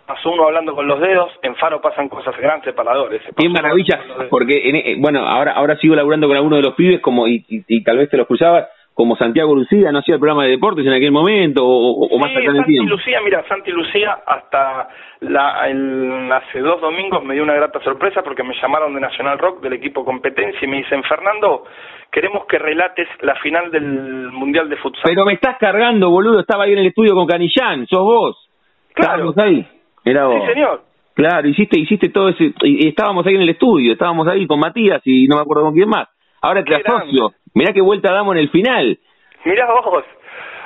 pasó 0.05 0.29
uno 0.31 0.45
hablando 0.45 0.75
con 0.75 0.87
los 0.87 0.99
dedos, 0.99 1.31
en 1.41 1.55
Faro 1.55 1.81
pasan 1.81 2.09
cosas 2.09 2.37
grandes 2.37 2.65
separadores. 2.65 3.21
Qué 3.35 3.49
maravilla, 3.49 3.99
porque 4.29 4.53
eh, 4.53 4.95
bueno, 4.99 5.27
ahora 5.27 5.53
ahora 5.53 5.77
sigo 5.77 5.95
laburando 5.95 6.27
con 6.27 6.37
alguno 6.37 6.57
de 6.57 6.61
los 6.61 6.75
pibes 6.75 7.01
como 7.01 7.27
y, 7.27 7.43
y, 7.49 7.83
tal 7.83 7.97
vez 7.97 8.09
te 8.09 8.17
lo 8.17 8.27
cruzaba 8.27 8.67
como 8.95 9.17
Santiago 9.17 9.53
Lucía 9.53 9.91
no 9.91 9.99
hacía 9.99 10.15
el 10.15 10.21
programa 10.21 10.45
de 10.45 10.51
deportes 10.51 10.85
en 10.85 10.93
aquel 10.93 11.11
momento 11.11 11.65
o, 11.65 12.17
más 12.17 12.33
tarde 12.33 12.45
en 12.45 12.55
el 12.55 12.65
tiempo. 12.65 12.89
Lucía, 12.89 13.19
mira, 13.21 13.43
Santi 13.45 13.69
Lucía 13.69 14.19
hasta 14.25 14.87
la, 15.19 15.69
el, 15.69 16.31
hace 16.31 16.61
dos 16.61 16.79
domingos 16.79 17.21
me 17.21 17.33
dio 17.33 17.43
una 17.43 17.55
grata 17.55 17.81
sorpresa 17.83 18.23
porque 18.23 18.41
me 18.41 18.55
llamaron 18.61 18.93
de 18.93 19.01
Nacional 19.01 19.37
Rock 19.37 19.61
del 19.61 19.73
equipo 19.73 20.05
competencia 20.05 20.59
y 20.63 20.67
me 20.67 20.77
dicen 20.77 21.03
Fernando 21.03 21.65
queremos 22.09 22.45
que 22.47 22.57
relates 22.57 23.09
la 23.21 23.35
final 23.35 23.69
del 23.69 24.31
mundial 24.31 24.69
de 24.69 24.77
futsal. 24.77 25.03
Pero 25.03 25.25
me 25.25 25.33
estás 25.33 25.57
cargando, 25.59 26.09
boludo, 26.09 26.39
estaba 26.39 26.63
ahí 26.63 26.71
en 26.71 26.79
el 26.79 26.87
estudio 26.87 27.13
con 27.15 27.27
Canillán, 27.27 27.85
sos 27.87 27.99
vos. 27.99 28.49
Claro. 28.93 29.29
Estábamos 29.29 29.37
ahí. 29.37 29.67
Era 30.05 30.25
vos. 30.27 30.41
Sí, 30.45 30.53
señor. 30.53 30.81
Claro, 31.15 31.47
hiciste 31.49 31.77
hiciste 31.77 32.09
todo 32.09 32.29
ese 32.29 32.53
y 32.61 32.87
estábamos 32.87 33.25
ahí 33.27 33.35
en 33.35 33.41
el 33.41 33.49
estudio, 33.49 33.91
estábamos 33.91 34.25
ahí 34.29 34.47
con 34.47 34.59
Matías 34.59 35.01
y 35.03 35.27
no 35.27 35.35
me 35.35 35.41
acuerdo 35.41 35.63
con 35.63 35.73
quién 35.73 35.89
más. 35.89 36.07
Ahora 36.41 36.63
te 36.63 36.75
asocio. 36.75 37.33
Mirá 37.55 37.71
qué 37.71 37.81
vuelta 37.81 38.11
damos 38.11 38.35
en 38.35 38.41
el 38.41 38.49
final. 38.49 38.99
Mirá 39.45 39.65
vos. 39.65 40.03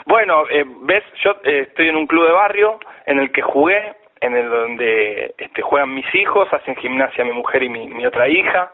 Bueno, 0.08 0.43
eh, 0.49 0.65
ves, 0.82 1.04
yo 1.23 1.36
eh, 1.43 1.67
estoy 1.69 1.88
en 1.88 1.95
un 1.95 2.08
club 2.08 2.25
de 2.25 2.32
barrio 2.32 2.80
en 3.06 3.19
el 3.19 3.32
que 3.32 3.43
jugué, 3.43 3.93
en 4.19 4.36
el 4.36 4.49
donde 4.49 5.36
este, 5.38 5.62
juegan 5.62 5.93
mis 5.93 6.13
hijos, 6.15 6.52
hacen 6.52 6.75
gimnasia 6.78 7.23
mi 7.23 7.32
mujer 7.32 7.62
y 7.62 7.69
mi, 7.69 7.88
mi 7.88 8.06
otra 8.08 8.28
hija. 8.28 8.73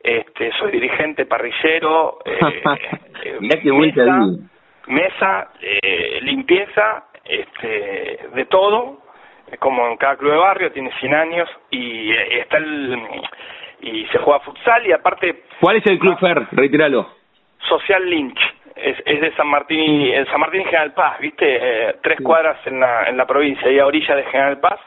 Este, 0.00 0.52
soy 0.52 0.70
dirigente 0.70 1.26
parrillero. 1.26 2.18
Eh, 3.24 3.36
Mirá 3.40 3.60
qué 3.60 3.72
vuelta 3.72 4.04
mesa, 4.04 4.48
mesa 4.86 5.50
eh, 5.60 6.20
limpieza, 6.22 7.06
este, 7.24 8.28
de 8.32 8.44
todo, 8.44 9.00
como 9.58 9.88
en 9.88 9.96
cada 9.96 10.16
club 10.16 10.30
de 10.30 10.38
barrio, 10.38 10.70
tiene 10.70 10.92
100 11.00 11.14
años 11.14 11.48
y 11.72 12.12
está 12.12 12.58
el 12.58 12.96
y 13.80 14.06
se 14.06 14.18
juega 14.18 14.38
futsal 14.40 14.86
y 14.86 14.92
aparte... 14.92 15.42
¿Cuál 15.60 15.78
es 15.78 15.86
el 15.86 15.98
club 15.98 16.14
ah, 16.16 16.20
Fer? 16.20 16.46
Retíralo. 16.52 17.17
Social 17.68 18.08
Lynch. 18.08 18.38
Es, 18.76 18.96
es 19.04 19.20
de 19.20 19.34
San 19.34 19.48
Martín 19.48 20.02
y 20.02 20.24
San 20.26 20.40
Martín 20.40 20.60
y 20.60 20.64
General 20.64 20.92
Paz, 20.92 21.18
¿viste? 21.18 21.58
Eh, 21.60 21.96
tres 22.02 22.20
cuadras 22.22 22.58
en 22.66 22.78
la, 22.78 23.04
en 23.04 23.16
la 23.16 23.26
provincia 23.26 23.70
y 23.70 23.78
a 23.78 23.86
orilla 23.86 24.14
de 24.14 24.24
General 24.24 24.60
Paz. 24.60 24.78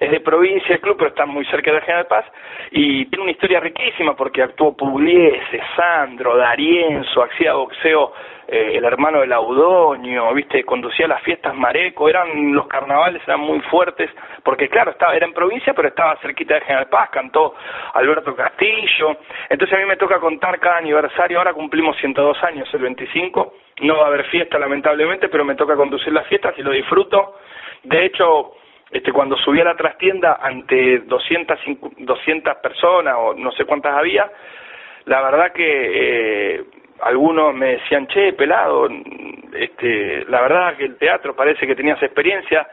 Es 0.00 0.10
de 0.10 0.20
provincia 0.20 0.74
el 0.74 0.80
club, 0.80 0.96
pero 0.96 1.10
está 1.10 1.26
muy 1.26 1.44
cerca 1.44 1.70
de 1.72 1.82
General 1.82 2.06
Paz 2.06 2.24
y 2.70 3.04
tiene 3.04 3.22
una 3.22 3.32
historia 3.32 3.60
riquísima 3.60 4.16
porque 4.16 4.42
actuó 4.42 4.74
Pugliese, 4.74 5.60
Sandro, 5.76 6.38
Darienzo, 6.38 7.22
hacía 7.22 7.52
boxeo 7.52 8.14
eh, 8.48 8.78
el 8.78 8.84
hermano 8.84 9.20
de 9.20 9.26
Laudonio, 9.26 10.32
viste, 10.32 10.64
conducía 10.64 11.06
las 11.06 11.22
fiestas 11.22 11.54
Mareco, 11.54 12.08
eran 12.08 12.52
los 12.52 12.66
carnavales 12.66 13.22
eran 13.24 13.40
muy 13.40 13.60
fuertes, 13.60 14.10
porque 14.42 14.68
claro, 14.68 14.90
estaba, 14.90 15.14
era 15.14 15.26
en 15.26 15.34
provincia, 15.34 15.74
pero 15.74 15.86
estaba 15.86 16.16
cerquita 16.16 16.54
de 16.54 16.62
General 16.62 16.88
Paz, 16.88 17.10
cantó 17.10 17.54
Alberto 17.94 18.34
Castillo, 18.34 19.18
entonces 19.50 19.76
a 19.76 19.80
mí 19.80 19.86
me 19.86 19.96
toca 19.96 20.18
contar 20.18 20.58
cada 20.58 20.78
aniversario, 20.78 21.38
ahora 21.38 21.52
cumplimos 21.52 21.96
102 21.98 22.42
años, 22.42 22.68
el 22.74 22.80
25, 22.80 23.54
no 23.82 23.98
va 23.98 24.04
a 24.04 24.08
haber 24.08 24.24
fiesta 24.24 24.58
lamentablemente, 24.58 25.28
pero 25.28 25.44
me 25.44 25.54
toca 25.54 25.76
conducir 25.76 26.12
las 26.12 26.26
fiestas 26.26 26.54
y 26.58 26.62
lo 26.62 26.72
disfruto, 26.72 27.36
de 27.84 28.06
hecho, 28.06 28.54
este, 28.90 29.12
cuando 29.12 29.36
subí 29.36 29.60
a 29.60 29.64
la 29.64 29.76
trastienda 29.76 30.38
ante 30.42 31.00
200, 31.00 31.58
200 31.98 32.56
personas 32.56 33.14
o 33.18 33.34
no 33.34 33.52
sé 33.52 33.64
cuántas 33.64 33.96
había, 33.96 34.30
la 35.06 35.22
verdad 35.22 35.52
que 35.52 35.64
eh, 36.56 36.64
algunos 37.02 37.54
me 37.54 37.76
decían, 37.76 38.06
che, 38.08 38.32
pelado, 38.32 38.88
este, 39.54 40.24
la 40.26 40.40
verdad 40.42 40.76
que 40.76 40.84
el 40.84 40.96
teatro 40.96 41.34
parece 41.34 41.66
que 41.66 41.76
tenías 41.76 42.02
experiencia. 42.02 42.66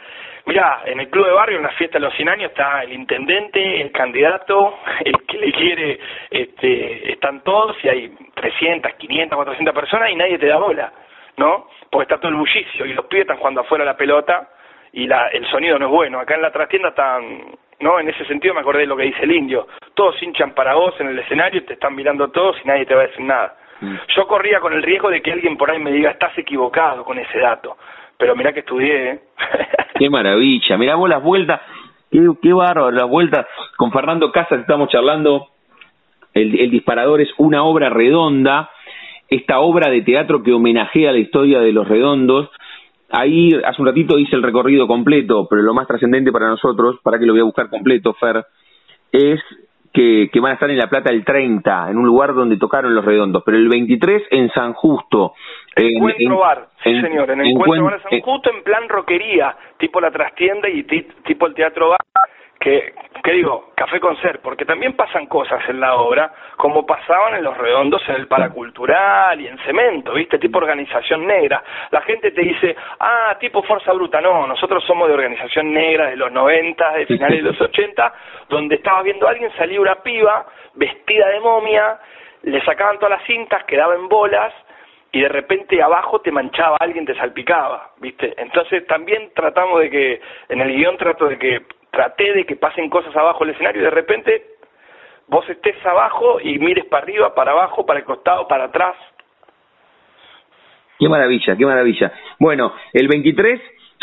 Mirá, 0.46 0.82
en 0.86 1.00
el 1.00 1.10
club 1.10 1.26
de 1.26 1.34
barrio, 1.34 1.58
en 1.58 1.64
la 1.64 1.72
fiesta 1.72 2.00
de 2.00 2.06
los 2.06 2.14
100 2.16 2.30
años, 2.30 2.52
está 2.52 2.82
el 2.84 2.94
intendente, 2.94 3.82
el 3.82 3.92
candidato, 3.92 4.80
el 5.06 5.22
que 5.26 5.38
le 5.38 5.52
quiere, 5.52 6.00
este, 6.32 7.12
están 7.12 7.44
todos 7.44 7.78
y 7.84 7.90
hay 7.90 8.16
300, 8.34 8.94
500, 8.94 9.36
400 9.36 9.76
personas 9.76 10.10
y 10.10 10.16
nadie 10.16 10.40
te 10.40 10.48
da 10.48 10.58
bola, 10.58 10.92
¿no? 11.38 11.70
Porque 11.90 12.04
está 12.04 12.18
todo 12.18 12.32
el 12.32 12.38
bullicio 12.38 12.86
y 12.86 12.94
los 12.94 13.06
pibes 13.06 13.24
están 13.24 13.38
jugando 13.38 13.62
afuera 13.62 13.86
la 13.86 13.96
pelota 13.96 14.50
y 14.94 15.08
la, 15.08 15.28
el 15.28 15.46
sonido 15.50 15.78
no 15.80 15.86
es 15.86 15.92
bueno. 15.92 16.20
Acá 16.20 16.36
en 16.36 16.42
la 16.42 16.52
trastienda 16.52 16.90
están, 16.90 17.24
¿no? 17.80 18.00
En 18.00 18.10
ese 18.10 18.26
sentido 18.26 18.54
me 18.54 18.62
acordé 18.62 18.82
de 18.82 18.88
lo 18.88 18.98
que 18.98 19.04
dice 19.04 19.24
el 19.24 19.32
indio. 19.32 19.68
Todos 19.94 20.22
hinchan 20.22 20.54
para 20.54 20.76
vos 20.76 20.94
en 21.00 21.08
el 21.08 21.20
escenario, 21.20 21.64
te 21.66 21.74
están 21.74 21.96
mirando 21.96 22.30
todos 22.30 22.58
y 22.64 22.68
nadie 22.68 22.86
te 22.86 22.96
va 22.96 23.02
a 23.02 23.08
decir 23.08 23.26
nada. 23.26 23.56
Mm. 23.82 23.96
Yo 24.16 24.28
corría 24.28 24.60
con 24.60 24.74
el 24.74 24.84
riesgo 24.84 25.10
de 25.10 25.22
que 25.22 25.32
alguien 25.32 25.58
por 25.58 25.70
ahí 25.70 25.80
me 25.80 25.92
diga, 25.92 26.12
estás 26.12 26.38
equivocado 26.38 27.04
con 27.04 27.20
ese 27.20 27.40
dato. 27.40 27.78
Pero 28.18 28.36
mirá 28.36 28.52
que 28.52 28.62
estudié, 28.62 29.12
¿eh? 29.12 29.20
Qué 30.00 30.10
maravilla. 30.10 30.78
Mirá 30.78 30.96
vos 30.96 31.10
las 31.10 31.22
vueltas, 31.22 31.62
qué, 32.12 32.20
qué 32.42 32.54
bárbaro, 32.54 32.92
las 32.92 33.08
vueltas. 33.08 33.46
Con 33.76 33.92
Fernando 33.92 34.32
Casas 34.32 34.62
estamos 34.62 34.90
charlando. 34.90 35.48
El, 36.34 36.60
el 36.60 36.72
disparador 36.72 37.22
es 37.22 37.30
una 37.38 37.64
obra 37.64 37.90
redonda. 37.90 38.72
Esta 39.30 39.60
obra 39.60 39.92
de 39.92 40.02
teatro 40.02 40.42
que 40.42 40.54
homenajea 40.54 41.12
la 41.12 41.20
historia 41.20 41.60
de 41.60 41.72
los 41.72 41.88
redondos. 41.88 42.50
Ahí 43.10 43.54
hace 43.66 43.82
un 43.82 43.88
ratito 43.88 44.18
hice 44.18 44.36
el 44.36 44.44
recorrido 44.44 44.88
completo, 44.88 45.48
pero 45.50 45.62
lo 45.62 45.74
más 45.74 45.88
trascendente 45.88 46.32
para 46.32 46.48
nosotros, 46.48 46.98
para 47.04 47.18
que 47.18 47.26
lo 47.26 47.34
voy 47.34 47.42
a 47.42 47.46
buscar 47.46 47.70
completo, 47.70 48.14
Fer, 48.14 48.46
es 49.12 49.40
que, 49.94 50.30
que, 50.32 50.40
van 50.40 50.52
a 50.52 50.54
estar 50.56 50.70
en 50.70 50.78
La 50.78 50.90
Plata 50.90 51.12
el 51.12 51.24
30, 51.24 51.90
en 51.90 51.98
un 51.98 52.06
lugar 52.06 52.34
donde 52.34 52.58
tocaron 52.58 52.94
los 52.94 53.06
redondos, 53.06 53.44
pero 53.46 53.58
el 53.58 53.70
23 53.70 54.24
en 54.32 54.50
San 54.52 54.74
Justo. 54.74 55.34
Encuentro 55.76 56.40
bar, 56.40 56.68
sí 56.84 57.02
señor, 57.02 57.32
en 57.32 57.42
Encuentro 57.42 57.86
bar 57.86 58.02
San 58.04 58.20
Justo 58.20 58.52
en 58.54 58.64
plan 58.64 58.90
roquería, 58.90 59.56
tipo 59.78 60.02
la 60.02 60.12
trastienda 60.12 60.70
y 60.70 60.84
tipo 60.84 61.48
el 61.48 61.54
teatro 61.54 61.90
bar, 61.90 62.00
que, 62.60 62.94
que 63.24 63.32
digo, 63.32 63.72
café 63.76 64.00
con 64.00 64.18
ser, 64.18 64.40
porque 64.40 64.66
también 64.66 64.94
pasan 64.94 65.28
cosas 65.28 65.62
en 65.70 65.80
la 65.80 65.96
obra, 65.96 66.32
como 66.56 66.86
pasaban 66.86 67.36
en 67.36 67.44
los 67.44 67.56
redondos 67.58 68.02
en 68.10 68.16
el 68.16 68.28
paracultural 68.28 69.40
y 69.40 69.48
en 69.48 69.58
cemento, 69.60 70.14
¿viste? 70.14 70.40
Tipo 70.40 70.58
organización 70.58 71.26
negra. 71.26 71.64
La 71.92 72.02
gente 72.02 72.32
te 72.32 72.42
dice, 72.42 72.76
ah, 73.00 73.38
tipo 73.40 73.62
Fuerza 73.64 73.94
Bruta. 73.94 74.22
No, 74.22 74.48
nosotros 74.48 74.84
somos 74.86 75.08
de 75.08 75.14
organización 75.14 75.72
negra 75.72 76.08
de 76.10 76.16
los 76.16 76.32
90, 76.32 76.94
de 76.94 77.06
finales 77.06 77.44
de 77.44 77.52
los 77.52 77.62
80, 77.70 78.14
donde 78.50 78.76
estaba 78.76 79.04
viendo 79.04 79.28
a 79.28 79.32
alguien, 79.32 79.52
salía 79.58 79.80
una 79.80 79.96
piba 79.96 80.46
vestida 80.74 81.28
de 81.30 81.40
momia, 81.40 82.00
le 82.44 82.64
sacaban 82.64 82.98
todas 82.98 83.20
las 83.20 83.28
cintas, 83.28 83.64
quedaba 83.66 83.96
en 83.96 84.08
bolas, 84.08 84.54
y 85.12 85.22
de 85.22 85.30
repente 85.30 85.82
abajo 85.82 86.22
te 86.22 86.32
manchaba 86.32 86.78
alguien, 86.80 87.06
te 87.06 87.16
salpicaba, 87.16 87.92
¿viste? 87.98 88.34
Entonces 88.38 88.86
también 88.88 89.32
tratamos 89.34 89.80
de 89.80 89.90
que, 89.90 90.22
en 90.50 90.62
el 90.62 90.76
guion 90.76 90.98
trato 90.98 91.28
de 91.28 91.38
que, 91.38 91.62
traté 91.98 92.32
de 92.32 92.46
que 92.46 92.56
pasen 92.56 92.92
cosas 92.92 93.16
abajo 93.16 93.44
del 93.44 93.56
escenario 93.56 93.82
y 93.82 93.86
de 93.86 93.90
repente 93.90 94.46
vos 95.28 95.50
estés 95.50 95.84
abajo 95.84 96.40
y 96.40 96.60
mires 96.60 96.86
para 96.86 97.04
arriba, 97.04 97.34
para 97.34 97.54
abajo, 97.54 97.88
para 97.88 98.00
el 98.00 98.06
costado, 98.06 98.48
para 98.48 98.66
atrás. 98.66 98.96
Qué 101.00 101.10
maravilla, 101.10 101.56
qué 101.56 101.66
maravilla. 101.66 102.14
Bueno, 102.40 102.72
el 102.94 103.08
23 103.08 103.60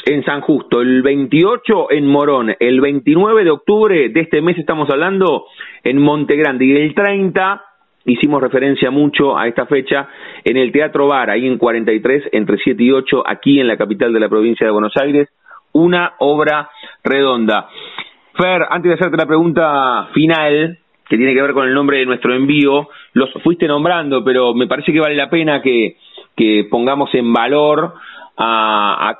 en 0.07 0.24
San 0.24 0.40
Justo, 0.40 0.80
el 0.80 1.03
28 1.03 1.92
en 1.92 2.07
Morón, 2.09 2.57
el 2.59 2.80
29 2.80 3.45
de 3.45 3.51
octubre 3.51 4.09
de 4.09 4.20
este 4.20 4.42
mes 4.42 4.59
estamos 4.59 4.90
hablando 4.90 5.47
en 5.84 5.99
Monte 5.99 6.34
Grande 6.34 6.64
y 6.64 6.76
el 6.76 6.95
30 6.97 7.62
hicimos 8.07 8.42
referencia 8.42 8.90
mucho 8.90 9.38
a 9.38 9.47
esta 9.47 9.66
fecha 9.66 10.09
en 10.42 10.57
el 10.57 10.72
Teatro 10.72 11.07
Bar, 11.07 11.30
ahí 11.30 11.47
en 11.47 11.59
43, 11.59 12.24
entre 12.32 12.59
7 12.59 12.82
y 12.82 12.90
8, 12.90 13.22
aquí 13.24 13.61
en 13.61 13.68
la 13.68 13.76
capital 13.76 14.12
de 14.12 14.18
la 14.18 14.28
provincia 14.28 14.66
de 14.66 14.72
Buenos 14.72 14.95
Aires, 15.01 15.28
una 15.75 16.14
obra 16.18 16.70
redonda. 17.03 17.68
Fer, 18.37 18.66
antes 18.68 18.91
de 18.91 18.95
hacerte 18.95 19.16
la 19.16 19.27
pregunta 19.27 20.09
final, 20.12 20.79
que 21.09 21.16
tiene 21.16 21.35
que 21.35 21.43
ver 21.43 21.53
con 21.53 21.68
el 21.68 21.75
nombre 21.75 21.99
de 21.99 22.07
nuestro 22.07 22.35
envío, 22.35 22.89
los 23.12 23.31
fuiste 23.43 23.66
nombrando, 23.66 24.25
pero 24.25 24.55
me 24.55 24.66
parece 24.66 24.93
que 24.93 25.01
vale 25.01 25.14
la 25.14 25.31
pena 25.31 25.61
que, 25.61 25.97
que 26.37 26.66
pongamos 26.70 27.14
en 27.14 27.33
valor 27.33 27.95
a, 28.37 29.11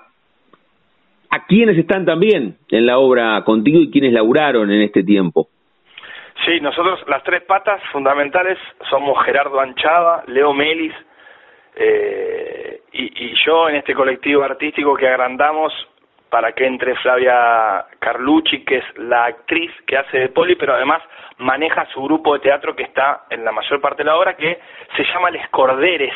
a, 1.31 1.47
quienes 1.47 1.77
están 1.77 2.07
también 2.07 2.57
en 2.71 2.87
la 2.87 2.99
obra 2.99 3.43
contigo 3.45 3.79
y 3.79 3.91
quienes 3.91 4.13
laburaron 4.13 4.71
en 4.71 4.83
este 4.83 5.03
tiempo. 5.03 5.49
Sí, 6.45 6.61
nosotros 6.61 7.01
las 7.07 7.23
tres 7.23 7.43
patas 7.43 7.81
fundamentales 7.93 8.59
somos 8.91 9.23
Gerardo 9.25 9.61
Anchada, 9.61 10.25
Leo 10.27 10.53
Melis 10.53 10.93
eh, 11.77 12.81
y, 12.93 13.35
yo 13.45 13.69
en 13.69 13.77
este 13.77 13.95
colectivo 13.95 14.43
artístico 14.43 14.95
que 14.95 15.09
agrandamos 15.09 15.73
para 16.35 16.51
que 16.51 16.67
entre 16.67 16.97
Flavia 16.97 17.85
Carlucci, 18.01 18.65
que 18.65 18.79
es 18.79 18.99
la 18.99 19.27
actriz 19.27 19.71
que 19.87 19.97
hace 19.97 20.19
de 20.19 20.29
Poli, 20.31 20.57
pero 20.57 20.75
además 20.75 21.01
maneja 21.39 21.87
su 21.95 22.03
grupo 22.03 22.35
de 22.35 22.41
teatro 22.41 22.75
que 22.75 22.83
está 22.83 23.27
en 23.31 23.45
la 23.45 23.53
mayor 23.53 23.81
parte 23.81 24.03
de 24.03 24.07
la 24.07 24.17
obra, 24.17 24.37
que 24.37 24.59
se 24.97 25.05
llama 25.05 25.31
Les 25.31 25.49
Corderes, 25.51 26.13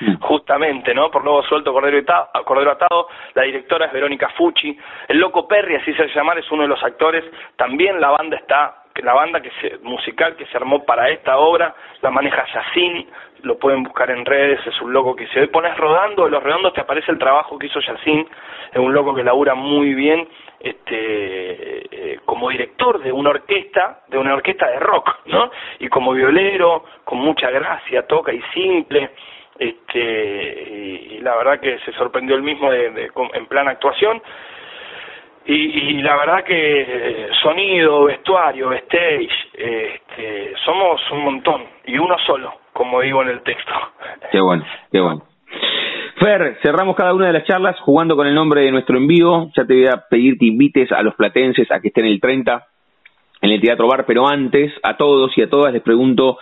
mm. 0.00 0.16
justamente, 0.20 0.92
¿no? 0.92 1.10
Por 1.10 1.24
Lobo 1.24 1.42
Suelto, 1.44 1.72
Cordero, 1.72 2.04
Cordero 2.44 2.72
Atado, 2.72 3.08
la 3.32 3.44
directora 3.44 3.86
es 3.86 3.92
Verónica 3.94 4.28
Fucci, 4.36 4.78
el 5.08 5.16
Loco 5.16 5.48
Perry, 5.48 5.76
así 5.76 5.94
se 5.94 6.08
llama, 6.08 6.34
es 6.34 6.50
uno 6.50 6.64
de 6.64 6.68
los 6.68 6.84
actores, 6.84 7.24
también 7.56 7.98
la 7.98 8.10
banda 8.10 8.36
está 8.36 8.82
la 9.02 9.14
banda 9.14 9.40
que 9.40 9.50
se, 9.60 9.78
musical 9.78 10.36
que 10.36 10.46
se 10.46 10.56
armó 10.56 10.84
para 10.84 11.08
esta 11.10 11.38
obra 11.38 11.74
la 12.02 12.10
maneja 12.10 12.44
Yacine, 12.52 13.06
lo 13.42 13.58
pueden 13.58 13.82
buscar 13.82 14.10
en 14.10 14.24
redes, 14.24 14.60
es 14.66 14.80
un 14.80 14.92
loco 14.92 15.16
que 15.16 15.26
se 15.28 15.40
ve, 15.40 15.48
pones 15.48 15.76
rodando, 15.76 16.28
los 16.28 16.42
redondos 16.42 16.74
te 16.74 16.82
aparece 16.82 17.10
el 17.10 17.18
trabajo 17.18 17.58
que 17.58 17.66
hizo 17.66 17.80
Yacine, 17.80 18.26
es 18.72 18.78
un 18.78 18.92
loco 18.92 19.14
que 19.14 19.24
labura 19.24 19.54
muy 19.54 19.94
bien 19.94 20.28
este 20.58 22.12
eh, 22.12 22.20
como 22.24 22.50
director 22.50 23.02
de 23.02 23.12
una 23.12 23.30
orquesta, 23.30 24.00
de 24.08 24.18
una 24.18 24.34
orquesta 24.34 24.68
de 24.70 24.78
rock, 24.78 25.20
¿no? 25.26 25.50
Y 25.78 25.88
como 25.88 26.12
violero, 26.12 26.84
con 27.04 27.18
mucha 27.18 27.50
gracia, 27.50 28.06
toca 28.06 28.32
y 28.32 28.42
simple, 28.52 29.10
este 29.58 29.98
y, 30.70 31.18
la 31.20 31.36
verdad 31.36 31.60
que 31.60 31.78
se 31.80 31.92
sorprendió 31.92 32.36
el 32.36 32.42
mismo 32.42 32.70
de, 32.70 33.10
en 33.34 33.46
plan 33.46 33.68
actuación 33.68 34.22
y, 35.46 35.54
y, 35.54 36.02
la 36.02 36.16
verdad 36.16 36.44
que 36.44 37.28
sonido, 37.42 38.04
vestuario, 38.04 38.72
stage, 38.72 39.28
este, 39.54 40.52
somos 40.64 41.00
un 41.12 41.24
montón 41.24 41.64
y 41.86 41.98
uno 41.98 42.16
solo, 42.26 42.52
como 42.72 43.00
digo 43.00 43.22
en 43.22 43.28
el 43.28 43.42
texto. 43.42 43.72
Qué 44.30 44.40
bueno, 44.40 44.64
qué 44.92 45.00
bueno. 45.00 45.22
Fer, 46.20 46.58
cerramos 46.62 46.94
cada 46.96 47.14
una 47.14 47.28
de 47.28 47.32
las 47.32 47.44
charlas 47.44 47.80
jugando 47.80 48.14
con 48.14 48.26
el 48.26 48.34
nombre 48.34 48.62
de 48.62 48.70
nuestro 48.70 48.98
envío. 48.98 49.50
Ya 49.56 49.64
te 49.64 49.74
voy 49.74 49.86
a 49.86 50.04
pedir 50.08 50.36
que 50.38 50.46
invites 50.46 50.92
a 50.92 51.02
los 51.02 51.14
platenses 51.14 51.70
a 51.72 51.80
que 51.80 51.88
estén 51.88 52.04
el 52.04 52.20
30 52.20 52.66
en 53.40 53.50
el 53.50 53.60
Teatro 53.60 53.88
Bar, 53.88 54.04
pero 54.06 54.28
antes 54.28 54.72
a 54.82 54.98
todos 54.98 55.36
y 55.38 55.42
a 55.42 55.48
todas 55.48 55.72
les 55.72 55.82
pregunto 55.82 56.38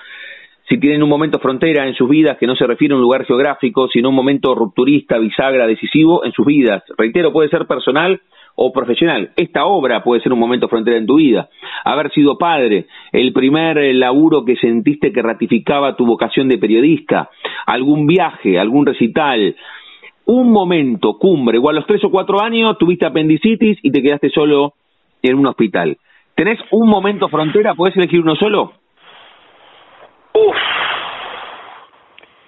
si 0.68 0.78
tienen 0.78 1.02
un 1.02 1.08
momento 1.08 1.38
frontera 1.38 1.86
en 1.86 1.94
sus 1.94 2.08
vidas 2.08 2.36
que 2.38 2.46
no 2.46 2.56
se 2.56 2.66
refiere 2.66 2.92
a 2.92 2.96
un 2.96 3.02
lugar 3.02 3.24
geográfico, 3.24 3.88
sino 3.88 4.10
un 4.10 4.14
momento 4.14 4.54
rupturista, 4.54 5.16
bisagra, 5.16 5.66
decisivo 5.66 6.24
en 6.24 6.32
sus 6.32 6.44
vidas. 6.44 6.82
Reitero, 6.98 7.32
puede 7.32 7.48
ser 7.48 7.66
personal 7.66 8.20
o 8.60 8.72
profesional. 8.72 9.30
Esta 9.36 9.66
obra 9.66 10.02
puede 10.02 10.20
ser 10.20 10.32
un 10.32 10.40
momento 10.40 10.66
frontera 10.68 10.96
en 10.96 11.06
tu 11.06 11.18
vida. 11.18 11.48
Haber 11.84 12.10
sido 12.10 12.36
padre, 12.36 12.86
el 13.12 13.32
primer 13.32 13.78
eh, 13.78 13.94
laburo 13.94 14.44
que 14.44 14.56
sentiste 14.56 15.12
que 15.12 15.22
ratificaba 15.22 15.94
tu 15.94 16.04
vocación 16.04 16.48
de 16.48 16.58
periodista, 16.58 17.30
algún 17.66 18.08
viaje, 18.08 18.58
algún 18.58 18.84
recital, 18.84 19.54
un 20.24 20.50
momento 20.50 21.18
cumbre, 21.18 21.58
o 21.58 21.68
a 21.68 21.72
los 21.72 21.86
tres 21.86 22.02
o 22.02 22.10
cuatro 22.10 22.42
años 22.42 22.76
tuviste 22.78 23.06
apendicitis 23.06 23.78
y 23.80 23.92
te 23.92 24.02
quedaste 24.02 24.28
solo 24.30 24.72
en 25.22 25.38
un 25.38 25.46
hospital. 25.46 25.96
¿Tenés 26.34 26.58
un 26.72 26.88
momento 26.88 27.28
frontera? 27.28 27.76
¿Puedes 27.76 27.96
elegir 27.96 28.20
uno 28.20 28.34
solo? 28.34 28.72
Uf. 30.34 30.56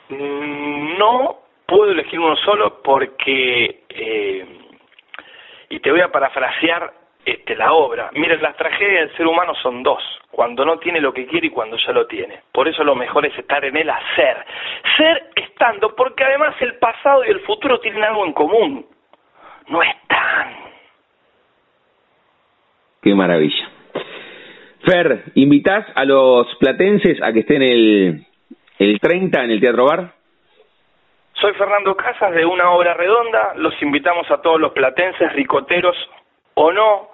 Mm, 0.09 0.99
no 0.99 1.37
puedo 1.67 1.93
elegir 1.93 2.19
uno 2.19 2.35
solo 2.45 2.83
porque 2.83 3.85
eh, 3.91 4.60
y 5.71 5.79
te 5.79 5.91
voy 5.91 6.01
a 6.01 6.09
parafrasear 6.09 6.93
este, 7.25 7.55
la 7.55 7.73
obra. 7.73 8.11
Miren, 8.14 8.43
las 8.43 8.57
tragedias 8.57 9.09
del 9.09 9.16
ser 9.16 9.27
humano 9.27 9.55
son 9.62 9.83
dos, 9.83 10.03
cuando 10.31 10.64
no 10.64 10.79
tiene 10.79 11.01
lo 11.01 11.14
que 11.14 11.27
quiere 11.27 11.47
y 11.47 11.51
cuando 11.51 11.77
ya 11.77 11.93
lo 11.93 12.07
tiene. 12.07 12.41
Por 12.53 12.68
eso 12.68 12.83
lo 12.85 12.95
mejor 12.95 13.25
es 13.25 13.39
estar 13.39 13.64
en 13.64 13.77
el 13.77 13.89
hacer. 13.89 14.45
Ser 14.97 15.31
estando, 15.37 15.95
porque 15.95 16.25
además 16.25 16.57
el 16.61 16.75
pasado 16.75 17.25
y 17.25 17.31
el 17.31 17.41
futuro 17.41 17.79
tienen 17.79 18.03
algo 18.03 18.27
en 18.27 18.33
común. 18.33 18.87
No 19.68 19.81
están. 19.83 20.57
Qué 23.01 23.14
maravilla. 23.14 23.68
Fer, 24.85 25.25
¿invitas 25.35 25.87
a 25.95 26.05
los 26.05 26.53
platenses 26.57 27.23
a 27.23 27.33
que 27.33 27.41
estén 27.41 27.62
el, 27.62 28.27
el 28.79 28.99
30 28.99 29.45
en 29.45 29.51
el 29.51 29.61
Teatro 29.61 29.85
Bar? 29.85 30.20
Soy 31.41 31.55
Fernando 31.55 31.97
Casas 31.97 32.32
de 32.32 32.45
Una 32.45 32.70
Obra 32.70 32.93
Redonda. 32.93 33.55
Los 33.55 33.72
invitamos 33.80 34.30
a 34.30 34.43
todos 34.43 34.61
los 34.61 34.72
platenses, 34.72 35.32
ricoteros 35.32 35.97
o 36.53 36.70
no, 36.70 37.09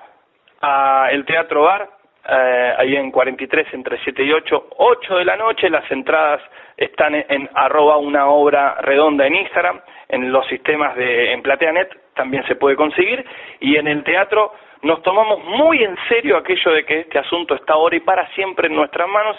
a 0.61 1.11
el 1.13 1.25
Teatro 1.25 1.63
Bar, 1.63 1.89
eh, 2.29 2.75
ahí 2.77 2.97
en 2.97 3.13
43, 3.13 3.69
entre 3.75 4.03
7 4.03 4.25
y 4.25 4.33
8, 4.33 4.71
8 4.79 5.19
de 5.19 5.25
la 5.25 5.37
noche. 5.37 5.71
Las 5.71 5.89
entradas 5.93 6.43
están 6.77 7.15
en, 7.15 7.49
arroba 7.55 7.99
una 7.99 8.27
obra 8.27 8.75
redonda 8.81 9.29
en 9.29 9.37
Instagram, 9.37 9.81
en 10.09 10.33
los 10.33 10.45
sistemas 10.49 10.97
de 10.97 11.33
en 11.33 11.43
PlateaNet 11.43 12.15
también 12.15 12.45
se 12.49 12.57
puede 12.57 12.75
conseguir. 12.75 13.25
Y 13.61 13.77
en 13.77 13.87
el 13.87 14.03
teatro 14.03 14.55
nos 14.83 15.03
tomamos 15.03 15.45
muy 15.45 15.85
en 15.85 15.97
serio 16.09 16.37
aquello 16.37 16.73
de 16.73 16.85
que 16.85 16.99
este 17.01 17.21
asunto 17.21 17.55
está 17.55 17.75
ahora 17.75 17.95
y 17.95 18.01
para 18.01 18.27
siempre 18.31 18.67
en 18.67 18.75
nuestras 18.75 19.09
manos 19.09 19.37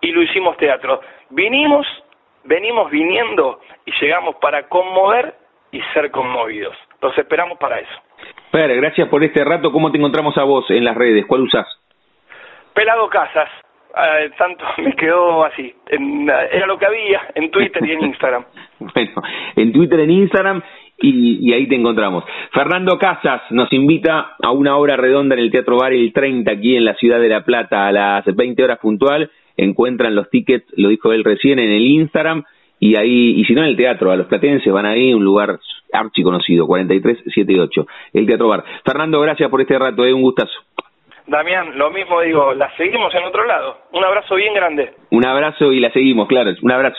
y 0.00 0.10
lo 0.10 0.22
hicimos 0.22 0.56
teatro. 0.56 1.00
Vinimos 1.30 1.86
venimos 2.44 2.90
viniendo 2.90 3.60
y 3.86 3.92
llegamos 4.00 4.36
para 4.36 4.68
conmover 4.68 5.34
y 5.72 5.80
ser 5.92 6.10
conmovidos. 6.10 6.76
Los 7.00 7.16
esperamos 7.18 7.58
para 7.58 7.78
eso. 7.80 8.00
Fer, 8.52 8.74
gracias 8.76 9.08
por 9.08 9.22
este 9.24 9.44
rato. 9.44 9.72
¿Cómo 9.72 9.90
te 9.90 9.98
encontramos 9.98 10.36
a 10.38 10.44
vos 10.44 10.70
en 10.70 10.84
las 10.84 10.96
redes? 10.96 11.26
¿Cuál 11.26 11.42
usás? 11.42 11.66
Pelado 12.72 13.08
Casas. 13.08 13.48
Eh, 13.96 14.30
tanto 14.36 14.64
me 14.78 14.92
quedó 14.94 15.44
así. 15.44 15.74
era 15.88 16.66
lo 16.66 16.78
que 16.78 16.86
había 16.86 17.22
en 17.34 17.50
Twitter 17.50 17.84
y 17.84 17.92
en 17.92 18.04
Instagram. 18.04 18.44
bueno, 18.78 19.22
en 19.56 19.72
Twitter, 19.72 20.00
en 20.00 20.10
Instagram 20.10 20.62
y, 20.98 21.48
y, 21.48 21.52
ahí 21.52 21.68
te 21.68 21.74
encontramos. 21.74 22.24
Fernando 22.52 22.98
Casas 22.98 23.42
nos 23.50 23.72
invita 23.72 24.36
a 24.42 24.50
una 24.52 24.76
hora 24.76 24.96
redonda 24.96 25.34
en 25.34 25.40
el 25.40 25.50
Teatro 25.50 25.78
Bar 25.78 25.92
el 25.92 26.12
30 26.12 26.50
aquí 26.50 26.76
en 26.76 26.84
la 26.84 26.94
ciudad 26.94 27.20
de 27.20 27.28
La 27.28 27.44
Plata 27.44 27.86
a 27.86 27.92
las 27.92 28.24
20 28.24 28.62
horas 28.62 28.78
puntual 28.78 29.30
encuentran 29.56 30.14
los 30.14 30.30
tickets, 30.30 30.66
lo 30.76 30.88
dijo 30.88 31.12
él 31.12 31.24
recién, 31.24 31.58
en 31.58 31.70
el 31.70 31.86
Instagram 31.86 32.44
y 32.80 32.96
ahí, 32.96 33.40
y 33.40 33.44
si 33.44 33.54
no 33.54 33.62
en 33.62 33.68
el 33.68 33.76
teatro, 33.76 34.10
a 34.10 34.16
los 34.16 34.26
platenses 34.26 34.72
van 34.72 34.86
ahí, 34.86 35.14
un 35.14 35.24
lugar 35.24 35.58
archi 35.92 36.22
conocido, 36.22 36.66
4378, 36.66 37.86
el 38.12 38.26
Teatro 38.26 38.48
Bar. 38.48 38.64
Fernando, 38.84 39.20
gracias 39.20 39.48
por 39.48 39.60
este 39.60 39.78
rato, 39.78 40.04
eh, 40.04 40.12
un 40.12 40.22
gustazo. 40.22 40.52
Damián, 41.26 41.78
lo 41.78 41.90
mismo 41.90 42.20
digo, 42.20 42.52
la 42.52 42.70
seguimos 42.76 43.14
en 43.14 43.24
otro 43.24 43.46
lado. 43.46 43.78
Un 43.92 44.04
abrazo 44.04 44.34
bien 44.34 44.52
grande. 44.52 44.92
Un 45.10 45.26
abrazo 45.26 45.72
y 45.72 45.80
la 45.80 45.90
seguimos, 45.92 46.28
claro, 46.28 46.50
un 46.60 46.72
abrazo. 46.72 46.98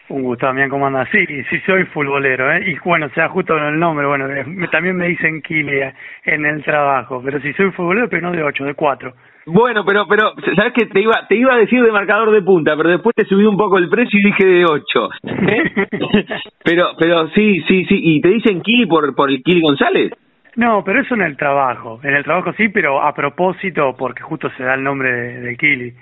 Un 0.09 0.23
gusto, 0.23 0.45
Damián, 0.45 0.69
¿cómo 0.69 0.87
andas? 0.87 1.07
Sí, 1.11 1.25
sí 1.25 1.59
soy 1.65 1.85
futbolero, 1.85 2.51
¿eh? 2.51 2.71
Y 2.71 2.77
bueno, 2.83 3.09
sea 3.15 3.29
justo 3.29 3.53
con 3.53 3.63
el 3.63 3.79
nombre, 3.79 4.05
bueno, 4.05 4.27
también 4.71 4.97
me 4.97 5.07
dicen 5.07 5.41
Kili 5.41 5.79
en 6.25 6.45
el 6.45 6.63
trabajo, 6.63 7.21
pero 7.23 7.39
sí 7.39 7.53
soy 7.53 7.71
futbolero, 7.71 8.09
pero 8.09 8.23
no 8.23 8.31
de 8.33 8.43
ocho, 8.43 8.65
de 8.65 8.73
cuatro. 8.73 9.13
Bueno, 9.45 9.83
pero, 9.85 10.05
pero, 10.07 10.33
¿sabes 10.55 10.73
qué? 10.73 10.85
Te 10.85 11.01
iba, 11.01 11.25
te 11.27 11.35
iba 11.35 11.53
a 11.53 11.57
decir 11.57 11.81
de 11.81 11.91
marcador 11.91 12.31
de 12.31 12.41
punta, 12.41 12.75
pero 12.75 12.89
después 12.89 13.15
te 13.15 13.25
subí 13.25 13.45
un 13.45 13.57
poco 13.57 13.77
el 13.77 13.89
precio 13.89 14.19
y 14.19 14.23
dije 14.23 14.45
de 14.45 14.65
ocho. 14.65 15.09
pero, 16.63 16.91
pero 16.99 17.27
sí, 17.29 17.61
sí, 17.67 17.85
sí, 17.85 17.99
¿y 18.03 18.21
te 18.21 18.29
dicen 18.29 18.61
Kili 18.61 18.85
por, 18.85 19.15
por 19.15 19.29
el 19.31 19.41
Kili 19.41 19.61
González? 19.61 20.11
No, 20.57 20.83
pero 20.83 21.01
eso 21.01 21.15
en 21.15 21.21
el 21.21 21.37
trabajo, 21.37 22.01
en 22.03 22.13
el 22.13 22.23
trabajo 22.23 22.51
sí, 22.53 22.67
pero 22.67 23.01
a 23.01 23.13
propósito, 23.13 23.95
porque 23.97 24.21
justo 24.21 24.49
se 24.57 24.63
da 24.63 24.73
el 24.75 24.83
nombre 24.83 25.11
de, 25.11 25.41
de 25.41 25.55
Kili. 25.55 25.93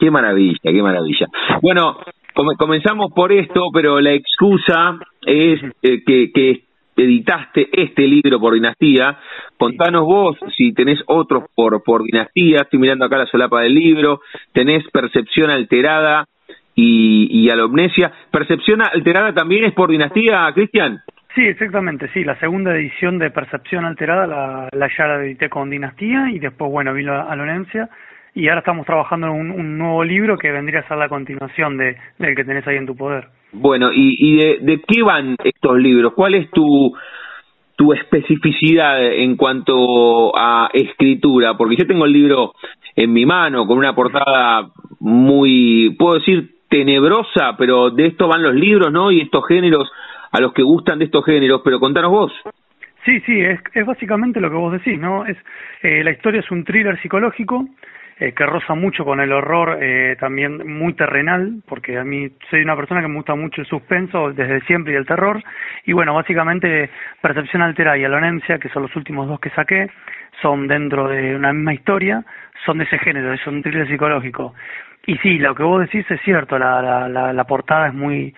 Qué 0.00 0.10
maravilla, 0.10 0.58
qué 0.62 0.82
maravilla. 0.82 1.26
Bueno, 1.60 1.98
comenzamos 2.56 3.12
por 3.12 3.32
esto, 3.32 3.66
pero 3.70 4.00
la 4.00 4.12
excusa 4.12 4.98
es 5.26 5.60
eh, 5.82 6.02
que, 6.04 6.62
editaste 6.96 7.68
este 7.72 8.08
libro 8.08 8.40
por 8.40 8.54
dinastía. 8.54 9.18
Contanos 9.58 10.04
vos 10.04 10.38
si 10.56 10.72
tenés 10.72 11.00
otros 11.06 11.44
por, 11.54 11.82
por 11.82 12.02
dinastía. 12.02 12.62
Estoy 12.62 12.78
mirando 12.78 13.04
acá 13.04 13.18
la 13.18 13.26
solapa 13.26 13.60
del 13.60 13.74
libro. 13.74 14.20
Tenés 14.52 14.84
percepción 14.90 15.50
alterada 15.50 16.26
y, 16.74 17.28
y 17.30 17.50
alomnesia. 17.50 18.12
¿Percepción 18.30 18.82
alterada 18.82 19.34
también 19.34 19.64
es 19.64 19.74
por 19.74 19.90
dinastía, 19.90 20.50
Cristian? 20.54 21.00
Sí, 21.34 21.42
exactamente, 21.42 22.08
sí. 22.12 22.24
La 22.24 22.38
segunda 22.38 22.74
edición 22.74 23.18
de 23.18 23.30
Percepción 23.30 23.84
Alterada 23.84 24.26
la, 24.26 24.68
la 24.72 24.88
ya 24.96 25.06
la 25.06 25.24
edité 25.24 25.48
con 25.48 25.70
Dinastía 25.70 26.28
y 26.32 26.38
después, 26.38 26.70
bueno, 26.70 26.92
vino 26.92 27.12
Alonencia 27.14 27.88
y 28.34 28.48
ahora 28.48 28.60
estamos 28.60 28.86
trabajando 28.86 29.26
en 29.28 29.32
un, 29.32 29.50
un, 29.50 29.78
nuevo 29.78 30.04
libro 30.04 30.38
que 30.38 30.50
vendría 30.50 30.80
a 30.80 30.88
ser 30.88 30.98
la 30.98 31.08
continuación 31.08 31.76
de, 31.76 31.96
del 32.18 32.36
que 32.36 32.44
tenés 32.44 32.66
ahí 32.66 32.76
en 32.76 32.86
tu 32.86 32.96
poder. 32.96 33.28
Bueno, 33.52 33.90
¿y, 33.92 34.16
y 34.18 34.36
de, 34.36 34.58
de 34.60 34.82
qué 34.86 35.02
van 35.02 35.36
estos 35.42 35.78
libros? 35.78 36.12
¿Cuál 36.14 36.34
es 36.34 36.50
tu, 36.50 36.94
tu 37.76 37.92
especificidad 37.92 39.04
en 39.04 39.36
cuanto 39.36 40.36
a 40.36 40.70
escritura? 40.72 41.56
Porque 41.56 41.76
yo 41.76 41.86
tengo 41.86 42.04
el 42.04 42.12
libro 42.12 42.52
en 42.94 43.12
mi 43.12 43.26
mano 43.26 43.66
con 43.66 43.78
una 43.78 43.94
portada 43.94 44.68
muy, 45.00 45.96
puedo 45.98 46.14
decir, 46.14 46.50
tenebrosa, 46.68 47.56
pero 47.58 47.90
de 47.90 48.06
esto 48.06 48.28
van 48.28 48.42
los 48.42 48.54
libros, 48.54 48.92
¿no? 48.92 49.10
Y 49.10 49.20
estos 49.20 49.44
géneros, 49.46 49.90
a 50.30 50.40
los 50.40 50.52
que 50.52 50.62
gustan 50.62 51.00
de 51.00 51.06
estos 51.06 51.24
géneros, 51.24 51.62
pero 51.64 51.80
contanos 51.80 52.10
vos. 52.10 52.32
Sí, 53.04 53.18
sí, 53.20 53.40
es, 53.40 53.58
es 53.74 53.86
básicamente 53.86 54.40
lo 54.40 54.50
que 54.50 54.56
vos 54.56 54.72
decís, 54.72 54.98
¿no? 54.98 55.26
Es 55.26 55.36
eh, 55.82 56.04
La 56.04 56.12
historia 56.12 56.40
es 56.40 56.50
un 56.50 56.64
thriller 56.64 57.00
psicológico 57.00 57.66
eh, 58.20 58.32
que 58.32 58.44
roza 58.44 58.74
mucho 58.74 59.04
con 59.04 59.18
el 59.18 59.32
horror 59.32 59.78
eh, 59.80 60.16
también 60.20 60.76
muy 60.78 60.92
terrenal, 60.92 61.62
porque 61.66 61.98
a 61.98 62.04
mí 62.04 62.30
soy 62.50 62.60
una 62.60 62.76
persona 62.76 63.00
que 63.00 63.08
me 63.08 63.16
gusta 63.16 63.34
mucho 63.34 63.62
el 63.62 63.66
suspenso 63.66 64.30
desde 64.32 64.60
siempre 64.66 64.92
y 64.92 64.96
el 64.96 65.06
terror, 65.06 65.42
y 65.86 65.94
bueno, 65.94 66.14
básicamente 66.14 66.90
Percepción 67.22 67.62
Altera 67.62 67.96
y 67.96 68.04
Alonencia, 68.04 68.58
que 68.58 68.68
son 68.68 68.82
los 68.82 68.94
últimos 68.94 69.26
dos 69.26 69.40
que 69.40 69.48
saqué, 69.50 69.90
son 70.42 70.68
dentro 70.68 71.08
de 71.08 71.34
una 71.34 71.52
misma 71.52 71.72
historia, 71.72 72.22
son 72.66 72.78
de 72.78 72.84
ese 72.84 72.98
género, 72.98 73.32
es 73.32 73.46
un 73.46 73.62
thriller 73.62 73.88
psicológico. 73.88 74.54
Y 75.06 75.16
sí, 75.18 75.38
lo 75.38 75.54
que 75.54 75.62
vos 75.62 75.80
decís 75.80 76.04
es 76.10 76.20
cierto, 76.20 76.58
la, 76.58 76.82
la, 76.82 77.08
la, 77.08 77.32
la 77.32 77.44
portada 77.44 77.88
es 77.88 77.94
muy 77.94 78.34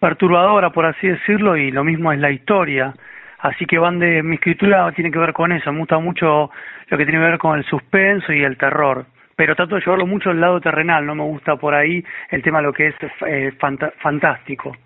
perturbadora, 0.00 0.70
por 0.70 0.86
así 0.86 1.06
decirlo, 1.06 1.56
y 1.56 1.70
lo 1.70 1.84
mismo 1.84 2.12
es 2.12 2.18
la 2.18 2.30
historia. 2.30 2.94
Así 3.40 3.66
que 3.66 3.78
van 3.78 3.98
de 3.98 4.22
mi 4.22 4.34
escritura 4.34 4.90
tiene 4.92 5.10
que 5.10 5.18
ver 5.18 5.32
con 5.32 5.52
eso, 5.52 5.72
me 5.72 5.80
gusta 5.80 5.98
mucho 5.98 6.50
lo 6.88 6.98
que 6.98 7.04
tiene 7.04 7.20
que 7.20 7.30
ver 7.30 7.38
con 7.38 7.58
el 7.58 7.64
suspenso 7.64 8.32
y 8.32 8.42
el 8.42 8.56
terror, 8.56 9.06
pero 9.36 9.54
trato 9.54 9.76
de 9.76 9.80
llevarlo 9.80 10.06
mucho 10.06 10.30
al 10.30 10.40
lado 10.40 10.60
terrenal, 10.60 11.06
no 11.06 11.14
me 11.14 11.22
gusta 11.22 11.56
por 11.56 11.74
ahí 11.74 12.02
el 12.30 12.42
tema 12.42 12.60
lo 12.60 12.72
que 12.72 12.88
es 12.88 12.94
eh, 13.26 13.52
fant 13.58 13.80
fantástico. 14.00 14.76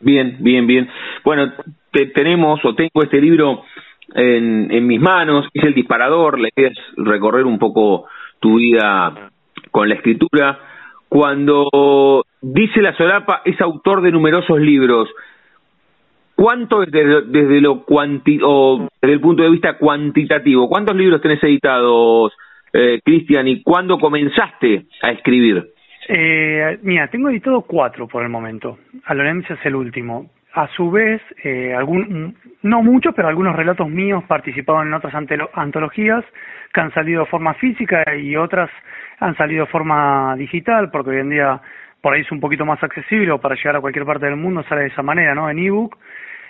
Bien, 0.00 0.36
bien, 0.40 0.66
bien. 0.66 0.88
Bueno, 1.24 1.52
te, 1.92 2.06
tenemos 2.06 2.62
o 2.64 2.74
tengo 2.74 3.02
este 3.02 3.20
libro 3.20 3.62
en, 4.14 4.70
en 4.70 4.86
mis 4.86 5.00
manos, 5.00 5.48
es 5.54 5.64
el 5.64 5.74
disparador, 5.74 6.38
la 6.38 6.48
idea 6.54 6.70
es 6.70 6.78
recorrer 6.96 7.44
un 7.44 7.58
poco 7.58 8.06
tu 8.40 8.56
vida 8.56 9.30
con 9.70 9.88
la 9.88 9.94
escritura. 9.94 10.58
Cuando 11.08 12.24
dice 12.40 12.82
la 12.82 12.96
solapa, 12.96 13.42
es 13.44 13.60
autor 13.60 14.02
de 14.02 14.12
numerosos 14.12 14.58
libros. 14.60 15.08
¿Cuánto 16.36 16.80
desde, 16.80 17.22
desde 17.22 17.60
lo 17.62 17.82
cuanti 17.84 18.38
o 18.42 18.88
desde 19.00 19.14
el 19.14 19.20
punto 19.20 19.42
de 19.42 19.50
vista 19.50 19.78
cuantitativo? 19.78 20.68
¿Cuántos 20.68 20.94
libros 20.94 21.22
tenés 21.22 21.42
editados, 21.42 22.36
eh, 22.74 23.00
Cristian, 23.02 23.48
y 23.48 23.62
cuándo 23.62 23.98
comenzaste 23.98 24.84
a 25.00 25.12
escribir? 25.12 25.72
Eh, 26.08 26.78
mira, 26.82 27.08
tengo 27.08 27.30
editado 27.30 27.62
cuatro 27.62 28.06
por 28.06 28.22
el 28.22 28.28
momento. 28.28 28.78
Alonencia 29.06 29.54
es 29.54 29.64
el 29.64 29.76
último. 29.76 30.30
A 30.52 30.68
su 30.68 30.90
vez, 30.90 31.22
eh, 31.42 31.74
algún, 31.74 32.36
no 32.62 32.82
muchos, 32.82 33.14
pero 33.14 33.28
algunos 33.28 33.56
relatos 33.56 33.88
míos 33.88 34.22
participaban 34.28 34.88
en 34.88 34.94
otras 34.94 35.14
antologías 35.54 36.24
que 36.72 36.80
han 36.80 36.92
salido 36.92 37.20
de 37.20 37.30
forma 37.30 37.54
física 37.54 38.04
y 38.14 38.36
otras 38.36 38.70
han 39.20 39.34
salido 39.36 39.64
de 39.64 39.70
forma 39.70 40.36
digital, 40.36 40.90
porque 40.90 41.10
hoy 41.10 41.20
en 41.20 41.30
día 41.30 41.60
por 42.02 42.14
ahí 42.14 42.20
es 42.20 42.30
un 42.30 42.40
poquito 42.40 42.66
más 42.66 42.82
accesible 42.82 43.32
o 43.32 43.40
para 43.40 43.54
llegar 43.54 43.76
a 43.76 43.80
cualquier 43.80 44.04
parte 44.04 44.26
del 44.26 44.36
mundo 44.36 44.62
sale 44.68 44.82
de 44.82 44.88
esa 44.88 45.02
manera, 45.02 45.34
¿no? 45.34 45.48
En 45.50 45.58
ebook 45.58 45.96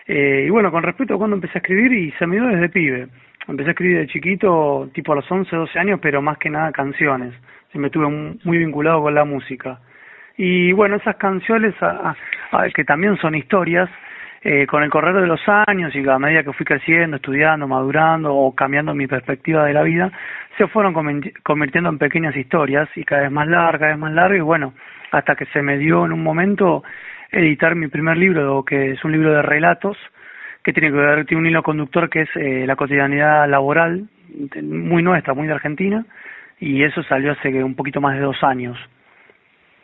eh, 0.07 0.44
y 0.46 0.50
bueno, 0.50 0.70
con 0.70 0.82
respecto 0.82 1.14
a 1.14 1.18
cuando 1.18 1.36
empecé 1.36 1.59
a 1.59 1.61
escribir, 1.61 1.92
y 1.92 2.12
se 2.12 2.26
me 2.26 2.36
dio 2.36 2.46
desde 2.46 2.68
pibe. 2.68 3.09
Empecé 3.48 3.70
a 3.70 3.72
escribir 3.72 3.98
de 3.98 4.07
chiquito, 4.07 4.88
tipo 4.92 5.12
a 5.12 5.16
los 5.16 5.30
11, 5.30 5.54
12 5.54 5.78
años, 5.78 6.00
pero 6.02 6.22
más 6.22 6.38
que 6.38 6.50
nada 6.50 6.72
canciones. 6.72 7.32
me 7.74 7.88
estuve 7.88 8.09
muy 8.44 8.59
vinculado 8.59 9.02
con 9.02 9.14
la 9.14 9.24
música. 9.24 9.80
Y 10.36 10.72
bueno, 10.72 10.96
esas 10.96 11.16
canciones, 11.16 11.74
que 12.74 12.84
también 12.84 13.16
son 13.18 13.34
historias, 13.34 13.88
eh, 14.42 14.66
con 14.66 14.82
el 14.82 14.90
correr 14.90 15.14
de 15.14 15.26
los 15.26 15.40
años 15.48 15.94
y 15.94 16.09
a 16.09 16.18
medida 16.18 16.44
que 16.44 16.52
fui 16.52 16.64
creciendo, 16.64 17.16
estudiando, 17.16 17.66
madurando 17.66 18.34
o 18.34 18.54
cambiando 18.54 18.94
mi 18.94 19.07
perspectiva 19.07 19.64
de 19.64 19.72
la 19.72 19.82
vida, 19.82 20.12
se 20.57 20.68
fueron 20.68 20.94
convirtiendo 21.42 21.90
en 21.90 21.98
pequeñas 21.98 22.36
historias 22.36 22.88
y 22.94 23.04
cada 23.04 23.22
vez 23.22 23.32
más 23.32 23.48
largas, 23.48 23.80
cada 23.80 23.92
vez 23.92 23.98
más 23.98 24.12
largas 24.12 24.38
y 24.38 24.42
bueno, 24.42 24.72
hasta 25.11 25.34
que 25.34 25.46
se 25.46 25.62
me 25.62 25.78
dio 25.78 26.07
en 26.07 26.12
un 26.12 26.22
momento 26.22 26.84
editar 27.30 27.74
mi 27.74 27.88
primer 27.88 28.16
libro, 28.16 28.64
que 28.64 28.92
es 28.92 29.04
un 29.04 29.12
libro 29.12 29.32
de 29.32 29.42
relatos, 29.42 29.96
que 30.62 30.72
tiene 30.72 30.90
que 30.90 30.96
ver, 30.96 31.26
tiene 31.26 31.40
un 31.42 31.46
hilo 31.46 31.62
conductor 31.62 32.10
que 32.10 32.22
es 32.22 32.28
eh, 32.36 32.64
la 32.66 32.76
cotidianidad 32.76 33.48
laboral, 33.48 34.08
muy 34.62 35.02
nuestra, 35.02 35.34
muy 35.34 35.46
de 35.46 35.54
Argentina, 35.54 36.04
y 36.58 36.82
eso 36.82 37.02
salió 37.04 37.32
hace 37.32 37.62
un 37.62 37.74
poquito 37.74 38.00
más 38.00 38.14
de 38.14 38.22
dos 38.22 38.42
años. 38.42 38.76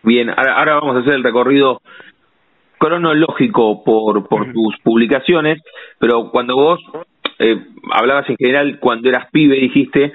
Bien, 0.03 0.31
ahora, 0.31 0.55
ahora 0.55 0.75
vamos 0.75 0.97
a 0.97 1.01
hacer 1.01 1.15
el 1.15 1.23
recorrido 1.23 1.81
cronológico 2.79 3.85
por, 3.85 4.27
por 4.27 4.53
tus 4.53 4.77
publicaciones, 4.83 5.61
pero 6.01 6.31
cuando 6.33 6.57
vos 6.57 6.81
eh, 7.39 7.57
hablabas 7.93 8.29
en 8.29 8.37
general 8.37 8.79
cuando 8.81 9.09
eras 9.09 9.31
pibe, 9.31 9.55
dijiste, 9.57 10.13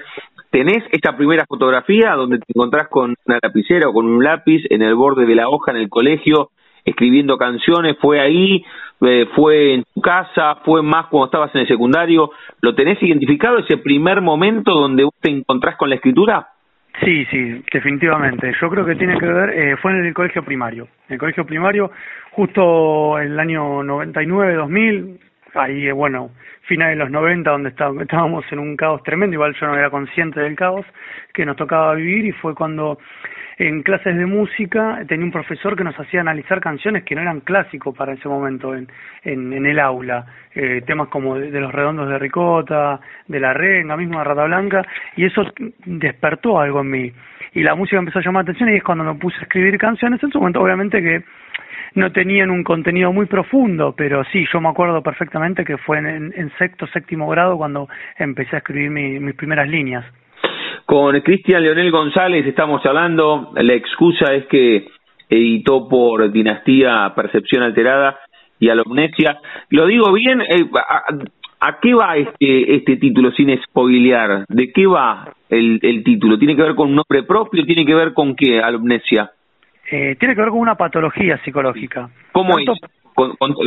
tenés 0.50 0.84
esta 0.92 1.16
primera 1.16 1.44
fotografía 1.48 2.12
donde 2.12 2.38
te 2.38 2.52
encontrás 2.54 2.88
con 2.88 3.14
una 3.26 3.38
lapicera 3.42 3.88
o 3.88 3.92
con 3.94 4.06
un 4.06 4.22
lápiz 4.22 4.62
en 4.68 4.82
el 4.82 4.94
borde 4.94 5.24
de 5.24 5.34
la 5.34 5.48
hoja 5.48 5.70
en 5.70 5.78
el 5.78 5.88
colegio, 5.88 6.50
escribiendo 6.88 7.36
canciones, 7.36 7.96
fue 8.00 8.20
ahí, 8.20 8.64
eh, 9.00 9.26
fue 9.34 9.74
en 9.74 9.84
tu 9.94 10.00
casa, 10.00 10.56
fue 10.64 10.82
más 10.82 11.06
cuando 11.06 11.26
estabas 11.26 11.54
en 11.54 11.62
el 11.62 11.68
secundario, 11.68 12.30
¿lo 12.60 12.74
tenés 12.74 13.02
identificado 13.02 13.58
ese 13.58 13.76
primer 13.78 14.20
momento 14.20 14.72
donde 14.72 15.08
te 15.20 15.30
encontrás 15.30 15.76
con 15.76 15.88
la 15.88 15.96
escritura? 15.96 16.48
Sí, 17.04 17.24
sí, 17.26 17.62
definitivamente. 17.72 18.52
Yo 18.60 18.68
creo 18.68 18.84
que 18.84 18.96
tiene 18.96 19.18
que 19.18 19.26
ver, 19.26 19.50
eh, 19.50 19.76
fue 19.76 19.92
en 19.92 20.06
el 20.06 20.14
colegio 20.14 20.42
primario. 20.42 20.88
En 21.08 21.14
el 21.14 21.18
colegio 21.18 21.46
primario, 21.46 21.92
justo 22.32 23.20
en 23.20 23.32
el 23.32 23.38
año 23.38 23.82
99, 23.84 24.54
2000, 24.54 25.20
ahí, 25.64 25.88
eh, 25.88 25.92
bueno, 25.92 26.30
finales 26.62 26.96
de 26.96 27.04
los 27.04 27.10
90, 27.10 27.50
donde 27.50 27.70
estábamos 27.70 28.44
en 28.50 28.58
un 28.58 28.76
caos 28.76 29.02
tremendo, 29.02 29.34
igual 29.34 29.54
yo 29.58 29.66
no 29.66 29.76
era 29.76 29.90
consciente 29.90 30.40
del 30.40 30.56
caos 30.56 30.86
que 31.32 31.46
nos 31.46 31.56
tocaba 31.56 31.94
vivir 31.94 32.26
y 32.26 32.32
fue 32.32 32.54
cuando 32.54 32.98
en 33.58 33.82
clases 33.82 34.16
de 34.16 34.24
música 34.24 35.00
tenía 35.08 35.26
un 35.26 35.32
profesor 35.32 35.76
que 35.76 35.82
nos 35.82 35.98
hacía 35.98 36.20
analizar 36.20 36.60
canciones 36.60 37.02
que 37.02 37.16
no 37.16 37.22
eran 37.22 37.40
clásicos 37.40 37.94
para 37.96 38.12
ese 38.12 38.28
momento 38.28 38.74
en, 38.74 38.88
en, 39.24 39.66
el 39.66 39.80
aula, 39.80 40.26
eh, 40.54 40.82
temas 40.86 41.08
como 41.08 41.36
de, 41.36 41.50
los 41.50 41.72
redondos 41.72 42.08
de 42.08 42.18
Ricota, 42.18 43.00
de 43.26 43.40
la 43.40 43.52
renga, 43.52 43.96
mismo 43.96 44.18
de 44.18 44.24
Rata 44.24 44.44
Blanca, 44.44 44.86
y 45.16 45.24
eso 45.24 45.44
despertó 45.84 46.60
algo 46.60 46.82
en 46.82 46.90
mí. 46.90 47.12
Y 47.54 47.62
la 47.62 47.74
música 47.74 47.98
empezó 47.98 48.20
a 48.20 48.22
llamar 48.22 48.44
la 48.44 48.52
atención 48.52 48.68
y 48.68 48.76
es 48.76 48.84
cuando 48.84 49.02
me 49.02 49.14
puse 49.14 49.38
a 49.38 49.42
escribir 49.42 49.76
canciones, 49.76 50.22
en 50.22 50.30
su 50.30 50.38
momento 50.38 50.60
obviamente 50.60 51.02
que 51.02 51.24
no 51.98 52.12
tenían 52.12 52.50
un 52.50 52.64
contenido 52.64 53.12
muy 53.12 53.26
profundo, 53.26 53.94
pero 53.96 54.24
sí, 54.32 54.46
yo 54.52 54.60
me 54.60 54.68
acuerdo 54.68 55.02
perfectamente 55.02 55.64
que 55.64 55.76
fue 55.76 55.98
en, 55.98 56.52
sexto, 56.58 56.86
séptimo 56.86 57.28
grado 57.28 57.56
cuando 57.56 57.88
empecé 58.18 58.56
a 58.56 58.58
escribir 58.60 58.90
mis 58.90 59.34
primeras 59.34 59.68
líneas. 59.68 60.04
Con 60.86 61.20
Cristian 61.20 61.62
Leonel 61.62 61.90
González 61.90 62.46
estamos 62.46 62.84
hablando, 62.86 63.52
la 63.54 63.74
excusa 63.74 64.32
es 64.32 64.46
que 64.46 64.86
editó 65.28 65.88
por 65.88 66.30
Dinastía 66.32 67.12
Percepción 67.14 67.62
Alterada 67.62 68.18
y 68.58 68.70
Alomnesia. 68.70 69.38
Lo 69.70 69.86
digo 69.86 70.12
bien, 70.12 70.40
eh, 70.40 70.64
a, 71.60 71.80
qué 71.80 71.92
va 71.92 72.16
este, 72.16 72.76
este 72.76 72.96
título 72.96 73.30
sin 73.32 73.54
spoilear? 73.62 74.44
¿De 74.48 74.72
qué 74.72 74.86
va 74.86 75.32
el, 75.50 75.78
el 75.82 76.02
título? 76.04 76.38
¿Tiene 76.38 76.56
que 76.56 76.62
ver 76.62 76.74
con 76.74 76.88
un 76.88 76.96
nombre 76.96 77.22
propio? 77.24 77.64
¿Tiene 77.64 77.84
que 77.84 77.94
ver 77.94 78.14
con 78.14 78.34
qué, 78.34 78.60
Alomnesia? 78.60 79.30
Eh, 79.90 80.16
tiene 80.18 80.34
que 80.34 80.40
ver 80.40 80.50
con 80.50 80.60
una 80.60 80.74
patología 80.74 81.38
psicológica. 81.44 82.10
¿Cómo 82.32 82.58
es? 82.58 82.66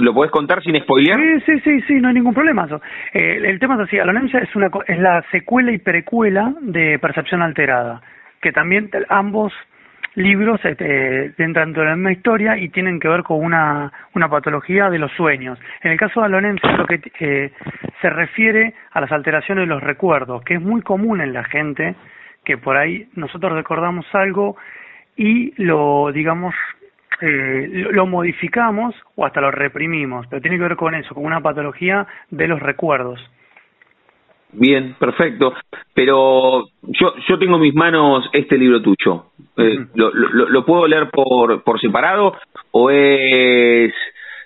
¿Lo 0.02 0.14
puedes 0.14 0.32
contar 0.32 0.64
sin 0.64 0.80
spoilear? 0.80 1.20
Sí, 1.20 1.42
sí, 1.46 1.60
sí, 1.60 1.82
sí, 1.82 1.94
no 1.96 2.08
hay 2.08 2.14
ningún 2.14 2.34
problema. 2.34 2.68
Eh, 3.14 3.42
el 3.44 3.60
tema 3.60 3.76
es 3.76 3.82
así, 3.82 4.00
Alonencia 4.00 4.40
es, 4.40 4.56
una, 4.56 4.70
es 4.88 5.00
la 5.00 5.24
secuela 5.32 5.72
y 5.72 5.78
precuela 5.78 6.54
de 6.62 6.98
Percepción 7.00 7.42
Alterada, 7.42 8.02
que 8.42 8.54
también 8.54 8.90
ambos 9.10 9.52
libros 10.16 10.60
este, 10.64 11.34
entran 11.38 11.70
dentro 11.70 11.84
de 11.84 11.90
la 11.90 11.96
misma 11.96 12.12
historia 12.12 12.58
y 12.58 12.70
tienen 12.70 13.00
que 13.00 13.08
ver 13.08 13.24
con 13.24 13.44
una, 13.44 13.92
una 14.14 14.30
patología 14.30 14.90
de 14.90 15.00
los 15.00 15.12
sueños. 15.14 15.60
En 15.82 15.92
el 15.92 15.98
caso 15.98 16.20
de 16.22 16.28
Alonencia 16.28 16.72
lo 16.72 16.86
que 16.86 17.02
eh, 17.20 17.52
se 18.02 18.10
refiere 18.10 18.74
a 18.92 19.02
las 19.02 19.12
alteraciones 19.12 19.64
de 19.64 19.74
los 19.74 19.84
recuerdos, 19.84 20.44
que 20.44 20.56
es 20.56 20.62
muy 20.62 20.82
común 20.82 21.22
en 21.22 21.34
la 21.34 21.44
gente, 21.44 21.96
que 22.44 22.58
por 22.58 22.78
ahí 22.78 23.08
nosotros 23.16 23.54
recordamos 23.54 24.06
algo 24.14 24.58
y 25.16 25.54
lo, 25.62 26.12
digamos, 26.12 26.56
eh, 27.22 27.88
lo 27.92 28.06
modificamos 28.06 28.96
o 29.16 29.26
hasta 29.26 29.42
lo 29.42 29.52
reprimimos, 29.52 30.26
pero 30.28 30.42
tiene 30.42 30.58
que 30.58 30.64
ver 30.64 30.76
con 30.76 30.96
eso, 30.96 31.14
con 31.14 31.26
una 31.26 31.42
patología 31.42 32.08
de 32.30 32.48
los 32.48 32.60
recuerdos. 32.60 33.20
Bien, 34.54 34.96
perfecto. 35.00 35.54
Pero 35.94 36.66
yo, 36.82 37.14
yo 37.28 37.40
tengo 37.40 37.56
en 37.56 37.62
mis 37.62 37.76
manos 37.76 38.30
este 38.34 38.58
libro 38.58 38.82
tuyo. 38.82 39.28
Eh, 39.56 39.86
lo, 39.94 40.12
lo, 40.12 40.66
puedo 40.66 40.88
leer 40.88 41.10
por, 41.10 41.64
por 41.64 41.80
separado 41.80 42.36
o 42.72 42.90
es 42.90 43.94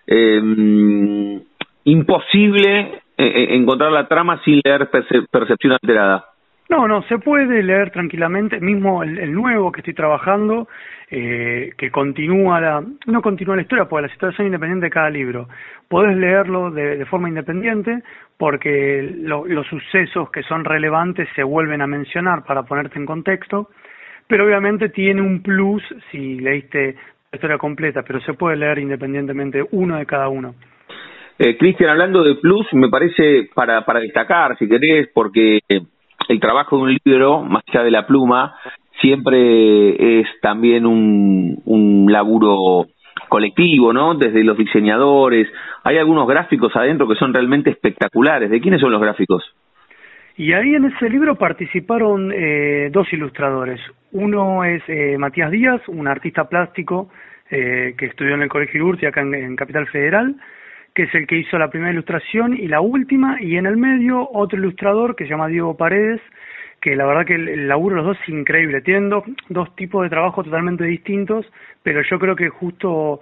em, 0.05 1.37
eh, 1.37 1.41
imposible 1.85 3.01
encontrar 3.17 3.91
la 3.91 4.07
trama 4.07 4.41
sin 4.43 4.59
leer 4.63 4.89
Percepción 5.31 5.73
Alterada? 5.73 6.34
No, 6.67 6.87
no, 6.87 7.03
se 7.03 7.19
puede 7.19 7.61
leer 7.61 7.91
tranquilamente, 7.91 8.59
mismo 8.59 9.03
el, 9.03 9.31
nuevo 9.31 9.71
que 9.71 9.81
estoy 9.81 9.93
trabajando, 9.93 10.67
eh, 11.11 11.71
que 11.77 11.91
continúa 11.91 12.59
la, 12.59 12.83
no 13.05 13.21
continúa 13.21 13.55
la 13.55 13.61
historia, 13.61 13.85
porque 13.85 14.07
la 14.07 14.13
situación 14.13 14.47
independiente 14.47 14.87
de 14.87 14.89
cada 14.89 15.11
libro. 15.11 15.47
Podés 15.87 16.17
leerlo 16.17 16.71
de, 16.71 17.05
forma 17.05 17.29
independiente 17.29 18.01
porque 18.37 19.15
los 19.21 19.67
sucesos 19.67 20.31
que 20.31 20.41
son 20.43 20.65
relevantes 20.65 21.29
se 21.35 21.43
vuelven 21.43 21.81
a 21.81 21.87
mencionar 21.87 22.43
para 22.43 22.63
ponerte 22.63 22.97
en 22.97 23.05
contexto, 23.05 23.69
pero 24.27 24.45
obviamente 24.45 24.89
tiene 24.89 25.21
un 25.21 25.43
plus 25.43 25.83
si 26.09 26.39
leíste 26.39 26.95
la 27.31 27.35
historia 27.35 27.57
completa, 27.59 28.01
pero 28.01 28.19
se 28.21 28.33
puede 28.33 28.57
leer 28.57 28.79
independientemente 28.79 29.63
uno 29.71 29.97
de 29.97 30.05
cada 30.07 30.29
uno. 30.29 30.55
Eh, 31.37 31.57
Cristian, 31.57 31.91
hablando 31.91 32.23
de 32.23 32.35
plus, 32.35 32.65
me 32.73 32.89
parece 32.89 33.49
para, 33.53 33.85
para 33.85 33.99
destacar, 33.99 34.57
si 34.57 34.67
querés, 34.67 35.09
porque 35.13 35.59
el 36.29 36.39
trabajo 36.39 36.77
de 36.77 36.83
un 36.83 36.97
libro, 37.05 37.41
más 37.41 37.63
allá 37.67 37.83
de 37.83 37.91
la 37.91 38.07
pluma, 38.07 38.55
siempre 39.01 40.19
es 40.19 40.27
también 40.41 40.85
un, 40.85 41.61
un 41.65 42.11
laburo 42.11 42.87
colectivo, 43.29 43.93
¿no? 43.93 44.15
Desde 44.15 44.43
los 44.43 44.57
diseñadores. 44.57 45.47
Hay 45.83 45.97
algunos 45.97 46.27
gráficos 46.27 46.75
adentro 46.75 47.07
que 47.07 47.15
son 47.15 47.33
realmente 47.33 47.69
espectaculares. 47.69 48.49
¿De 48.49 48.61
quiénes 48.61 48.81
son 48.81 48.91
los 48.91 49.01
gráficos? 49.01 49.43
Y 50.37 50.51
ahí 50.51 50.75
en 50.75 50.85
ese 50.85 51.09
libro 51.09 51.35
participaron 51.35 52.31
eh, 52.33 52.89
dos 52.91 53.11
ilustradores. 53.13 53.79
Uno 54.11 54.63
es 54.65 54.83
eh, 54.87 55.17
Matías 55.17 55.49
Díaz, 55.49 55.81
un 55.87 56.07
artista 56.07 56.49
plástico 56.49 57.09
eh, 57.49 57.95
que 57.97 58.07
estudió 58.07 58.35
en 58.35 58.41
el 58.41 58.49
Colegio 58.49 58.85
Urti 58.85 59.05
acá 59.05 59.21
en 59.21 59.55
Capital 59.55 59.87
Federal, 59.87 60.35
que 60.95 61.03
es 61.03 61.13
el 61.13 61.27
que 61.27 61.37
hizo 61.37 61.59
la 61.59 61.69
primera 61.69 61.91
ilustración 61.91 62.57
y 62.57 62.67
la 62.69 62.79
última, 62.79 63.37
y 63.41 63.57
en 63.57 63.65
el 63.65 63.75
medio 63.75 64.27
otro 64.31 64.57
ilustrador 64.57 65.15
que 65.15 65.25
se 65.25 65.31
llama 65.31 65.49
Diego 65.49 65.75
Paredes, 65.75 66.21
que 66.79 66.95
la 66.95 67.05
verdad 67.05 67.25
que 67.25 67.35
el, 67.35 67.67
laburo 67.67 67.97
de 67.97 68.01
los 68.01 68.15
dos 68.15 68.23
es 68.23 68.29
increíble. 68.29 68.81
Tienen 68.81 69.09
dos, 69.09 69.75
tipos 69.75 70.03
de 70.03 70.09
trabajo 70.09 70.41
totalmente 70.41 70.85
distintos, 70.85 71.45
pero 71.83 72.01
yo 72.09 72.17
creo 72.17 72.35
que 72.35 72.47
justo 72.47 73.19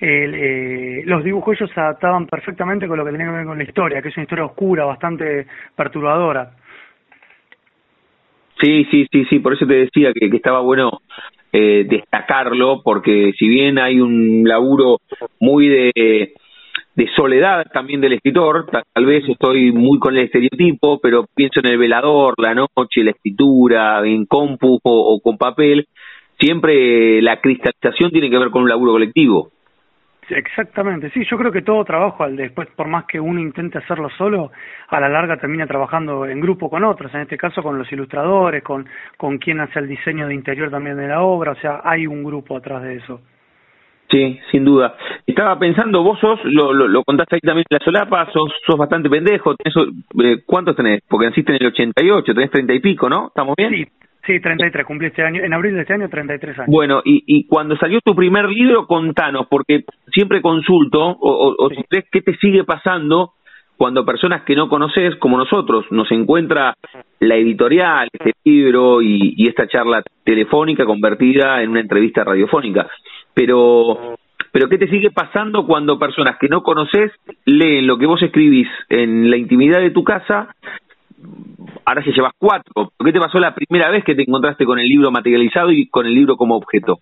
eh, 0.00 1.02
los 1.06 1.24
dibujos 1.24 1.56
ellos 1.56 1.70
se 1.74 1.80
adaptaban 1.80 2.26
perfectamente 2.26 2.86
con 2.86 2.96
lo 2.96 3.04
que 3.04 3.10
tenía 3.10 3.26
que 3.26 3.32
ver 3.32 3.46
con 3.46 3.58
la 3.58 3.64
historia, 3.64 4.00
que 4.00 4.10
es 4.10 4.16
una 4.16 4.24
historia 4.24 4.44
oscura, 4.44 4.84
bastante 4.84 5.46
perturbadora. 5.74 6.52
Sí, 8.60 8.86
sí, 8.92 9.08
sí, 9.10 9.24
sí, 9.24 9.38
por 9.40 9.54
eso 9.54 9.66
te 9.66 9.74
decía 9.74 10.12
que, 10.12 10.30
que 10.30 10.36
estaba 10.36 10.60
bueno 10.60 11.00
eh, 11.52 11.84
destacarlo, 11.88 12.82
porque 12.84 13.32
si 13.36 13.48
bien 13.48 13.78
hay 13.78 14.00
un 14.00 14.44
laburo 14.46 14.98
muy 15.40 15.68
de 15.68 16.34
de 16.98 17.08
soledad 17.14 17.64
también 17.72 18.00
del 18.00 18.14
escritor, 18.14 18.66
tal 18.92 19.06
vez 19.06 19.22
estoy 19.28 19.70
muy 19.70 20.00
con 20.00 20.16
el 20.16 20.24
estereotipo, 20.24 20.98
pero 21.00 21.26
pienso 21.32 21.60
en 21.60 21.66
el 21.66 21.78
velador, 21.78 22.34
la 22.38 22.56
noche, 22.56 23.04
la 23.04 23.12
escritura, 23.12 24.04
en 24.04 24.26
compu 24.26 24.80
o, 24.82 25.20
con 25.22 25.38
papel, 25.38 25.86
siempre 26.40 27.22
la 27.22 27.40
cristalización 27.40 28.10
tiene 28.10 28.28
que 28.28 28.38
ver 28.38 28.50
con 28.50 28.62
un 28.62 28.68
laburo 28.68 28.94
colectivo. 28.94 29.52
Exactamente, 30.28 31.10
sí, 31.10 31.24
yo 31.30 31.38
creo 31.38 31.52
que 31.52 31.62
todo 31.62 31.84
trabajo, 31.84 32.24
al 32.24 32.34
después, 32.34 32.66
por 32.74 32.88
más 32.88 33.04
que 33.04 33.20
uno 33.20 33.38
intente 33.38 33.78
hacerlo 33.78 34.10
solo, 34.18 34.50
a 34.88 34.98
la 34.98 35.08
larga 35.08 35.36
termina 35.36 35.68
trabajando 35.68 36.26
en 36.26 36.40
grupo 36.40 36.68
con 36.68 36.82
otros, 36.82 37.14
en 37.14 37.20
este 37.20 37.38
caso 37.38 37.62
con 37.62 37.78
los 37.78 37.90
ilustradores, 37.92 38.64
con, 38.64 38.88
con 39.16 39.38
quien 39.38 39.60
hace 39.60 39.78
el 39.78 39.86
diseño 39.86 40.26
de 40.26 40.34
interior 40.34 40.68
también 40.68 40.96
de 40.96 41.06
la 41.06 41.22
obra, 41.22 41.52
o 41.52 41.60
sea, 41.60 41.80
hay 41.84 42.08
un 42.08 42.24
grupo 42.24 42.56
atrás 42.56 42.82
de 42.82 42.96
eso. 42.96 43.20
Sí, 44.10 44.40
sin 44.50 44.64
duda. 44.64 44.94
Estaba 45.26 45.58
pensando, 45.58 46.02
vos 46.02 46.18
sos, 46.18 46.40
lo, 46.44 46.72
lo, 46.72 47.04
contaste 47.04 47.36
ahí 47.36 47.40
también 47.40 47.66
en 47.68 47.78
la 47.78 47.84
solapa, 47.84 48.30
sos, 48.32 48.50
sos 48.66 48.76
bastante 48.76 49.10
pendejo. 49.10 49.54
Tenés, 49.54 49.76
eh, 50.24 50.42
¿Cuántos 50.46 50.76
tenés? 50.76 51.02
Porque 51.06 51.26
naciste 51.26 51.52
en 51.52 51.58
el 51.60 51.68
88, 51.68 52.34
tenés 52.34 52.50
treinta 52.50 52.72
y 52.72 52.80
pico, 52.80 53.08
¿no? 53.10 53.28
¿Estamos 53.28 53.54
bien? 53.56 53.70
Sí, 53.70 53.84
sí, 54.26 54.40
33, 54.40 54.86
cumplí 54.86 55.08
este 55.08 55.22
año, 55.22 55.42
en 55.42 55.52
abril 55.52 55.74
de 55.74 55.82
este 55.82 55.92
año 55.92 56.08
33 56.08 56.58
años. 56.58 56.70
Bueno, 56.70 57.02
y, 57.04 57.22
y 57.26 57.46
cuando 57.46 57.76
salió 57.76 58.00
tu 58.02 58.14
primer 58.14 58.48
libro, 58.48 58.86
contanos, 58.86 59.46
porque 59.50 59.84
siempre 60.10 60.40
consulto, 60.40 61.00
o, 61.00 61.54
o, 61.58 61.68
si 61.68 61.82
crees 61.84 62.06
qué 62.10 62.22
te 62.22 62.34
sigue 62.36 62.64
pasando 62.64 63.32
cuando 63.76 64.06
personas 64.06 64.42
que 64.42 64.56
no 64.56 64.68
conoces, 64.68 65.16
como 65.16 65.36
nosotros, 65.36 65.84
nos 65.90 66.10
encuentra 66.10 66.74
la 67.20 67.36
editorial, 67.36 68.08
este 68.12 68.32
libro 68.44 69.02
y, 69.02 69.34
y 69.36 69.48
esta 69.48 69.68
charla 69.68 70.02
telefónica 70.24 70.84
convertida 70.84 71.62
en 71.62 71.70
una 71.70 71.80
entrevista 71.80 72.24
radiofónica 72.24 72.88
pero 73.38 74.16
pero 74.50 74.68
¿qué 74.68 74.78
te 74.78 74.88
sigue 74.88 75.12
pasando 75.12 75.64
cuando 75.64 75.96
personas 75.96 76.38
que 76.40 76.48
no 76.48 76.64
conoces 76.64 77.12
leen 77.44 77.86
lo 77.86 77.96
que 77.96 78.06
vos 78.06 78.20
escribís 78.20 78.66
en 78.88 79.30
la 79.30 79.36
intimidad 79.36 79.78
de 79.78 79.92
tu 79.92 80.02
casa? 80.02 80.56
Ahora 81.84 82.02
se 82.02 82.10
llevas 82.10 82.32
cuatro. 82.36 82.90
¿Qué 82.98 83.12
te 83.12 83.20
pasó 83.20 83.38
la 83.38 83.54
primera 83.54 83.90
vez 83.90 84.02
que 84.02 84.16
te 84.16 84.22
encontraste 84.22 84.64
con 84.64 84.80
el 84.80 84.88
libro 84.88 85.12
materializado 85.12 85.70
y 85.70 85.86
con 85.86 86.06
el 86.06 86.14
libro 86.14 86.36
como 86.36 86.56
objeto? 86.56 86.98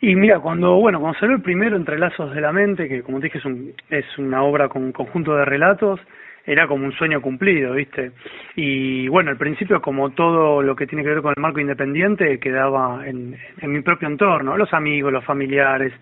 Y 0.00 0.16
mira, 0.16 0.40
cuando 0.40 0.74
bueno, 0.80 0.98
cuando 0.98 1.16
salió 1.20 1.36
el 1.36 1.42
primero 1.42 1.76
Entrelazos 1.76 2.34
de 2.34 2.40
la 2.40 2.50
Mente, 2.50 2.88
que 2.88 3.02
como 3.02 3.20
te 3.20 3.26
dije 3.26 3.38
es, 3.38 3.44
un, 3.44 3.72
es 3.90 4.06
una 4.18 4.42
obra 4.42 4.68
con 4.68 4.82
un 4.82 4.90
conjunto 4.90 5.36
de 5.36 5.44
relatos, 5.44 6.00
era 6.46 6.66
como 6.66 6.84
un 6.84 6.92
sueño 6.92 7.22
cumplido, 7.22 7.72
¿viste? 7.74 8.12
Y 8.56 9.08
bueno, 9.08 9.30
al 9.30 9.38
principio, 9.38 9.80
como 9.80 10.10
todo 10.10 10.62
lo 10.62 10.76
que 10.76 10.86
tiene 10.86 11.02
que 11.02 11.10
ver 11.10 11.22
con 11.22 11.32
el 11.36 11.40
marco 11.40 11.60
independiente, 11.60 12.38
quedaba 12.38 13.06
en, 13.06 13.36
mi 13.62 13.80
propio 13.80 14.08
entorno, 14.08 14.56
los 14.56 14.72
amigos, 14.74 15.12
los 15.12 15.24
familiares. 15.24 15.92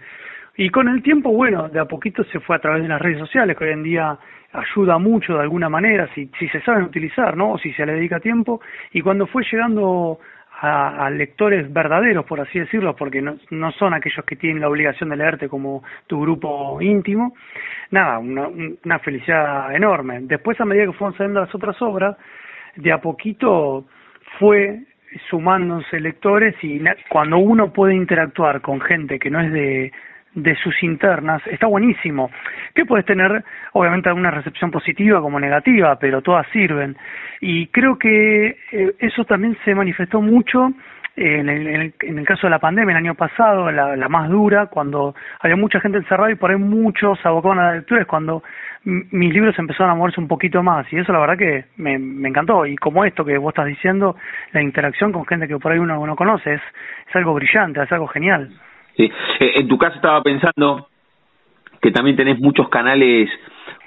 Y 0.57 0.69
con 0.71 0.89
el 0.89 1.03
tiempo, 1.03 1.31
bueno, 1.31 1.69
de 1.69 1.81
a 1.81 1.85
poquito 1.85 2.25
se 2.25 2.41
fue 2.41 2.57
a 2.57 2.59
través 2.59 2.83
de 2.83 2.89
las 2.89 3.01
redes 3.01 3.19
sociales, 3.19 3.57
que 3.57 3.65
hoy 3.65 3.73
en 3.73 3.83
día 3.83 4.19
ayuda 4.53 4.99
mucho 4.99 5.35
de 5.35 5.41
alguna 5.41 5.69
manera, 5.69 6.09
si, 6.15 6.29
si 6.39 6.49
se 6.49 6.61
saben 6.61 6.85
utilizar, 6.85 7.37
¿no? 7.37 7.53
O 7.53 7.59
si 7.59 7.73
se 7.73 7.87
le 7.87 7.95
dedica 7.95 8.21
tiempo. 8.21 8.61
Y 8.93 9.01
cuando 9.01 9.27
fue 9.27 9.45
llegando 9.51 10.19
a, 10.65 11.11
lectores 11.11 11.73
verdaderos, 11.73 12.25
por 12.25 12.41
así 12.41 12.61
decirlo, 12.61 12.95
porque 12.95 13.21
no, 13.21 13.37
no, 13.51 13.73
son 13.73 13.95
aquellos 13.95 14.25
que 14.25 14.37
tienen 14.37 14.61
la 14.61 14.69
obligación 14.69 15.11
de 15.11 15.17
leerte 15.17 15.49
como 15.49 15.83
tu 16.07 16.21
grupo 16.21 16.81
íntimo. 16.81 17.35
Nada, 17.91 18.21
una, 18.21 18.49
una 18.49 18.99
felicidad 19.01 19.75
enorme. 19.75 20.21
Después, 20.23 20.61
a 20.61 20.65
medida 20.65 20.87
que 20.87 20.93
fueron 20.93 21.17
saliendo 21.17 21.41
las 21.41 21.55
otras 21.55 21.81
obras, 21.83 22.17
de 22.77 22.93
a 22.93 23.01
poquito 23.01 23.87
fue 24.39 24.81
sumándose 25.29 26.01
lectores 26.01 26.55
y 26.63 26.81
cuando 27.09 27.39
uno 27.39 27.73
puede 27.73 27.95
interactuar 27.95 28.61
con 28.61 28.81
gente 28.81 29.19
que 29.19 29.31
no 29.31 29.41
es 29.41 29.53
de, 29.53 29.93
de 30.35 30.55
sus 30.57 30.83
internas 30.83 31.43
está 31.47 31.67
buenísimo. 31.67 32.31
Que 32.75 32.85
puedes 32.85 33.05
tener, 33.07 33.45
obviamente, 33.73 34.09
alguna 34.09 34.31
recepción 34.31 34.71
positiva 34.71 35.21
como 35.21 35.39
negativa, 35.39 35.99
pero 35.99 36.23
todas 36.23 36.47
sirven. 36.53 36.97
Y 37.41 37.67
creo 37.69 37.99
que 37.99 38.57
eh, 38.73 38.95
eso 38.99 39.25
también 39.25 39.57
se 39.65 39.75
manifestó 39.75 40.21
mucho 40.21 40.73
en 41.15 41.49
el, 41.49 41.93
en, 42.01 42.19
el, 42.19 42.25
caso 42.25 42.47
de 42.47 42.51
la 42.51 42.59
pandemia, 42.59 42.93
el 42.93 43.05
año 43.05 43.15
pasado, 43.15 43.71
la, 43.71 44.09
más 44.09 44.31
dura, 44.31 44.67
cuando 44.67 45.15
había 45.41 45.57
mucha 45.57 45.79
gente 45.79 45.99
encerrada 45.99 46.31
y 46.31 46.37
por 46.37 46.51
ahí 46.51 46.57
muchos 46.57 47.19
abocaban 47.27 47.59
a 47.59 47.65
la 47.65 47.75
lectura, 47.77 48.05
cuando 48.07 48.43
mis 48.85 49.33
libros 49.33 49.59
empezaron 49.59 49.91
a 49.91 49.95
moverse 49.95 50.21
un 50.21 50.29
poquito 50.29 50.63
más. 50.63 50.91
Y 50.91 50.97
eso 50.97 51.13
la 51.13 51.21
verdad 51.21 51.37
que 51.37 51.67
me, 51.77 51.99
me 51.99 52.31
encantó. 52.31 52.65
Y 52.65 52.77
como 52.77 53.05
esto 53.05 53.25
que 53.25 53.37
vos 53.37 53.53
estás 53.53 53.67
diciendo, 53.67 54.17
la 54.53 54.63
interacción 54.63 55.13
con 55.13 55.27
gente 55.27 55.47
que 55.47 55.59
por 55.59 55.73
ahí 55.73 55.79
uno 55.79 56.05
no 56.07 56.17
conoce, 56.17 56.55
es, 56.55 56.63
es 57.09 57.17
algo 57.17 57.35
brillante, 57.35 57.83
es 57.83 57.93
algo 57.93 58.07
genial. 58.07 58.51
Sí. 58.97 59.05
Eh, 59.41 59.53
en 59.57 59.69
tu 59.69 59.79
caso 59.79 59.97
estaba 59.97 60.23
pensando 60.23 60.89
que 61.81 61.91
también 61.91 62.17
tenés 62.17 62.39
muchos 62.39 62.69
canales 62.69 63.29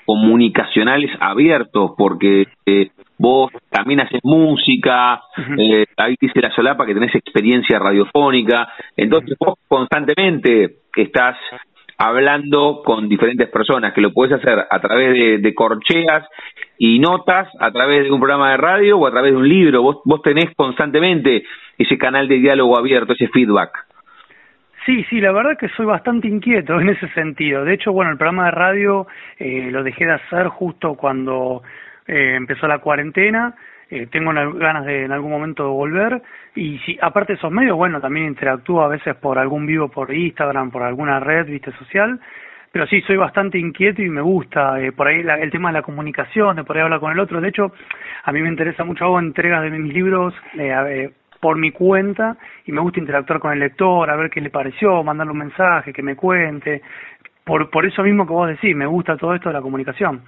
comunicacionales 0.06 1.12
abiertos, 1.20 1.91
porque 1.97 2.45
eh, 2.66 2.89
vos 3.18 3.51
también 3.70 4.01
haces 4.01 4.20
música, 4.24 5.22
eh, 5.58 5.86
ahí 5.97 6.16
dice 6.20 6.41
la 6.41 6.53
solapa 6.53 6.86
que 6.86 6.93
tenés 6.93 7.16
experiencia 7.16 7.80
radiofónica, 7.80 8.68
entonces 8.95 9.36
vos 9.39 9.56
constantemente 9.68 10.78
estás 10.95 11.38
hablando 11.97 12.82
con 12.86 13.08
diferentes 13.08 13.49
personas, 13.49 13.93
que 13.93 14.01
lo 14.01 14.12
puedes 14.12 14.34
hacer 14.34 14.66
a 14.70 14.80
través 14.80 15.14
de, 15.14 15.38
de, 15.39 15.56
corcheas 15.56 16.28
y 16.78 16.99
notas, 16.99 17.47
a 17.60 17.72
través 17.72 18.03
de 18.03 18.12
un 18.12 18.20
programa 18.20 18.51
de 18.51 18.58
radio 18.58 18.97
o 18.97 19.08
a 19.08 19.12
través 19.12 19.32
de 19.32 19.38
un 19.38 19.47
libro, 19.47 19.82
vos, 19.82 19.97
vos 20.03 20.22
tenés 20.22 20.53
constantemente 20.56 21.45
ese 21.78 21.97
canal 21.97 22.28
de 22.28 22.36
diálogo 22.36 22.78
abierto, 22.78 23.14
ese 23.14 23.30
feedback. 23.30 23.85
Sí, 24.86 25.04
sí, 25.10 25.20
la 25.20 25.32
verdad 25.32 25.58
que 25.58 25.68
soy 25.70 25.86
bastante 25.88 26.28
inquieto 26.28 26.80
en 26.80 26.90
ese 26.90 27.08
sentido. 27.10 27.66
De 27.66 27.74
hecho, 27.74 27.92
bueno, 27.92 28.12
el 28.12 28.18
programa 28.18 28.46
de 28.46 28.52
radio 28.52 29.08
eh, 29.40 29.70
lo 29.72 29.84
dejé 29.84 30.06
de 30.06 30.14
hacer 30.14 30.48
justo 30.48 30.94
cuando 30.94 31.64
eh, 32.06 32.36
empezó 32.36 32.68
la 32.68 32.78
cuarentena. 32.78 33.56
Eh, 33.90 34.08
tengo 34.12 34.32
ganas 34.34 34.86
de 34.86 35.06
en 35.06 35.12
algún 35.12 35.32
momento 35.32 35.72
volver. 35.72 36.22
Y 36.54 36.78
si, 36.80 36.98
aparte 37.02 37.34
de 37.34 37.38
esos 37.38 37.52
medios, 37.52 37.76
bueno, 37.78 38.00
también 38.00 38.28
interactúo 38.28 38.82
a 38.82 38.88
veces 38.88 39.16
por 39.16 39.40
algún 39.40 39.66
vivo 39.66 39.90
por 39.90 40.14
Instagram, 40.14 40.70
por 40.70 40.84
alguna 40.84 41.20
red, 41.20 41.48
viste, 41.48 41.72
social. 41.74 42.20
Pero 42.72 42.88
sí, 42.88 43.02
soy 43.02 43.16
bastante 43.16 43.58
inquieto 43.58 44.02
y 44.02 44.10
me 44.10 44.22
gusta 44.22 44.82
eh, 44.82 44.92
por 44.92 45.08
ahí 45.08 45.22
el 45.22 45.50
tema 45.50 45.70
de 45.70 45.80
la 45.80 45.82
comunicación, 45.82 46.58
de 46.58 46.64
por 46.64 46.76
ahí 46.76 46.84
hablar 46.84 47.00
con 47.00 47.12
el 47.12 47.20
otro. 47.20 47.40
De 47.40 47.48
hecho, 47.48 47.72
a 48.24 48.32
mí 48.32 48.42
me 48.42 48.50
interesa 48.50 48.84
mucho, 48.84 49.06
hago 49.06 49.18
entregas 49.18 49.64
de 49.64 49.70
mis 49.70 49.94
libros 49.94 50.34
eh, 50.60 51.10
por 51.46 51.60
mi 51.60 51.70
cuenta 51.70 52.36
y 52.66 52.72
me 52.72 52.82
gusta 52.82 53.00
interactuar 53.00 53.39
con 53.39 53.54
el 53.54 53.60
lector, 53.60 54.10
a 54.10 54.16
ver 54.16 54.32
qué 54.32 54.41
le 54.41 54.50
pareció, 54.50 55.04
mandarle 55.04 55.32
un 55.32 55.38
mensaje, 55.38 55.93
que 55.93 56.02
me 56.02 56.16
cuente. 56.16 56.82
Por, 57.43 57.70
por 57.70 57.86
eso 57.86 58.02
mismo 58.02 58.26
que 58.26 58.34
vos 58.34 58.48
decís, 58.48 58.76
me 58.76 58.88
gusta 58.88 59.16
todo 59.16 59.36
esto 59.36 59.50
de 59.50 59.54
la 59.54 59.62
comunicación. 59.62 60.24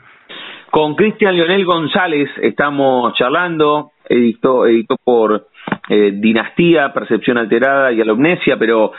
Con 0.70 0.94
Cristian 0.94 1.36
Leonel 1.36 1.66
González 1.66 2.30
estamos 2.40 3.16
charlando, 3.16 3.94
editó, 4.08 4.68
editó 4.68 4.96
por 5.04 5.48
eh, 5.90 6.12
Dinastía, 6.14 6.94
Percepción 6.94 7.40
Alterada 7.40 7.92
y 7.92 8.00
Alomnesia, 8.00 8.56
pero 8.60 8.92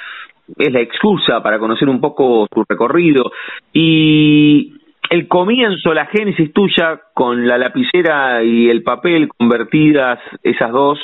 es 0.57 0.73
la 0.73 0.81
excusa 0.81 1.41
para 1.41 1.61
conocer 1.61 1.89
un 1.89 2.01
poco 2.01 2.49
su 2.53 2.65
recorrido. 2.69 3.31
Y 3.73 4.75
el 5.11 5.29
comienzo, 5.29 5.95
la 5.95 6.07
génesis 6.07 6.53
tuya 6.53 7.01
con 7.15 7.47
la 7.47 7.59
lapicera 7.59 8.43
y 8.43 8.69
el 8.69 8.83
papel 8.83 9.29
convertidas 9.29 10.19
esas 10.43 10.71
dos 10.71 10.99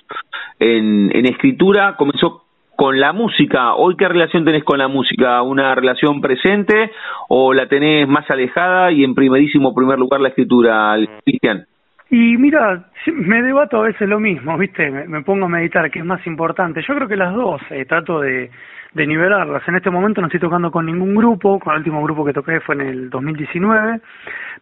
en, 0.58 1.10
escritura 1.26 1.96
comenzó 1.96 2.42
con 2.76 3.00
la 3.00 3.12
música. 3.12 3.74
Hoy, 3.74 3.96
¿qué 3.96 4.08
relación 4.08 4.44
tenés 4.44 4.64
con 4.64 4.78
la 4.78 4.88
música? 4.88 5.40
¿Una 5.42 5.74
relación 5.74 6.20
presente 6.20 6.90
o 7.28 7.54
la 7.54 7.66
tenés 7.68 8.08
más 8.08 8.28
alejada 8.30 8.90
y 8.92 9.04
en 9.04 9.14
primerísimo 9.14 9.74
primer 9.74 9.98
lugar 9.98 10.20
la 10.20 10.28
escritura, 10.28 10.96
Cristian? 11.24 11.64
Y 12.10 12.36
mira, 12.36 12.90
me 13.06 13.42
debato 13.42 13.78
a 13.78 13.86
veces 13.86 14.08
lo 14.08 14.20
mismo, 14.20 14.58
¿viste? 14.58 14.90
Me, 14.90 15.22
pongo 15.22 15.46
a 15.46 15.48
meditar, 15.48 15.90
¿qué 15.90 16.00
es 16.00 16.04
más 16.04 16.24
importante? 16.26 16.82
Yo 16.86 16.94
creo 16.94 17.08
que 17.08 17.16
las 17.16 17.32
dos, 17.34 17.60
eh, 17.70 17.84
trato 17.86 18.20
de, 18.20 18.50
de 18.94 19.06
nivelarlas. 19.06 19.66
En 19.68 19.74
este 19.74 19.90
momento 19.90 20.20
no 20.20 20.28
estoy 20.28 20.40
tocando 20.40 20.70
con 20.70 20.86
ningún 20.86 21.14
grupo, 21.14 21.58
con 21.58 21.72
el 21.72 21.78
último 21.78 22.02
grupo 22.02 22.24
que 22.24 22.32
toqué 22.32 22.60
fue 22.60 22.76
en 22.76 22.80
el 22.82 23.10
2019, 23.10 24.00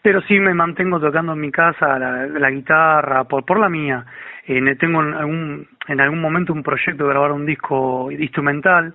pero 0.01 0.21
sí 0.23 0.41
me 0.41 0.55
mantengo 0.55 0.99
tocando 0.99 1.35
en 1.35 1.41
mi 1.41 1.51
casa 1.51 1.99
la, 1.99 2.51
guitarra, 2.51 3.25
por, 3.25 3.45
por 3.45 3.59
la 3.59 3.69
mía. 3.69 4.05
Eh, 4.47 4.75
tengo 4.77 5.03
en 5.03 5.15
algún, 5.15 5.69
en 5.87 6.01
algún 6.01 6.21
momento 6.21 6.53
un 6.53 6.63
proyecto 6.63 7.05
de 7.05 7.11
grabar 7.11 7.33
un 7.33 7.47
disco 7.47 8.11
instrumental, 8.11 8.95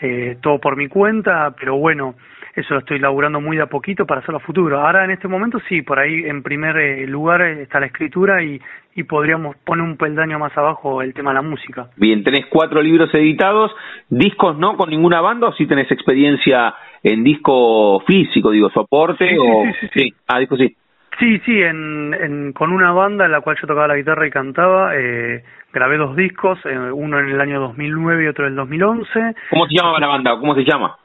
eh, 0.00 0.36
todo 0.40 0.58
por 0.58 0.76
mi 0.76 0.88
cuenta, 0.88 1.54
pero 1.58 1.76
bueno, 1.76 2.14
eso 2.54 2.74
lo 2.74 2.80
estoy 2.80 2.98
laburando 2.98 3.40
muy 3.40 3.56
de 3.56 3.62
a 3.62 3.66
poquito 3.66 4.06
para 4.06 4.20
hacerlo 4.20 4.38
a 4.38 4.40
futuro. 4.40 4.80
Ahora 4.80 5.04
en 5.04 5.10
este 5.10 5.28
momento 5.28 5.58
sí, 5.68 5.82
por 5.82 5.98
ahí 5.98 6.24
en 6.24 6.42
primer 6.42 6.76
eh, 6.76 7.06
lugar 7.06 7.42
está 7.42 7.80
la 7.80 7.86
escritura 7.86 8.42
y, 8.42 8.60
y 8.94 9.02
podríamos 9.04 9.56
poner 9.64 9.84
un 9.84 9.96
peldaño 9.96 10.38
más 10.38 10.56
abajo 10.56 11.02
el 11.02 11.14
tema 11.14 11.30
de 11.30 11.34
la 11.34 11.42
música. 11.42 11.88
Bien, 11.96 12.22
tenés 12.22 12.46
cuatro 12.46 12.80
libros 12.80 13.12
editados, 13.14 13.72
discos 14.08 14.56
no 14.58 14.76
con 14.76 14.90
ninguna 14.90 15.20
banda 15.20 15.48
o 15.48 15.52
si 15.54 15.66
tenés 15.66 15.90
experiencia 15.90 16.74
en 17.02 17.24
disco 17.24 18.00
físico, 18.06 18.50
digo, 18.50 18.70
soporte 18.70 19.36
o... 19.38 19.64
Sí, 19.64 19.72
sí, 19.80 19.88
sí, 19.94 20.14
Ah, 20.26 20.38
disco 20.38 20.56
sí. 20.56 20.74
Sí, 21.18 21.38
sí, 21.44 21.62
en, 21.62 22.14
en, 22.14 22.52
con 22.52 22.72
una 22.72 22.92
banda 22.92 23.24
en 23.26 23.32
la 23.32 23.40
cual 23.40 23.56
yo 23.60 23.66
tocaba 23.66 23.88
la 23.88 23.96
guitarra 23.96 24.26
y 24.26 24.30
cantaba, 24.30 24.96
eh, 24.96 25.44
grabé 25.72 25.96
dos 25.96 26.16
discos, 26.16 26.58
eh, 26.64 26.76
uno 26.76 27.20
en 27.20 27.28
el 27.28 27.40
año 27.40 27.60
2009 27.60 28.24
y 28.24 28.26
otro 28.26 28.46
en 28.46 28.50
el 28.52 28.56
2011. 28.56 29.34
¿Cómo 29.50 29.66
se 29.66 29.76
llamaba 29.76 30.00
la 30.00 30.06
banda? 30.08 30.36
¿Cómo 30.38 30.54
se 30.54 30.64
llama? 30.64 30.96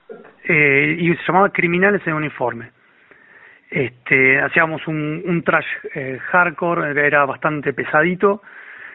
Eh, 0.44 0.98
y 1.00 1.16
se 1.16 1.24
llamaba 1.28 1.50
Criminales 1.50 2.02
en 2.08 2.14
Uniforme. 2.14 2.72
Este, 3.70 4.42
hacíamos 4.42 4.88
un, 4.88 5.22
un 5.26 5.44
trash 5.44 5.68
eh, 5.94 6.18
hardcore, 6.32 7.06
era 7.06 7.26
bastante 7.26 7.74
pesadito, 7.74 8.42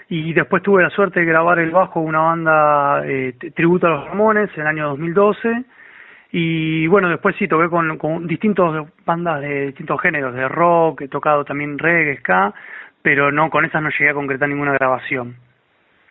y 0.08 0.32
después 0.32 0.64
tuve 0.64 0.82
la 0.82 0.90
suerte 0.90 1.20
de 1.20 1.26
grabar 1.26 1.60
el 1.60 1.70
bajo 1.70 2.00
una 2.00 2.20
banda 2.20 3.02
eh, 3.06 3.34
tributo 3.54 3.86
a 3.86 3.90
los 3.90 4.08
Ramones 4.08 4.50
en 4.54 4.62
el 4.62 4.66
año 4.66 4.88
2012 4.88 5.64
y 6.36 6.88
bueno, 6.88 7.08
después 7.08 7.36
sí 7.38 7.46
toqué 7.46 7.68
con, 7.68 7.96
con 7.96 8.26
distintos 8.26 8.88
bandas 9.06 9.40
de 9.40 9.66
distintos 9.66 10.00
géneros, 10.00 10.34
de 10.34 10.48
rock, 10.48 11.02
he 11.02 11.08
tocado 11.08 11.44
también 11.44 11.78
reggae, 11.78 12.16
ska, 12.16 12.52
pero 13.02 13.30
no, 13.30 13.50
con 13.50 13.64
esas 13.64 13.80
no 13.80 13.88
llegué 13.90 14.10
a 14.10 14.14
concretar 14.14 14.48
ninguna 14.48 14.72
grabación. 14.72 15.36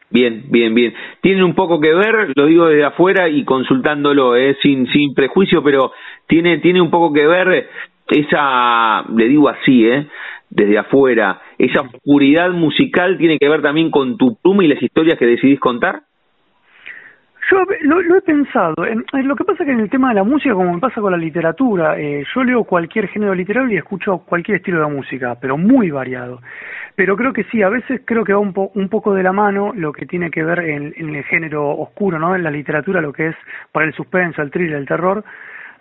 Bien, 0.10 0.46
bien, 0.50 0.74
bien. 0.74 0.94
Tiene 1.20 1.44
un 1.44 1.54
poco 1.54 1.82
que 1.82 1.94
ver, 1.94 2.32
lo 2.38 2.46
digo 2.46 2.68
desde 2.68 2.86
afuera 2.86 3.28
y 3.28 3.44
consultándolo, 3.44 4.38
eh, 4.38 4.56
sin, 4.62 4.88
sin 4.94 5.14
prejuicio, 5.14 5.62
pero 5.62 5.92
tiene, 6.26 6.60
tiene 6.60 6.80
un 6.80 6.90
poco 6.90 7.12
que 7.12 7.28
ver 7.28 7.68
esa, 8.08 9.04
le 9.14 9.28
digo 9.28 9.50
así, 9.50 9.86
eh, 9.90 10.08
desde 10.50 10.78
afuera, 10.78 11.42
esa 11.58 11.82
oscuridad 11.82 12.50
musical 12.52 13.18
tiene 13.18 13.38
que 13.38 13.50
ver 13.50 13.62
también 13.62 13.92
con 13.92 14.16
tu 14.16 14.38
pluma 14.42 14.64
y 14.64 14.70
las 14.70 14.82
historias 14.82 15.20
que 15.20 15.26
decidís 15.26 15.60
contar. 15.60 16.04
Yo 17.50 17.66
lo, 17.82 18.02
lo 18.02 18.18
he 18.18 18.22
pensado. 18.22 18.74
En, 18.86 19.04
lo 19.28 19.36
que 19.36 19.44
pasa 19.44 19.66
que 19.66 19.72
en 19.72 19.80
el 19.80 19.90
tema 19.90 20.10
de 20.10 20.16
la 20.16 20.24
música, 20.24 20.54
como 20.54 20.74
me 20.74 20.80
pasa 20.80 21.02
con 21.02 21.12
la 21.12 21.18
literatura, 21.18 22.00
eh, 22.00 22.24
yo 22.34 22.44
leo 22.44 22.64
cualquier 22.64 23.08
género 23.10 23.34
literario 23.36 23.70
y 23.70 23.78
escucho 23.78 24.20
cualquier 24.20 24.58
estilo 24.58 24.80
de 24.80 24.94
música, 24.94 25.36
pero 25.40 25.58
muy 25.58 25.92
variado. 25.92 26.42
Pero 26.96 27.18
creo 27.18 27.34
que 27.34 27.44
sí, 27.46 27.62
a 27.62 27.70
veces 27.70 28.02
creo 28.06 28.24
que 28.24 28.34
va 28.34 28.40
un, 28.40 28.54
po, 28.54 28.72
un 28.76 28.88
poco 28.88 29.14
de 29.14 29.24
la 29.24 29.34
mano 29.34 29.74
lo 29.76 29.92
que 29.92 30.06
tiene 30.06 30.30
que 30.30 30.44
ver 30.44 30.60
en, 30.60 30.94
en 30.96 31.16
el 31.16 31.24
género 31.24 31.70
oscuro, 31.70 32.20
¿no? 32.20 32.36
En 32.36 32.44
la 32.44 32.52
literatura, 32.52 33.02
lo 33.02 33.12
que 33.12 33.28
es 33.28 33.36
para 33.72 33.86
el 33.86 33.94
suspenso, 33.94 34.42
el 34.42 34.52
thriller, 34.52 34.78
el 34.78 34.88
terror, 34.88 35.24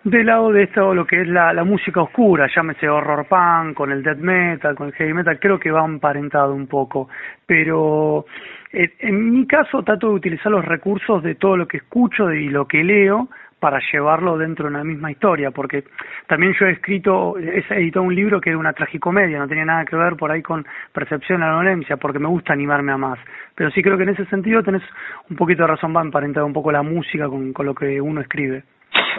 del 0.03 0.25
lado 0.25 0.51
de 0.51 0.63
esto 0.63 0.93
lo 0.93 1.07
que 1.07 1.21
es 1.21 1.27
la, 1.27 1.53
la 1.53 1.63
música 1.63 2.01
oscura, 2.01 2.47
llámese 2.53 2.89
horror 2.89 3.25
punk, 3.25 3.73
con 3.75 3.91
el 3.91 4.03
death 4.03 4.17
metal, 4.17 4.75
con 4.75 4.87
el 4.87 4.93
heavy 4.93 5.13
metal, 5.13 5.39
creo 5.39 5.59
que 5.59 5.71
va 5.71 5.85
emparentado 5.85 6.53
un 6.53 6.67
poco, 6.67 7.07
pero 7.45 8.25
en 8.73 9.31
mi 9.31 9.45
caso 9.45 9.83
trato 9.83 10.09
de 10.09 10.15
utilizar 10.15 10.51
los 10.51 10.65
recursos 10.65 11.21
de 11.23 11.35
todo 11.35 11.57
lo 11.57 11.67
que 11.67 11.77
escucho 11.77 12.31
y 12.33 12.49
lo 12.49 12.67
que 12.67 12.83
leo 12.83 13.29
para 13.63 13.79
llevarlo 13.93 14.37
dentro 14.37 14.65
de 14.65 14.75
una 14.75 14.83
misma 14.83 15.09
historia, 15.09 15.51
porque 15.51 15.85
también 16.27 16.53
yo 16.59 16.65
he 16.65 16.71
escrito, 16.71 17.37
he 17.37 17.63
editado 17.75 18.03
un 18.03 18.13
libro 18.13 18.41
que 18.41 18.49
era 18.49 18.59
una 18.59 18.73
tragicomedia, 18.73 19.39
no 19.39 19.47
tenía 19.47 19.63
nada 19.63 19.85
que 19.85 19.95
ver 19.95 20.17
por 20.17 20.29
ahí 20.31 20.41
con 20.41 20.65
percepción 20.91 21.39
de 21.39 21.47
la 21.47 21.61
violencia, 21.61 21.95
porque 21.95 22.19
me 22.19 22.27
gusta 22.27 22.51
animarme 22.51 22.91
a 22.91 22.97
más. 22.97 23.19
Pero 23.55 23.71
sí 23.71 23.81
creo 23.81 23.95
que 23.95 24.03
en 24.03 24.09
ese 24.09 24.25
sentido 24.25 24.63
tenés 24.63 24.81
un 25.29 25.37
poquito 25.37 25.61
de 25.61 25.67
razón, 25.67 25.93
Van, 25.93 26.11
para 26.11 26.25
entrar 26.25 26.43
un 26.43 26.51
poco 26.51 26.73
la 26.73 26.81
música 26.81 27.29
con, 27.29 27.53
con 27.53 27.65
lo 27.65 27.73
que 27.73 28.01
uno 28.01 28.19
escribe. 28.19 28.63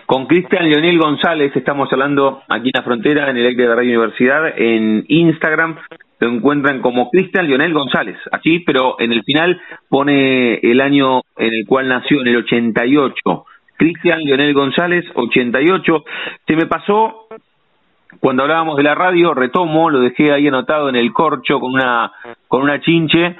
Con 0.05 0.26
Cristian 0.26 0.68
Leonel 0.68 0.98
González 0.98 1.57
estamos 1.57 1.90
hablando 1.90 2.42
aquí 2.48 2.66
en 2.66 2.78
la 2.78 2.82
frontera, 2.82 3.30
en 3.30 3.38
el 3.38 3.46
aire 3.46 3.62
de 3.62 3.68
la 3.70 3.76
Radio 3.76 3.98
Universidad, 3.98 4.52
en 4.59 5.07
Instagram. 5.09 5.76
Lo 6.24 6.30
encuentran 6.30 6.80
como 6.80 7.10
Cristian 7.10 7.46
Leonel 7.46 7.74
González, 7.74 8.16
así, 8.32 8.60
pero 8.60 8.98
en 8.98 9.12
el 9.12 9.22
final 9.24 9.60
pone 9.90 10.54
el 10.54 10.80
año 10.80 11.20
en 11.36 11.52
el 11.52 11.66
cual 11.66 11.86
nació, 11.86 12.22
en 12.22 12.28
el 12.28 12.36
88. 12.36 13.44
Cristian 13.76 14.20
Leonel 14.24 14.54
González, 14.54 15.04
88. 15.14 16.04
Se 16.46 16.56
me 16.56 16.64
pasó 16.64 17.26
cuando 18.20 18.42
hablábamos 18.42 18.78
de 18.78 18.84
la 18.84 18.94
radio, 18.94 19.34
retomo, 19.34 19.90
lo 19.90 20.00
dejé 20.00 20.32
ahí 20.32 20.48
anotado 20.48 20.88
en 20.88 20.96
el 20.96 21.12
corcho 21.12 21.60
con 21.60 21.74
una 21.74 22.10
con 22.48 22.62
una 22.62 22.80
chinche. 22.80 23.36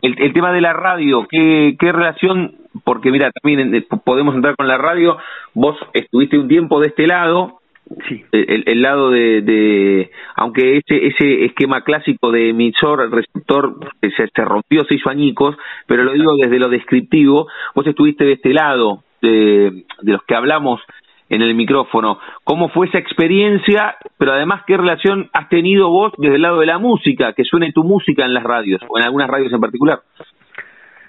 El, 0.00 0.16
el 0.18 0.32
tema 0.32 0.52
de 0.52 0.62
la 0.62 0.72
radio, 0.72 1.26
¿qué, 1.28 1.76
qué 1.78 1.92
relación? 1.92 2.54
Porque 2.82 3.10
mira, 3.10 3.30
también 3.30 3.74
eh, 3.74 3.86
podemos 4.04 4.34
entrar 4.34 4.56
con 4.56 4.68
la 4.68 4.78
radio. 4.78 5.18
Vos 5.52 5.76
estuviste 5.92 6.38
un 6.38 6.48
tiempo 6.48 6.80
de 6.80 6.86
este 6.86 7.06
lado, 7.06 7.60
Sí. 8.08 8.24
el, 8.32 8.64
el 8.66 8.82
lado 8.82 9.10
de, 9.10 9.42
de 9.42 10.10
aunque 10.34 10.78
ese 10.78 11.06
ese 11.06 11.44
esquema 11.44 11.82
clásico 11.82 12.32
de 12.32 12.50
emisor 12.50 13.10
receptor 13.12 13.78
se, 14.00 14.10
se 14.10 14.44
rompió 14.44 14.84
se 14.84 14.96
hizo 14.96 15.08
añicos 15.08 15.56
pero 15.86 16.02
lo 16.02 16.12
digo 16.12 16.34
desde 16.36 16.58
lo 16.58 16.68
descriptivo 16.68 17.46
vos 17.76 17.86
estuviste 17.86 18.24
de 18.24 18.32
este 18.32 18.52
lado 18.52 19.04
de, 19.22 19.84
de 20.02 20.12
los 20.12 20.22
que 20.24 20.34
hablamos 20.34 20.80
en 21.28 21.42
el 21.42 21.54
micrófono. 21.54 22.18
Cómo 22.44 22.68
fue 22.68 22.86
esa 22.86 22.98
experiencia 22.98 23.96
pero 24.18 24.32
además 24.32 24.62
qué 24.66 24.76
relación 24.76 25.30
has 25.32 25.48
tenido 25.48 25.88
vos 25.88 26.12
desde 26.18 26.36
el 26.36 26.42
lado 26.42 26.60
de 26.60 26.66
la 26.66 26.78
música 26.78 27.32
que 27.34 27.44
suene 27.44 27.72
tu 27.72 27.84
música 27.84 28.24
en 28.24 28.34
las 28.34 28.44
radios 28.44 28.80
o 28.88 28.98
en 28.98 29.04
algunas 29.04 29.28
radios 29.28 29.52
en 29.52 29.60
particular 29.60 30.00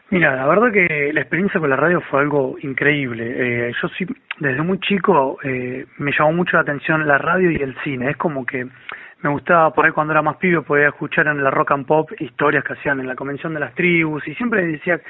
Mira, 0.09 0.37
la 0.37 0.47
verdad 0.47 0.71
que 0.71 1.11
la 1.13 1.19
experiencia 1.19 1.59
con 1.59 1.69
la 1.69 1.75
radio 1.75 1.99
fue 1.99 2.21
algo 2.21 2.55
increíble. 2.61 3.67
Eh, 3.67 3.73
yo 3.81 3.89
sí, 3.89 4.05
desde 4.39 4.61
muy 4.61 4.79
chico 4.79 5.37
eh, 5.43 5.85
me 5.97 6.11
llamó 6.17 6.31
mucho 6.31 6.55
la 6.55 6.61
atención 6.61 7.05
la 7.05 7.17
radio 7.17 7.51
y 7.51 7.57
el 7.57 7.75
cine. 7.83 8.11
Es 8.11 8.17
como 8.17 8.45
que 8.45 8.65
me 9.21 9.29
gustaba 9.29 9.73
por 9.73 9.85
ahí 9.85 9.91
cuando 9.91 10.13
era 10.13 10.21
más 10.21 10.37
pibe 10.37 10.61
podía 10.61 10.87
escuchar 10.89 11.27
en 11.27 11.43
la 11.43 11.51
rock 11.51 11.71
and 11.71 11.85
pop 11.85 12.09
historias 12.19 12.63
que 12.63 12.73
hacían 12.73 13.01
en 13.01 13.07
la 13.07 13.15
convención 13.15 13.53
de 13.53 13.59
las 13.59 13.73
tribus 13.75 14.25
y 14.27 14.35
siempre 14.35 14.65
decía 14.65 15.01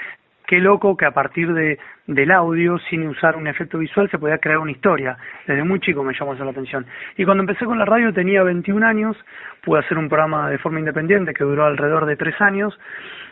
qué 0.47 0.59
loco 0.59 0.97
que 0.97 1.05
a 1.05 1.11
partir 1.11 1.53
de 1.53 1.77
del 2.07 2.31
audio 2.31 2.79
sin 2.89 3.05
usar 3.05 3.35
un 3.35 3.47
efecto 3.47 3.77
visual 3.77 4.09
se 4.09 4.17
podía 4.17 4.37
crear 4.37 4.59
una 4.59 4.71
historia. 4.71 5.17
Desde 5.45 5.63
muy 5.63 5.79
chico 5.81 6.03
me 6.03 6.13
llamó 6.17 6.33
eso 6.33 6.45
la 6.45 6.51
atención. 6.51 6.85
Y 7.17 7.25
cuando 7.25 7.43
empecé 7.43 7.65
con 7.65 7.77
la 7.77 7.85
radio 7.85 8.13
tenía 8.13 8.43
21 8.43 8.85
años, 8.85 9.17
pude 9.61 9.79
hacer 9.79 9.97
un 9.97 10.07
programa 10.07 10.49
de 10.49 10.57
forma 10.57 10.79
independiente 10.79 11.33
que 11.33 11.43
duró 11.43 11.65
alrededor 11.65 12.05
de 12.05 12.15
tres 12.15 12.39
años 12.39 12.79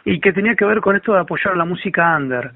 y 0.04 0.20
que 0.20 0.34
tenía 0.34 0.56
que 0.56 0.66
ver 0.66 0.82
con 0.82 0.96
esto 0.96 1.14
de 1.14 1.22
apoyar 1.22 1.56
la 1.56 1.66
música 1.66 2.16
under. 2.18 2.52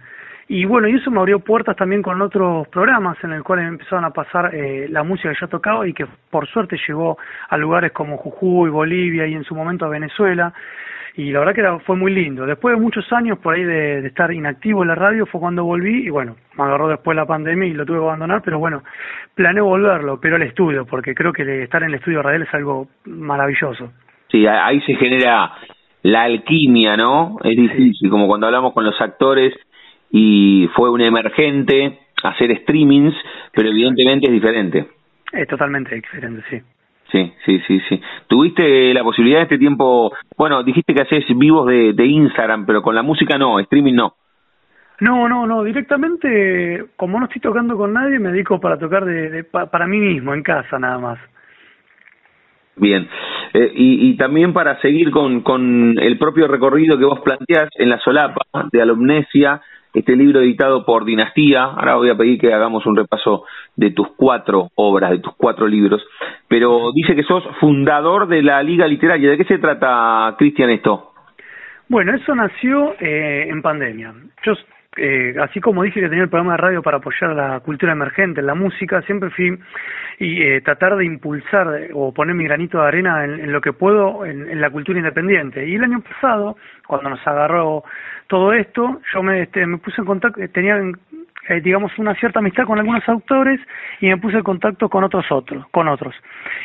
Y 0.52 0.66
bueno, 0.66 0.88
y 0.88 0.96
eso 0.96 1.12
me 1.12 1.20
abrió 1.20 1.40
puertas 1.40 1.76
también 1.76 2.02
con 2.02 2.20
otros 2.22 2.68
programas 2.70 3.18
en 3.24 3.34
el 3.34 3.44
cual 3.44 3.60
empezaron 3.60 4.04
a 4.04 4.10
pasar 4.10 4.54
eh, 4.54 4.88
la 4.90 5.04
música 5.04 5.30
que 5.30 5.40
yo 5.40 5.48
tocaba 5.48 5.88
y 5.88 5.94
que 5.94 6.08
por 6.32 6.48
suerte 6.48 6.76
llegó 6.88 7.18
a 7.50 7.56
lugares 7.56 7.92
como 7.92 8.18
Jujuy, 8.18 8.72
Bolivia 8.72 9.28
y 9.28 9.36
en 9.36 9.44
su 9.44 9.54
momento 9.54 9.86
a 9.86 9.90
Venezuela. 9.90 10.52
Y 11.20 11.34
la 11.34 11.40
verdad 11.40 11.54
que 11.54 11.60
era, 11.60 11.80
fue 11.80 11.98
muy 11.98 12.14
lindo. 12.14 12.46
Después 12.46 12.74
de 12.74 12.82
muchos 12.82 13.12
años 13.12 13.40
por 13.40 13.54
ahí 13.54 13.66
de, 13.66 14.02
de 14.02 14.08
estar 14.08 14.32
inactivo 14.32 14.84
en 14.84 14.88
la 14.88 14.96
radio 14.96 15.26
fue 15.26 15.42
cuando 15.42 15.66
volví 15.66 16.06
y 16.06 16.10
bueno, 16.10 16.38
me 16.58 16.64
agarró 16.64 16.88
después 16.88 17.14
la 17.14 17.26
pandemia 17.26 17.68
y 17.68 17.74
lo 17.74 17.86
tuve 17.86 17.98
que 17.98 18.06
abandonar, 18.06 18.42
pero 18.42 18.58
bueno, 18.58 18.84
planeo 19.36 19.66
volverlo, 19.66 20.18
pero 20.22 20.38
al 20.38 20.44
estudio, 20.44 20.86
porque 20.86 21.14
creo 21.14 21.34
que 21.34 21.64
estar 21.64 21.84
en 21.84 21.90
el 21.90 21.96
estudio 21.96 22.22
radial 22.22 22.44
es 22.44 22.54
algo 22.54 22.88
maravilloso. 23.04 23.92
Sí, 24.30 24.48
ahí 24.48 24.80
se 24.84 24.96
genera 24.96 25.52
la 26.04 26.24
alquimia, 26.24 26.96
¿no? 26.96 27.36
Es 27.44 27.58
difícil, 27.58 28.10
como 28.10 28.26
cuando 28.26 28.48
hablamos 28.48 28.72
con 28.72 28.86
los 28.86 28.96
actores 29.02 29.54
y 30.10 30.70
fue 30.74 30.90
un 30.90 31.02
emergente 31.02 32.00
hacer 32.24 32.58
streamings, 32.62 33.14
pero 33.54 33.68
evidentemente 33.68 34.28
es 34.28 34.32
diferente. 34.32 34.88
Es 35.34 35.50
totalmente 35.50 35.96
diferente, 35.96 36.44
sí. 36.50 36.62
Sí, 37.12 37.34
sí, 37.46 37.60
sí, 37.68 37.80
sí. 37.90 38.02
¿Tuviste 38.28 38.94
la 38.94 39.04
posibilidad 39.04 39.40
de 39.40 39.44
este 39.44 39.58
tiempo? 39.58 40.12
Bueno, 40.38 40.64
dijiste 40.64 40.94
que 40.94 41.02
haces 41.02 41.26
vivos 41.36 41.68
de, 41.68 41.94
de 41.94 42.06
Instagram, 42.06 42.66
pero 42.66 42.82
con 42.84 42.94
la 42.94 43.02
música 43.02 43.38
no, 43.38 43.60
streaming 43.60 43.96
no. 43.96 44.14
No, 45.00 45.28
no, 45.30 45.48
no, 45.48 45.64
directamente, 45.64 46.86
como 46.98 47.20
no 47.20 47.26
estoy 47.26 47.42
tocando 47.42 47.78
con 47.78 47.94
nadie, 47.94 48.20
me 48.20 48.32
dedico 48.32 48.60
para 48.60 48.78
tocar 48.78 49.06
de, 49.06 49.30
de- 49.30 49.44
pa- 49.46 49.68
para 49.72 49.88
mí 49.88 49.98
mismo, 49.98 50.34
en 50.34 50.44
casa 50.44 50.78
nada 50.78 51.00
más. 51.00 51.20
Bien. 52.76 53.10
Eh, 53.54 53.72
y, 53.76 54.10
y 54.10 54.18
también 54.18 54.54
para 54.54 54.80
seguir 54.82 55.10
con, 55.10 55.42
con 55.42 55.96
el 56.00 56.18
propio 56.20 56.48
recorrido 56.48 56.98
que 56.98 57.06
vos 57.06 57.22
planteás 57.22 57.70
en 57.76 57.90
la 57.90 58.00
solapa 58.00 58.42
de 58.72 58.82
Alomnesia, 58.82 59.62
este 59.94 60.16
libro 60.16 60.42
editado 60.42 60.86
por 60.86 61.06
Dinastía. 61.06 61.64
Ahora 61.64 61.96
voy 61.96 62.10
a 62.10 62.18
pedir 62.18 62.40
que 62.40 62.54
hagamos 62.54 62.86
un 62.86 62.96
repaso 62.96 63.46
de 63.76 63.92
tus 63.92 64.10
cuatro 64.16 64.70
obras, 64.76 65.12
de 65.12 65.20
tus 65.20 65.36
cuatro 65.36 65.68
libros. 65.68 66.06
Pero 66.48 66.92
dice 66.94 67.16
que 67.16 67.24
sos 67.24 67.44
fundador 67.60 68.28
de 68.28 68.42
la 68.42 68.62
Liga 68.64 68.88
Literaria. 68.88 69.32
¿De 69.32 69.38
qué 69.38 69.46
se 69.46 69.58
trata, 69.58 70.36
Cristian, 70.38 70.70
esto? 70.70 71.12
Bueno, 71.88 72.14
eso 72.14 72.36
nació 72.36 72.94
eh, 73.00 73.48
en 73.50 73.62
pandemia. 73.62 74.14
Yo, 74.46 74.54
eh, 74.98 75.36
así 75.42 75.62
como 75.62 75.84
dije 75.84 76.02
que 76.02 76.10
tenía 76.10 76.24
el 76.24 76.30
programa 76.30 76.54
de 76.54 76.58
radio 76.58 76.82
para 76.82 76.98
apoyar 76.98 77.36
la 77.36 77.60
cultura 77.60 77.92
emergente, 77.92 78.42
la 78.42 78.56
música, 78.56 79.02
siempre 79.04 79.30
fui 79.30 79.58
y 80.18 80.42
eh, 80.42 80.62
tratar 80.62 80.96
de 80.96 81.06
impulsar 81.06 81.90
o 81.94 82.14
poner 82.14 82.36
mi 82.36 82.44
granito 82.44 82.80
de 82.80 82.88
arena 82.88 83.24
en, 83.24 83.40
en 83.40 83.52
lo 83.52 83.62
que 83.62 83.72
puedo 83.72 84.26
en, 84.26 84.50
en 84.50 84.60
la 84.60 84.70
cultura 84.70 85.00
independiente. 85.00 85.66
Y 85.68 85.76
el 85.76 85.84
año 85.84 86.02
pasado, 86.02 86.58
cuando 86.88 87.10
nos 87.12 87.26
agarró 87.28 87.84
todo 88.28 88.52
esto, 88.54 89.02
yo 89.14 89.24
me, 89.24 89.44
este, 89.44 89.66
me 89.66 89.78
puse 89.78 90.02
en 90.02 90.06
contacto, 90.06 90.42
tenía 90.50 90.78
eh, 91.50 91.62
digamos 91.62 91.98
una 91.98 92.14
cierta 92.16 92.40
amistad 92.40 92.66
con 92.66 92.80
algunos 92.80 93.08
autores 93.10 93.60
y 94.02 94.08
me 94.08 94.18
puse 94.18 94.38
en 94.38 94.44
contacto 94.44 94.90
con 94.90 95.04
otros 95.04 95.32
otros, 95.32 95.66
con 95.72 95.88
otros. 95.88 96.16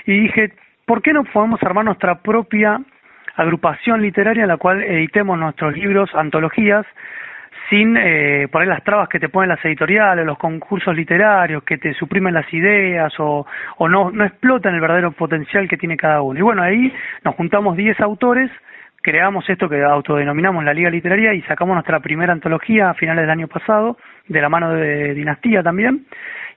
Y 0.07 0.21
dije, 0.21 0.53
¿por 0.85 1.01
qué 1.01 1.13
no 1.13 1.25
podemos 1.25 1.63
armar 1.63 1.85
nuestra 1.85 2.21
propia 2.21 2.81
agrupación 3.37 4.03
literaria 4.03 4.43
en 4.43 4.49
la 4.49 4.57
cual 4.57 4.83
editemos 4.83 5.39
nuestros 5.39 5.75
libros, 5.75 6.15
antologías, 6.15 6.87
sin 7.71 7.97
eh, 7.97 8.49
poner 8.51 8.69
las 8.69 8.85
trabas 8.85 9.09
que 9.09 9.19
te 9.19 9.29
ponen 9.29 9.49
las 9.49 9.65
editoriales, 9.65 10.27
los 10.27 10.39
concursos 10.39 10.95
literarios, 10.95 11.63
que 11.65 11.79
te 11.79 11.95
suprimen 11.95 12.35
las 12.35 12.53
ideas 12.53 13.13
o, 13.19 13.47
no, 13.81 14.11
no 14.11 14.25
explotan 14.25 14.75
el 14.75 14.81
verdadero 14.81 15.13
potencial 15.13 15.69
que 15.69 15.77
tiene 15.77 15.97
cada 15.97 16.23
uno. 16.23 16.39
Y 16.39 16.43
bueno, 16.43 16.63
ahí 16.63 16.93
nos 17.25 17.35
juntamos 17.35 17.77
10 17.77 18.01
autores, 18.01 18.51
creamos 19.03 19.49
esto 19.49 19.69
que 19.69 19.83
autodenominamos 19.83 20.65
la 20.65 20.75
Liga 20.75 20.91
Literaria 20.91 21.33
y 21.35 21.43
sacamos 21.43 21.75
nuestra 21.75 22.01
primera 22.01 22.33
antología 22.33 22.91
a 22.91 22.95
finales 22.95 23.23
del 23.23 23.31
año 23.31 23.49
pasado, 23.49 23.97
de 24.29 24.41
la 24.41 24.49
mano 24.49 24.73
de 24.73 25.15
Dinastía 25.15 25.63
también. 25.63 26.07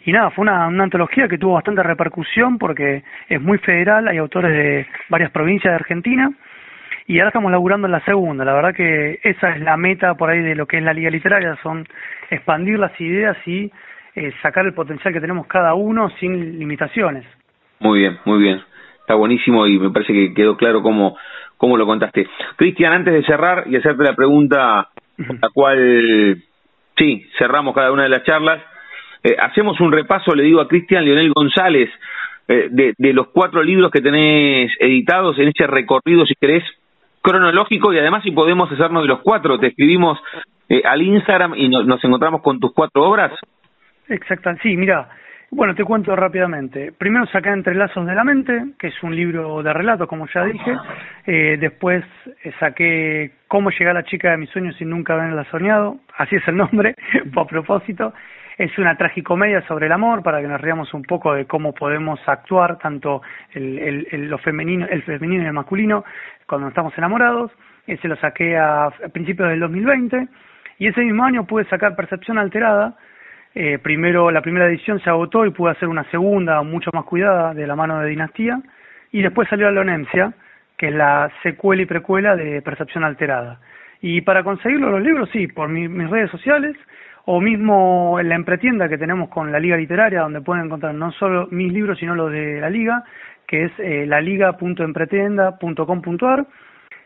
Y 0.06 0.12
nada, 0.12 0.30
fue 0.32 0.44
una 0.44 0.66
antología 0.66 1.28
que 1.28 1.38
tuvo 1.38 1.54
bastante 1.54 1.84
repercusión 1.84 2.58
porque 2.58 3.04
es 3.28 3.42
muy 3.42 3.58
federal, 3.58 4.08
hay 4.08 4.18
autores 4.18 4.52
de 4.52 4.88
varias 5.10 5.32
provincias 5.32 5.72
de 5.72 5.76
Argentina 5.76 6.32
y 7.08 7.20
ahora 7.20 7.30
estamos 7.30 7.52
laburando 7.52 7.88
en 7.88 7.94
la 7.94 8.04
segunda. 8.04 8.44
La 8.44 8.54
verdad 8.54 8.76
que 8.76 9.20
esa 9.24 9.52
es 9.56 9.62
la 9.62 9.78
meta 9.78 10.16
por 10.16 10.30
ahí 10.30 10.42
de 10.42 10.56
lo 10.56 10.66
que 10.66 10.78
es 10.78 10.84
la 10.84 10.94
Liga 10.94 11.10
Literaria, 11.10 11.58
son 11.64 11.88
expandir 12.30 12.78
las 12.78 13.00
ideas 13.00 13.38
y 13.48 13.72
eh, 14.14 14.34
sacar 14.42 14.66
el 14.66 14.74
potencial 14.74 15.14
que 15.14 15.22
tenemos 15.22 15.48
cada 15.48 15.74
uno 15.74 16.10
sin 16.20 16.60
limitaciones. 16.60 17.26
Muy 17.80 18.00
bien, 18.00 18.18
muy 18.26 18.40
bien. 18.40 18.62
Está 19.00 19.16
buenísimo 19.16 19.66
y 19.68 19.80
me 19.80 19.90
parece 19.90 20.12
que 20.12 20.34
quedó 20.34 20.58
claro 20.58 20.82
cómo, 20.82 21.18
cómo 21.56 21.78
lo 21.78 21.86
contaste. 21.86 22.28
Cristian, 22.58 22.92
antes 22.92 23.14
de 23.14 23.24
cerrar 23.24 23.64
y 23.68 23.78
hacerte 23.78 24.04
la 24.04 24.14
pregunta 24.14 24.90
por 25.16 25.40
la 25.42 25.50
cual, 25.54 26.44
sí, 26.98 27.26
cerramos 27.38 27.74
cada 27.74 27.94
una 27.94 28.04
de 28.04 28.10
las 28.10 28.24
charlas, 28.24 28.62
eh, 29.24 29.38
hacemos 29.40 29.80
un 29.80 29.94
repaso, 29.94 30.36
le 30.36 30.44
digo 30.44 30.60
a 30.60 30.68
Cristian 30.68 31.06
Leonel 31.06 31.32
González, 31.34 31.90
eh, 32.50 32.68
de, 32.70 32.94
de 32.98 33.14
los 33.14 33.30
cuatro 33.30 33.64
libros 33.64 33.92
que 33.92 34.02
tenés 34.02 34.72
editados 34.80 35.40
en 35.40 35.50
ese 35.50 35.68
recorrido, 35.68 36.26
si 36.26 36.34
querés, 36.40 36.64
cronológico 37.22 37.94
y 37.94 38.00
además 38.00 38.24
si 38.24 38.32
podemos 38.32 38.72
hacernos 38.72 39.04
de 39.04 39.10
los 39.10 39.22
cuatro, 39.22 39.60
te 39.60 39.68
escribimos 39.68 40.20
eh, 40.70 40.82
al 40.86 41.02
Instagram 41.02 41.54
y 41.56 41.70
no- 41.70 41.84
nos 41.84 42.04
encontramos 42.04 42.42
con 42.42 42.60
tus 42.60 42.74
cuatro 42.74 43.04
obras. 43.04 43.32
Exacto, 44.10 44.50
sí, 44.62 44.78
mira, 44.78 45.10
bueno, 45.50 45.76
te 45.76 45.84
cuento 45.84 46.16
rápidamente. 46.16 46.92
Primero 46.98 47.26
saqué 47.28 47.50
Entrelazos 47.50 48.06
de 48.06 48.16
la 48.16 48.24
Mente, 48.24 48.66
que 48.80 48.88
es 48.88 49.04
un 49.04 49.16
libro 49.16 49.64
de 49.64 49.72
relatos, 49.74 50.08
como 50.08 50.28
ya 50.34 50.44
dije. 50.44 50.76
Eh, 51.26 51.58
después 51.60 52.04
eh, 52.44 52.52
saqué 52.60 53.32
Cómo 53.48 53.70
llegar 53.70 53.96
a 53.96 54.02
la 54.02 54.06
chica 54.06 54.32
de 54.32 54.38
mis 54.38 54.50
sueños 54.50 54.76
sin 54.76 54.90
nunca 54.90 55.14
haberla 55.14 55.46
soñado, 55.50 56.00
así 56.18 56.36
es 56.36 56.46
el 56.50 56.58
nombre, 56.58 56.96
a 57.36 57.46
propósito. 57.46 58.14
Es 58.58 58.76
una 58.80 58.98
tragicomedia 58.98 59.62
sobre 59.68 59.86
el 59.86 59.92
amor, 59.92 60.24
para 60.24 60.42
que 60.42 60.48
nos 60.48 60.60
riamos 60.60 60.94
un 60.94 61.04
poco 61.04 61.34
de 61.34 61.46
cómo 61.46 61.74
podemos 61.74 62.20
actuar, 62.28 62.80
tanto 62.80 63.22
el, 63.54 63.78
el, 63.78 64.08
el- 64.12 64.40
femenino, 64.40 64.88
el 64.90 65.04
femenino 65.04 65.44
y 65.44 65.48
el 65.48 65.54
masculino, 65.54 66.04
cuando 66.48 66.68
estamos 66.70 66.98
enamorados. 66.98 67.52
Ese 67.86 68.08
lo 68.08 68.16
saqué 68.16 68.58
a, 68.58 68.90
principios 69.14 69.50
del 69.50 69.60
2020. 69.60 70.28
Y 70.80 70.88
ese 70.88 71.02
mismo 71.02 71.24
año 71.24 71.46
pude 71.46 71.66
sacar 71.66 71.96
Percepción 71.96 72.38
Alterada, 72.38 72.96
Eh, 73.56 73.80
primero, 73.80 74.30
la 74.30 74.42
primera 74.42 74.68
edición 74.68 75.00
se 75.00 75.10
agotó 75.10 75.44
y 75.46 75.50
pude 75.52 75.72
hacer 75.72 75.88
una 75.88 76.04
segunda, 76.12 76.62
mucho 76.64 76.92
más 76.94 77.06
cuidada, 77.06 77.54
de 77.56 77.66
la 77.66 77.76
mano 77.76 78.00
de 78.00 78.10
Dinastía, 78.10 78.60
y 79.12 79.22
después 79.24 79.48
salió 79.50 79.68
Alonemsia, 79.68 80.34
que 80.78 80.90
es 80.90 80.94
la 80.94 81.32
secuela 81.42 81.82
y 81.82 81.86
precuela 81.88 82.36
de 82.36 82.62
Percepción 82.62 83.04
Alterada. 83.04 83.58
Y 84.02 84.22
para 84.22 84.44
conseguirlo 84.44 84.92
los 84.92 85.02
libros, 85.02 85.30
sí, 85.32 85.48
por 85.48 85.70
mis 85.70 86.08
redes 86.10 86.30
sociales, 86.30 86.76
o 87.30 87.42
mismo 87.42 88.22
en 88.22 88.30
la 88.30 88.36
empretienda 88.36 88.88
que 88.88 88.98
tenemos 88.98 89.28
con 89.28 89.52
la 89.52 89.60
Liga 89.60 89.76
Literaria, 89.76 90.22
donde 90.22 90.40
pueden 90.40 90.64
encontrar 90.66 90.96
no 90.96 91.12
solo 91.12 91.50
mis 91.52 91.74
libros, 91.74 92.00
sino 92.00 92.16
los 92.16 92.32
de 92.32 92.62
la 92.62 92.70
Liga, 92.70 93.04
que 93.46 93.66
es 93.66 93.72
eh, 93.80 94.06
laliga.empretienda.com.ar. 94.08 96.48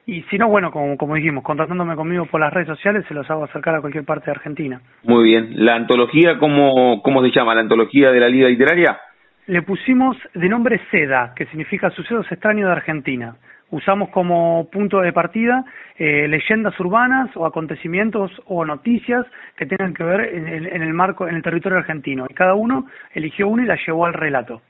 Y 0.06 0.22
si 0.24 0.38
no, 0.38 0.48
bueno, 0.48 0.70
como, 0.70 0.96
como 0.96 1.16
dijimos, 1.16 1.44
contactándome 1.44 1.96
conmigo 1.96 2.28
por 2.28 2.40
las 2.40 2.54
redes 2.54 2.68
sociales, 2.68 3.04
se 3.08 3.16
los 3.16 3.28
hago 3.32 3.46
acercar 3.46 3.74
a 3.74 3.82
cualquier 3.82 4.06
parte 4.06 4.28
de 4.28 4.34
Argentina. 4.34 4.80
Muy 5.04 5.24
bien. 5.24 5.54
¿La 5.56 5.74
antología 5.74 6.38
cómo, 6.38 7.02
cómo 7.02 7.24
se 7.24 7.32
llama? 7.32 7.56
¿La 7.56 7.62
antología 7.62 8.12
de 8.12 8.20
la 8.20 8.30
Liga 8.30 8.48
Literaria? 8.48 9.00
Le 9.48 9.64
pusimos 9.64 10.16
de 10.36 10.48
nombre 10.48 10.80
SEDA, 10.92 11.34
que 11.36 11.48
significa 11.48 11.90
Sucesos 11.90 12.32
Extraños 12.32 12.68
de 12.68 12.74
Argentina 12.74 13.38
usamos 13.72 14.10
como 14.10 14.70
punto 14.72 15.02
de 15.02 15.12
partida 15.12 15.66
eh, 15.98 16.28
leyendas 16.28 16.80
urbanas 16.80 17.30
o 17.36 17.46
acontecimientos 17.46 18.32
o 18.46 18.66
noticias 18.66 19.26
que 19.58 19.66
tengan 19.66 19.94
que 19.94 20.04
ver 20.04 20.22
en 20.22 20.48
en 20.68 20.82
el, 20.82 20.94
marco, 20.94 21.28
en 21.28 21.36
el 21.36 21.44
territorio 21.44 21.78
argentino. 21.78 22.26
Y 22.30 22.34
cada 22.34 22.54
uno 22.54 22.88
eligió 23.14 23.48
una 23.48 23.64
y 23.64 23.68
la 23.68 23.78
llevó 23.86 24.06
al 24.06 24.14
relato. 24.14 24.62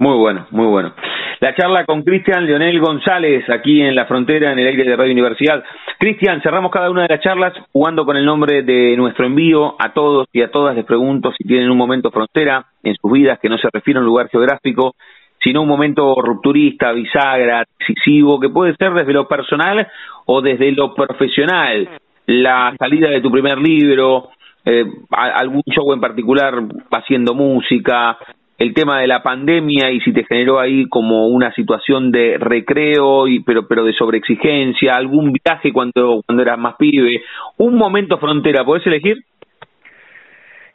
Muy 0.00 0.16
bueno, 0.16 0.46
muy 0.50 0.66
bueno. 0.66 0.94
La 1.40 1.54
charla 1.54 1.84
con 1.84 2.02
Cristian 2.02 2.46
Leonel 2.46 2.80
González 2.80 3.44
aquí 3.50 3.82
en 3.82 3.94
la 3.94 4.06
frontera, 4.06 4.52
en 4.52 4.58
el 4.58 4.66
aire 4.66 4.84
de 4.84 4.96
Radio 4.96 5.12
Universidad. 5.12 5.62
Cristian, 5.98 6.40
cerramos 6.42 6.70
cada 6.70 6.90
una 6.90 7.02
de 7.02 7.08
las 7.08 7.20
charlas 7.20 7.52
jugando 7.70 8.06
con 8.06 8.16
el 8.16 8.24
nombre 8.24 8.62
de 8.62 8.96
nuestro 8.96 9.26
envío. 9.26 9.76
A 9.78 9.92
todos 9.92 10.26
y 10.32 10.40
a 10.40 10.50
todas 10.50 10.74
les 10.74 10.86
pregunto 10.86 11.32
si 11.32 11.44
tienen 11.44 11.70
un 11.70 11.76
momento 11.76 12.10
frontera 12.10 12.64
en 12.82 12.94
sus 12.94 13.12
vidas 13.12 13.38
que 13.40 13.50
no 13.50 13.58
se 13.58 13.68
refiere 13.70 13.98
a 13.98 14.00
un 14.00 14.06
lugar 14.06 14.28
geográfico 14.28 14.94
sino 15.42 15.62
un 15.62 15.68
momento 15.68 16.14
rupturista, 16.20 16.92
bisagra, 16.92 17.64
decisivo, 17.78 18.38
que 18.38 18.50
puede 18.50 18.74
ser 18.76 18.92
desde 18.92 19.12
lo 19.12 19.26
personal 19.26 19.88
o 20.26 20.40
desde 20.40 20.72
lo 20.72 20.94
profesional. 20.94 21.88
La 22.26 22.74
salida 22.78 23.08
de 23.08 23.20
tu 23.20 23.30
primer 23.30 23.58
libro, 23.58 24.28
eh, 24.64 24.84
algún 25.10 25.62
show 25.74 25.92
en 25.92 26.00
particular 26.00 26.62
haciendo 26.90 27.34
música, 27.34 28.18
el 28.60 28.74
tema 28.74 29.00
de 29.00 29.06
la 29.06 29.22
pandemia 29.22 29.90
y 29.90 30.00
si 30.00 30.12
te 30.12 30.24
generó 30.24 30.60
ahí 30.60 30.86
como 30.86 31.28
una 31.28 31.50
situación 31.54 32.12
de 32.12 32.36
recreo 32.36 33.26
y 33.26 33.40
pero 33.40 33.66
pero 33.66 33.84
de 33.84 33.94
sobreexigencia, 33.94 34.92
algún 34.94 35.32
viaje 35.32 35.72
cuando 35.72 36.20
cuando 36.26 36.42
eras 36.42 36.58
más 36.58 36.76
pibe, 36.76 37.22
un 37.56 37.76
momento 37.76 38.18
frontera, 38.18 38.62
¿podés 38.62 38.86
elegir? 38.86 39.24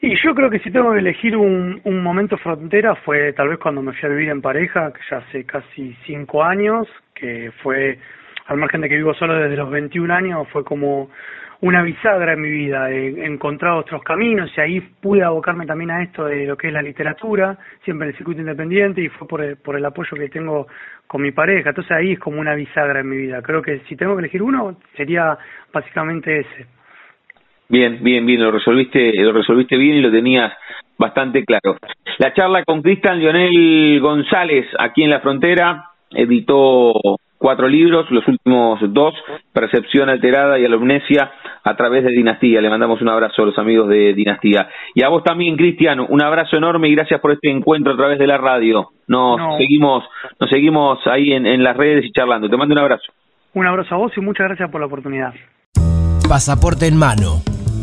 Y 0.02 0.16
yo 0.22 0.36
creo 0.36 0.50
que 0.50 0.60
si 0.60 0.72
tengo 0.72 0.92
que 0.94 1.00
elegir 1.00 1.38
un, 1.38 1.80
un 1.84 2.04
momento 2.04 2.38
frontera 2.38 2.96
fue 2.96 3.34
tal 3.34 3.50
vez 3.50 3.60
cuando 3.60 3.82
me 3.82 3.94
fui 3.94 4.08
a 4.08 4.12
vivir 4.12 4.30
en 4.30 4.42
pareja, 4.42 4.92
que 4.92 5.00
ya 5.10 5.18
hace 5.18 5.46
casi 5.46 5.96
cinco 6.06 6.44
años, 6.44 6.88
que 7.14 7.52
fue, 7.64 7.98
al 8.48 8.58
margen 8.58 8.82
de 8.82 8.90
que 8.90 8.98
vivo 8.98 9.14
solo 9.14 9.36
desde 9.36 9.56
los 9.56 9.70
21 9.70 10.14
años, 10.14 10.48
fue 10.50 10.64
como 10.64 11.10
una 11.62 11.82
bisagra 11.82 12.34
en 12.34 12.42
mi 12.42 12.50
vida, 12.50 12.92
he 12.92 13.26
encontrado 13.26 13.78
otros 13.78 14.04
caminos 14.04 14.52
y 14.56 14.62
ahí 14.62 14.82
pude 14.82 15.24
abocarme 15.24 15.66
también 15.66 15.92
a 15.92 16.04
esto 16.04 16.26
de 16.26 16.46
lo 16.46 16.58
que 16.58 16.68
es 16.68 16.74
la 16.74 16.82
literatura, 16.82 17.58
siempre 17.84 18.08
en 18.08 18.12
el 18.12 18.18
circuito 18.18 18.42
independiente 18.42 19.02
y 19.02 19.10
fue 19.10 19.28
por 19.28 19.42
el, 19.42 19.58
por 19.58 19.76
el 19.76 19.86
apoyo 19.86 20.18
que 20.18 20.30
tengo 20.30 20.68
con 21.08 21.22
mi 21.22 21.32
pareja, 21.32 21.70
entonces 21.70 21.92
ahí 21.92 22.14
es 22.14 22.20
como 22.20 22.40
una 22.40 22.56
bisagra 22.56 23.00
en 23.00 23.10
mi 23.10 23.18
vida, 23.18 23.42
creo 23.42 23.62
que 23.62 23.80
si 23.88 23.96
tengo 23.96 24.16
que 24.16 24.20
elegir 24.20 24.44
uno 24.44 24.78
sería 24.96 25.38
básicamente 25.74 26.42
ese. 26.42 26.75
Bien, 27.68 28.00
bien, 28.02 28.26
bien, 28.26 28.42
lo 28.42 28.52
resolviste, 28.52 29.12
lo 29.16 29.32
resolviste 29.32 29.78
bien 29.78 29.96
y 29.96 30.02
lo 30.02 30.12
tenías 30.12 30.54
bastante 30.98 31.44
claro. 31.44 31.78
La 32.20 32.34
charla 32.34 32.64
con 32.64 32.82
Cristian 32.82 33.20
Lionel 33.20 34.00
González 34.00 34.66
aquí 34.80 35.04
en 35.04 35.10
la 35.10 35.20
frontera, 35.20 35.90
editó 36.12 36.94
cuatro 37.38 37.68
libros, 37.68 38.10
los 38.12 38.28
últimos 38.28 38.80
dos, 38.94 39.14
Percepción 39.54 40.10
Alterada 40.10 40.58
y 40.60 40.66
Alumnesia, 40.66 41.32
a 41.64 41.76
través 41.76 42.04
de 42.04 42.12
Dinastía. 42.12 42.62
Le 42.62 42.70
mandamos 42.70 43.02
un 43.02 43.10
abrazo 43.10 43.44
a 43.44 43.46
los 43.46 43.58
amigos 43.58 43.90
de 43.90 44.14
Dinastía. 44.14 44.70
Y 44.94 45.04
a 45.04 45.10
vos 45.10 45.24
también, 45.24 45.58
Cristian, 45.58 46.00
un 46.00 46.22
abrazo 46.24 46.58
enorme 46.58 46.88
y 46.88 46.96
gracias 46.96 47.20
por 47.20 47.32
este 47.32 47.50
encuentro 47.50 47.94
a 47.94 47.98
través 47.98 48.20
de 48.20 48.28
la 48.28 48.38
radio. 48.38 48.90
Nos 49.08 49.58
seguimos, 49.58 50.04
nos 50.40 50.50
seguimos 50.50 51.00
ahí 51.08 51.34
en, 51.34 51.46
en 51.46 51.64
las 51.64 51.76
redes 51.76 52.06
y 52.06 52.12
charlando. 52.12 52.50
Te 52.50 52.58
mando 52.58 52.74
un 52.74 52.80
abrazo. 52.80 53.12
Un 53.54 53.68
abrazo 53.68 53.96
a 53.96 53.98
vos 53.98 54.12
y 54.16 54.22
muchas 54.22 54.48
gracias 54.48 54.70
por 54.70 54.82
la 54.82 54.88
oportunidad. 54.88 55.34
Pasaporte 56.28 56.88
en 56.88 56.98
mano 56.98 57.55